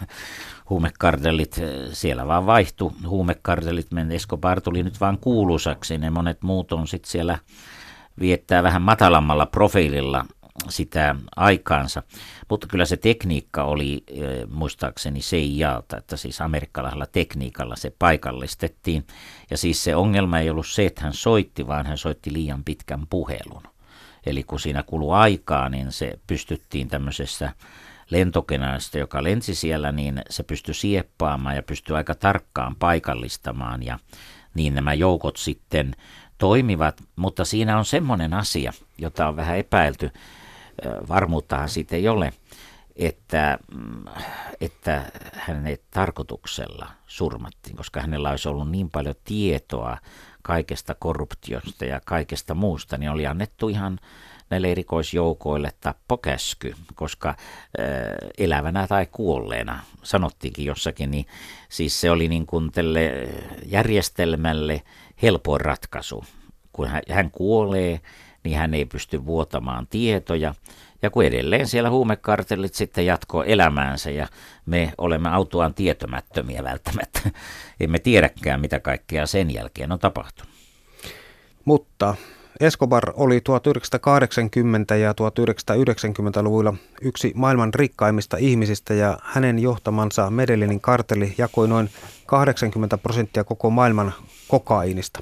huumekardellit 0.69 1.61
siellä 1.91 2.27
vaan 2.27 2.45
vaihtu. 2.45 2.93
Huumekardellit, 3.07 3.87
Escobar 4.11 4.61
tuli 4.61 4.83
nyt 4.83 4.99
vaan 4.99 5.17
kuuluisaksi, 5.17 5.97
ne 5.97 6.09
monet 6.09 6.41
muut 6.41 6.71
on 6.71 6.87
sitten 6.87 7.11
siellä 7.11 7.37
viettää 8.19 8.63
vähän 8.63 8.81
matalammalla 8.81 9.45
profiililla 9.45 10.25
sitä 10.69 11.15
aikaansa. 11.35 12.03
Mutta 12.49 12.67
kyllä 12.67 12.85
se 12.85 12.97
tekniikka 12.97 13.63
oli 13.63 14.03
muistaakseni 14.49 15.19
CIAlta, 15.19 15.97
että 15.97 16.17
siis 16.17 16.41
amerikkalaisella 16.41 17.05
tekniikalla 17.05 17.75
se 17.75 17.93
paikallistettiin. 17.99 19.07
Ja 19.51 19.57
siis 19.57 19.83
se 19.83 19.95
ongelma 19.95 20.39
ei 20.39 20.49
ollut 20.49 20.67
se, 20.67 20.85
että 20.85 21.01
hän 21.01 21.13
soitti, 21.13 21.67
vaan 21.67 21.85
hän 21.85 21.97
soitti 21.97 22.33
liian 22.33 22.63
pitkän 22.63 23.07
puhelun. 23.09 23.63
Eli 24.25 24.43
kun 24.43 24.59
siinä 24.59 24.83
kului 24.83 25.17
aikaa, 25.17 25.69
niin 25.69 25.91
se 25.91 26.19
pystyttiin 26.27 26.87
tämmöisessä 26.87 27.53
lentokenästä, 28.09 28.99
joka 28.99 29.23
lensi 29.23 29.55
siellä, 29.55 29.91
niin 29.91 30.21
se 30.29 30.43
pystyi 30.43 30.73
sieppaamaan 30.73 31.55
ja 31.55 31.63
pystyi 31.63 31.95
aika 31.95 32.15
tarkkaan 32.15 32.75
paikallistamaan 32.75 33.83
ja 33.83 33.99
niin 34.53 34.73
nämä 34.73 34.93
joukot 34.93 35.37
sitten 35.37 35.95
toimivat, 36.37 37.03
mutta 37.15 37.45
siinä 37.45 37.77
on 37.77 37.85
semmoinen 37.85 38.33
asia, 38.33 38.73
jota 38.97 39.27
on 39.27 39.35
vähän 39.35 39.57
epäilty, 39.57 40.11
varmuuttahan 41.09 41.69
siitä 41.69 41.95
ei 41.95 42.07
ole, 42.07 42.33
että, 42.95 43.57
mm, 43.75 44.05
että 44.61 45.11
hänet 45.33 45.81
tarkoituksella 45.91 46.87
surmattiin, 47.07 47.75
koska 47.75 48.01
hänellä 48.01 48.29
olisi 48.29 48.49
ollut 48.49 48.71
niin 48.71 48.89
paljon 48.89 49.15
tietoa 49.23 49.97
kaikesta 50.41 50.95
korruptiosta 50.95 51.85
ja 51.85 52.01
kaikesta 52.05 52.53
muusta, 52.53 52.97
niin 52.97 53.11
oli 53.11 53.27
annettu 53.27 53.69
ihan 53.69 53.99
näille 54.49 54.71
erikoisjoukoille 54.71 55.71
tappokäsky, 55.81 56.75
koska 56.95 57.35
elävänä 58.37 58.87
tai 58.87 59.07
kuolleena, 59.11 59.79
sanottiinkin 60.03 60.65
jossakin, 60.65 61.11
niin 61.11 61.25
siis 61.69 62.01
se 62.01 62.11
oli 62.11 62.27
niin 62.27 62.45
kuin 62.45 62.71
tälle 62.71 63.27
järjestelmälle 63.65 64.81
helpoin 65.21 65.61
ratkaisu. 65.61 66.23
Kun 66.73 66.87
hän 67.09 67.31
kuolee, 67.31 68.01
niin 68.43 68.57
hän 68.57 68.73
ei 68.73 68.85
pysty 68.85 69.25
vuotamaan 69.25 69.87
tietoja. 69.87 70.55
Ja 71.01 71.09
kun 71.09 71.25
edelleen 71.25 71.67
siellä 71.67 71.89
huumekartellit 71.89 72.73
sitten 72.73 73.05
jatkoi 73.05 73.51
elämäänsä 73.51 74.11
ja 74.11 74.27
me 74.65 74.93
olemme 74.97 75.29
autoaan 75.29 75.73
tietomättömiä 75.73 76.63
välttämättä, 76.63 77.19
emme 77.79 77.99
tiedäkään 77.99 78.61
mitä 78.61 78.79
kaikkea 78.79 79.25
sen 79.25 79.53
jälkeen 79.53 79.91
on 79.91 79.99
tapahtunut. 79.99 80.51
Mutta 81.65 82.15
Escobar 82.59 83.13
oli 83.15 83.39
1980- 83.39 84.95
ja 84.95 85.11
1990-luvuilla 85.11 86.73
yksi 87.01 87.31
maailman 87.35 87.73
rikkaimmista 87.73 88.37
ihmisistä 88.37 88.93
ja 88.93 89.19
hänen 89.23 89.59
johtamansa 89.59 90.29
Medellinin 90.29 90.81
kartelli 90.81 91.35
jakoi 91.37 91.67
noin 91.67 91.89
80 92.25 92.97
prosenttia 92.97 93.43
koko 93.43 93.69
maailman 93.69 94.13
kokainista. 94.47 95.19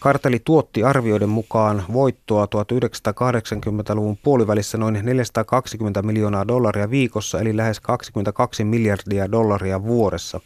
Karteli 0.00 0.38
tuotti 0.44 0.84
arvioiden 0.84 1.28
mukaan 1.28 1.84
voittoa 1.92 2.44
1980-luvun 2.44 4.16
puolivälissä 4.16 4.78
noin 4.78 5.00
420 5.02 6.02
miljoonaa 6.02 6.48
dollaria 6.48 6.90
viikossa, 6.90 7.40
eli 7.40 7.56
lähes 7.56 7.80
22 7.80 8.64
miljardia 8.64 9.32
dollaria 9.32 9.82
vuodessa. 9.82 10.40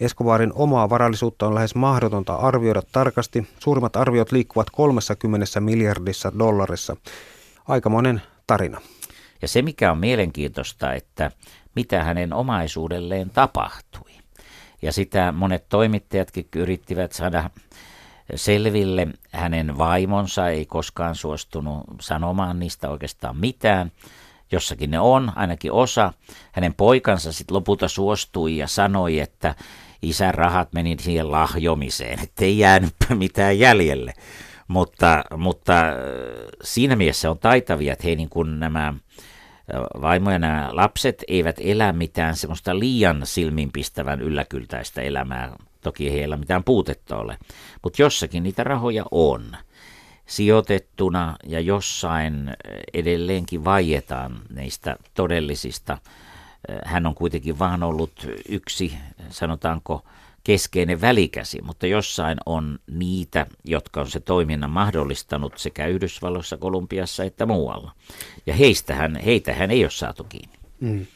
Escobarin 0.00 0.52
omaa 0.54 0.90
varallisuutta 0.90 1.46
on 1.46 1.54
lähes 1.54 1.74
mahdotonta 1.74 2.34
arvioida 2.34 2.82
tarkasti. 2.92 3.46
Suurimmat 3.58 3.96
arviot 3.96 4.32
liikkuvat 4.32 4.70
30 4.70 5.60
miljardissa 5.60 6.32
dollarissa. 6.38 6.96
Aikamoinen 7.68 8.22
tarina. 8.46 8.80
Ja 9.42 9.48
se, 9.48 9.62
mikä 9.62 9.92
on 9.92 9.98
mielenkiintoista, 9.98 10.92
että 10.92 11.30
mitä 11.74 12.04
hänen 12.04 12.32
omaisuudelleen 12.32 13.30
tapahtui. 13.30 14.10
Ja 14.82 14.92
sitä 14.92 15.32
monet 15.32 15.68
toimittajatkin 15.68 16.48
yrittivät 16.56 17.12
saada 17.12 17.50
selville. 18.34 19.06
Hänen 19.32 19.78
vaimonsa 19.78 20.48
ei 20.48 20.66
koskaan 20.66 21.14
suostunut 21.14 21.84
sanomaan 22.00 22.58
niistä 22.58 22.90
oikeastaan 22.90 23.36
mitään. 23.36 23.92
Jossakin 24.52 24.90
ne 24.90 25.00
on, 25.00 25.32
ainakin 25.36 25.72
osa. 25.72 26.12
Hänen 26.52 26.74
poikansa 26.74 27.32
sitten 27.32 27.54
lopulta 27.54 27.88
suostui 27.88 28.56
ja 28.56 28.66
sanoi, 28.66 29.20
että 29.20 29.54
isän 30.02 30.34
rahat 30.34 30.72
meni 30.72 30.96
siihen 31.00 31.30
lahjomiseen, 31.30 32.18
ettei 32.20 32.58
jäänyt 32.58 32.94
mitään 33.14 33.58
jäljelle. 33.58 34.14
Mutta, 34.68 35.24
mutta 35.36 35.80
äh, 35.80 35.94
siinä 36.64 36.96
mielessä 36.96 37.30
on 37.30 37.38
taitavia, 37.38 37.92
että 37.92 38.06
he 38.08 38.14
niin 38.14 38.28
kuin 38.28 38.60
nämä 38.60 38.88
äh, 38.88 38.94
vaimo 40.02 40.30
ja 40.30 40.38
nämä 40.38 40.68
lapset 40.72 41.24
eivät 41.28 41.56
elä 41.60 41.92
mitään 41.92 42.36
semmoista 42.36 42.78
liian 42.78 43.20
silmiinpistävän 43.24 44.20
ylläkyltäistä 44.20 45.02
elämää. 45.02 45.56
Toki 45.80 46.12
heillä 46.12 46.36
mitään 46.36 46.64
puutetta 46.64 47.16
ole, 47.16 47.38
mutta 47.82 48.02
jossakin 48.02 48.42
niitä 48.42 48.64
rahoja 48.64 49.04
on 49.10 49.56
sijoitettuna 50.26 51.36
ja 51.46 51.60
jossain 51.60 52.56
edelleenkin 52.94 53.64
vaietaan 53.64 54.42
niistä 54.54 54.96
todellisista. 55.14 55.98
Hän 56.84 57.06
on 57.06 57.14
kuitenkin 57.14 57.58
vaan 57.58 57.82
ollut 57.82 58.26
yksi, 58.48 58.98
sanotaanko, 59.28 60.04
keskeinen 60.44 61.00
välikäsi, 61.00 61.62
mutta 61.62 61.86
jossain 61.86 62.38
on 62.46 62.78
niitä, 62.90 63.46
jotka 63.64 64.00
on 64.00 64.10
se 64.10 64.20
toiminnan 64.20 64.70
mahdollistanut 64.70 65.52
sekä 65.56 65.86
Yhdysvalloissa, 65.86 66.56
Kolumbiassa 66.56 67.24
että 67.24 67.46
muualla. 67.46 67.92
Ja 68.46 68.54
heistähän, 68.54 69.16
heitähän 69.16 69.70
ei 69.70 69.84
ole 69.84 69.90
saatu 69.90 70.24
kiinni. 70.24 70.58
Mm. 70.80 71.06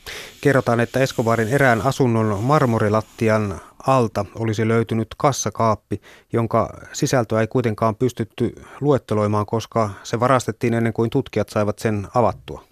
Kerrotaan, 0.41 0.81
että 0.81 1.01
Escobarin 1.01 1.49
erään 1.49 1.83
asunnon 1.83 2.45
marmorilattian 2.45 3.61
alta 3.87 4.25
olisi 4.35 4.68
löytynyt 4.68 5.09
kassakaappi, 5.16 6.01
jonka 6.33 6.81
sisältöä 6.93 7.41
ei 7.41 7.47
kuitenkaan 7.47 7.97
pystytty 7.97 8.62
luetteloimaan, 8.81 9.47
koska 9.47 9.91
se 10.03 10.20
varastettiin 10.20 10.75
ennen 10.75 10.93
kuin 10.93 11.11
tutkijat 11.11 11.49
saivat 11.49 11.79
sen 11.79 12.09
avattua. 12.14 12.64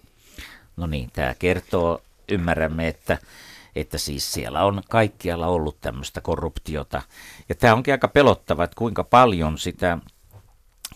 No 0.77 0.87
niin, 0.87 1.09
tämä 1.13 1.35
kertoo, 1.39 2.01
ymmärrämme, 2.31 2.87
että 2.87 3.17
että 3.75 3.97
siis 3.97 4.33
siellä 4.33 4.65
on 4.65 4.81
kaikkialla 4.89 5.47
ollut 5.47 5.81
tämmöistä 5.81 6.21
korruptiota. 6.21 7.01
Ja 7.49 7.55
tämä 7.55 7.73
onkin 7.73 7.93
aika 7.93 8.07
pelottava, 8.07 8.63
että 8.63 8.75
kuinka 8.77 9.03
paljon 9.03 9.57
sitä 9.57 9.97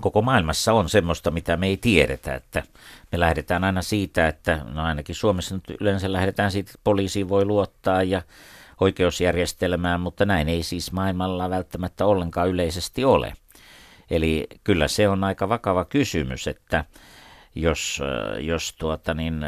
koko 0.02 0.22
maailmassa 0.22 0.74
on 0.74 0.90
semmoista, 0.90 1.32
mitä 1.32 1.58
me 1.58 1.68
ei 1.68 1.78
tiedetä, 1.78 2.36
että 2.36 2.64
me 3.12 3.20
lähdetään 3.20 3.64
aina 3.64 3.82
siitä, 3.82 4.28
että 4.28 4.62
no 4.74 4.84
ainakin 4.84 5.16
Suomessa 5.16 5.56
nyt 5.56 5.64
yleensä 5.82 6.12
lähdetään 6.12 6.52
siitä, 6.52 6.70
että 6.70 6.80
poliisiin 6.84 7.30
voi 7.30 7.46
luottaa 7.46 8.04
ja 8.04 8.22
oikeusjärjestelmään, 8.82 10.02
mutta 10.02 10.26
näin 10.26 10.50
ei 10.50 10.64
siis 10.64 10.92
maailmalla 10.92 11.50
välttämättä 11.50 12.06
ollenkaan 12.06 12.50
yleisesti 12.50 13.06
ole. 13.06 13.34
Eli 14.10 14.48
kyllä 14.64 14.88
se 14.88 15.10
on 15.10 15.24
aika 15.24 15.50
vakava 15.50 15.86
kysymys, 15.86 16.48
että 16.48 16.86
jos, 17.56 18.02
jos 18.40 18.74
tuota 18.74 19.14
niin, 19.14 19.46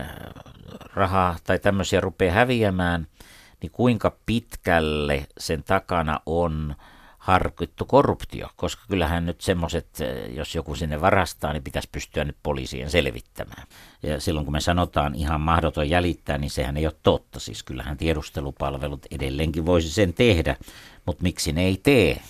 rahaa 0.93 1.35
tai 1.43 1.59
tämmöisiä 1.59 2.01
rupeaa 2.01 2.33
häviämään, 2.33 3.07
niin 3.61 3.71
kuinka 3.71 4.17
pitkälle 4.25 5.27
sen 5.37 5.63
takana 5.63 6.19
on 6.25 6.75
harkittu 7.17 7.85
korruptio, 7.85 8.49
koska 8.55 8.83
kyllähän 8.89 9.25
nyt 9.25 9.41
semmoiset, 9.41 9.87
jos 10.35 10.55
joku 10.55 10.75
sinne 10.75 11.01
varastaa, 11.01 11.53
niin 11.53 11.63
pitäisi 11.63 11.89
pystyä 11.91 12.23
nyt 12.23 12.37
poliisien 12.43 12.89
selvittämään. 12.89 13.67
Ja 14.03 14.21
silloin 14.21 14.45
kun 14.45 14.53
me 14.53 14.61
sanotaan 14.61 15.15
ihan 15.15 15.41
mahdoton 15.41 15.89
jäljittää, 15.89 16.37
niin 16.37 16.49
sehän 16.49 16.77
ei 16.77 16.85
ole 16.85 16.95
totta. 17.03 17.39
Siis 17.39 17.63
kyllähän 17.63 17.97
tiedustelupalvelut 17.97 19.05
edelleenkin 19.11 19.65
voisi 19.65 19.89
sen 19.89 20.13
tehdä, 20.13 20.55
mutta 21.05 21.23
miksi 21.23 21.51
ne 21.51 21.63
ei 21.63 21.79
tee? 21.83 22.21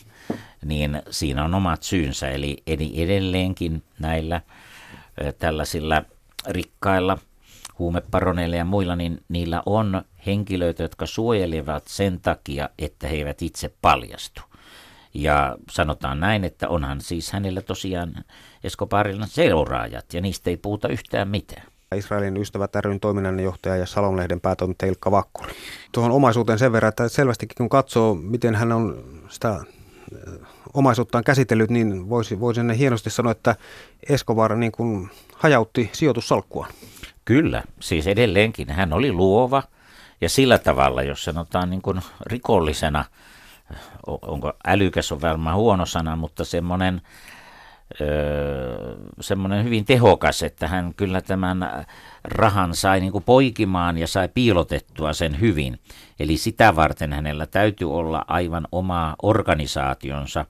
Niin 0.66 1.02
siinä 1.10 1.46
on 1.46 1.56
omat 1.56 1.84
syynsä, 1.84 2.30
eli 2.30 2.64
edelleenkin 2.96 3.84
näillä 4.00 4.42
tällaisilla 5.40 6.04
rikkailla 6.48 7.18
huumeparoneilla 7.80 8.56
ja 8.56 8.66
muilla, 8.66 8.96
niin 8.96 9.22
niillä 9.30 9.64
on 9.66 10.02
henkilöitä, 10.26 10.84
jotka 10.84 11.06
suojelevat 11.06 11.84
sen 11.88 12.20
takia, 12.20 12.70
että 12.78 13.08
he 13.08 13.16
eivät 13.16 13.42
itse 13.42 13.74
paljastu. 13.82 14.42
Ja 15.14 15.58
sanotaan 15.72 16.20
näin, 16.20 16.44
että 16.44 16.70
onhan 16.70 17.02
siis 17.02 17.32
hänellä 17.32 17.62
tosiaan 17.62 18.16
Escobarilla 18.64 19.26
seuraajat, 19.26 20.14
ja 20.14 20.22
niistä 20.22 20.50
ei 20.50 20.58
puhuta 20.58 20.88
yhtään 20.88 21.28
mitään. 21.28 21.68
Israelin 21.96 22.38
ystävät 22.38 22.76
ryn 22.76 23.00
toiminnanjohtaja 23.00 23.76
ja 23.76 23.86
Salonlehden 23.86 24.42
päätoimittaja 24.42 24.90
Ilkka 24.90 25.12
Vakkuri. 25.12 25.54
Tuohon 25.92 26.12
omaisuuteen 26.12 26.60
sen 26.60 26.72
verran, 26.72 26.90
että 26.90 27.10
selvästikin 27.10 27.56
kun 27.58 27.70
katsoo, 27.70 28.16
miten 28.16 28.56
hän 28.56 28.72
on 28.72 29.04
sitä 29.30 29.60
omaisuuttaan 30.74 31.24
käsitellyt, 31.24 31.70
niin 31.70 32.10
voisi, 32.10 32.40
voisi 32.40 32.62
hienosti 32.78 33.10
sanoa, 33.10 33.32
että 33.32 33.56
Escobar 34.10 34.56
niin 34.56 34.72
kuin 34.72 35.10
hajautti 35.36 35.90
sijoitussalkkuaan. 35.94 36.72
Kyllä, 37.28 37.64
siis 37.80 38.08
edelleenkin 38.08 38.70
hän 38.70 38.94
oli 38.94 39.12
luova 39.12 39.64
ja 40.22 40.30
sillä 40.30 40.58
tavalla, 40.58 41.04
jos 41.04 41.24
sanotaan 41.24 41.70
niin 41.70 41.82
kuin 41.82 42.02
rikollisena, 42.26 43.06
onko 44.08 44.54
älykäs 44.68 45.12
on 45.12 45.22
varmaan 45.22 45.56
huono 45.56 45.86
sana, 45.86 46.16
mutta 46.16 46.46
semmoinen 46.46 47.02
semmoinen 49.22 49.64
hyvin 49.64 49.86
tehokas, 49.86 50.44
että 50.44 50.68
hän 50.68 50.94
kyllä 50.94 51.22
tämän 51.22 51.86
rahan 52.24 52.76
sai 52.76 53.00
niin 53.00 53.24
poikimaan 53.26 53.98
ja 53.98 54.08
sai 54.08 54.30
piilotettua 54.34 55.14
sen 55.14 55.40
hyvin. 55.40 55.80
Eli 56.20 56.38
sitä 56.38 56.76
varten 56.76 57.14
hänellä 57.14 57.48
täytyy 57.48 57.94
olla 57.94 58.26
aivan 58.28 58.68
oma 58.72 59.16
organisaationsa, 59.22 60.46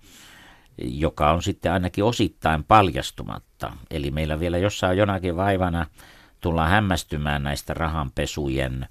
joka 0.78 1.32
on 1.32 1.44
sitten 1.44 1.72
ainakin 1.72 2.04
osittain 2.04 2.64
paljastumatta. 2.64 3.74
Eli 3.92 4.12
meillä 4.12 4.40
vielä 4.40 4.58
jossain 4.58 4.98
jonakin 4.98 5.36
vaivana 5.36 5.86
tullaan 6.48 6.70
hämmästymään 6.70 7.44
näistä 7.44 7.74
rahanpesujen 7.74 8.88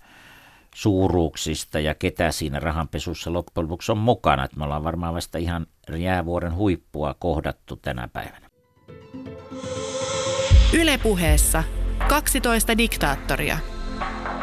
suuruuksista 0.75 1.81
ja 1.81 1.95
ketä 1.95 2.33
siinä 2.33 2.61
rahanpesussa 2.61 3.33
loppujen 3.33 3.65
lopuksi 3.65 3.93
on 3.93 3.99
mukana. 3.99 4.45
Että 4.45 4.57
me 4.57 4.65
ollaan 4.65 4.85
varmaan 4.85 5.15
vasta 5.15 5.39
ihan 5.39 5.67
jäävuoren 5.97 6.55
huippua 6.55 7.15
kohdattu 7.15 7.77
tänä 7.77 8.09
päivänä. 8.09 8.51
Ylepuheessa 10.73 11.65
12 12.09 12.79
diktaattoria– 12.79 13.59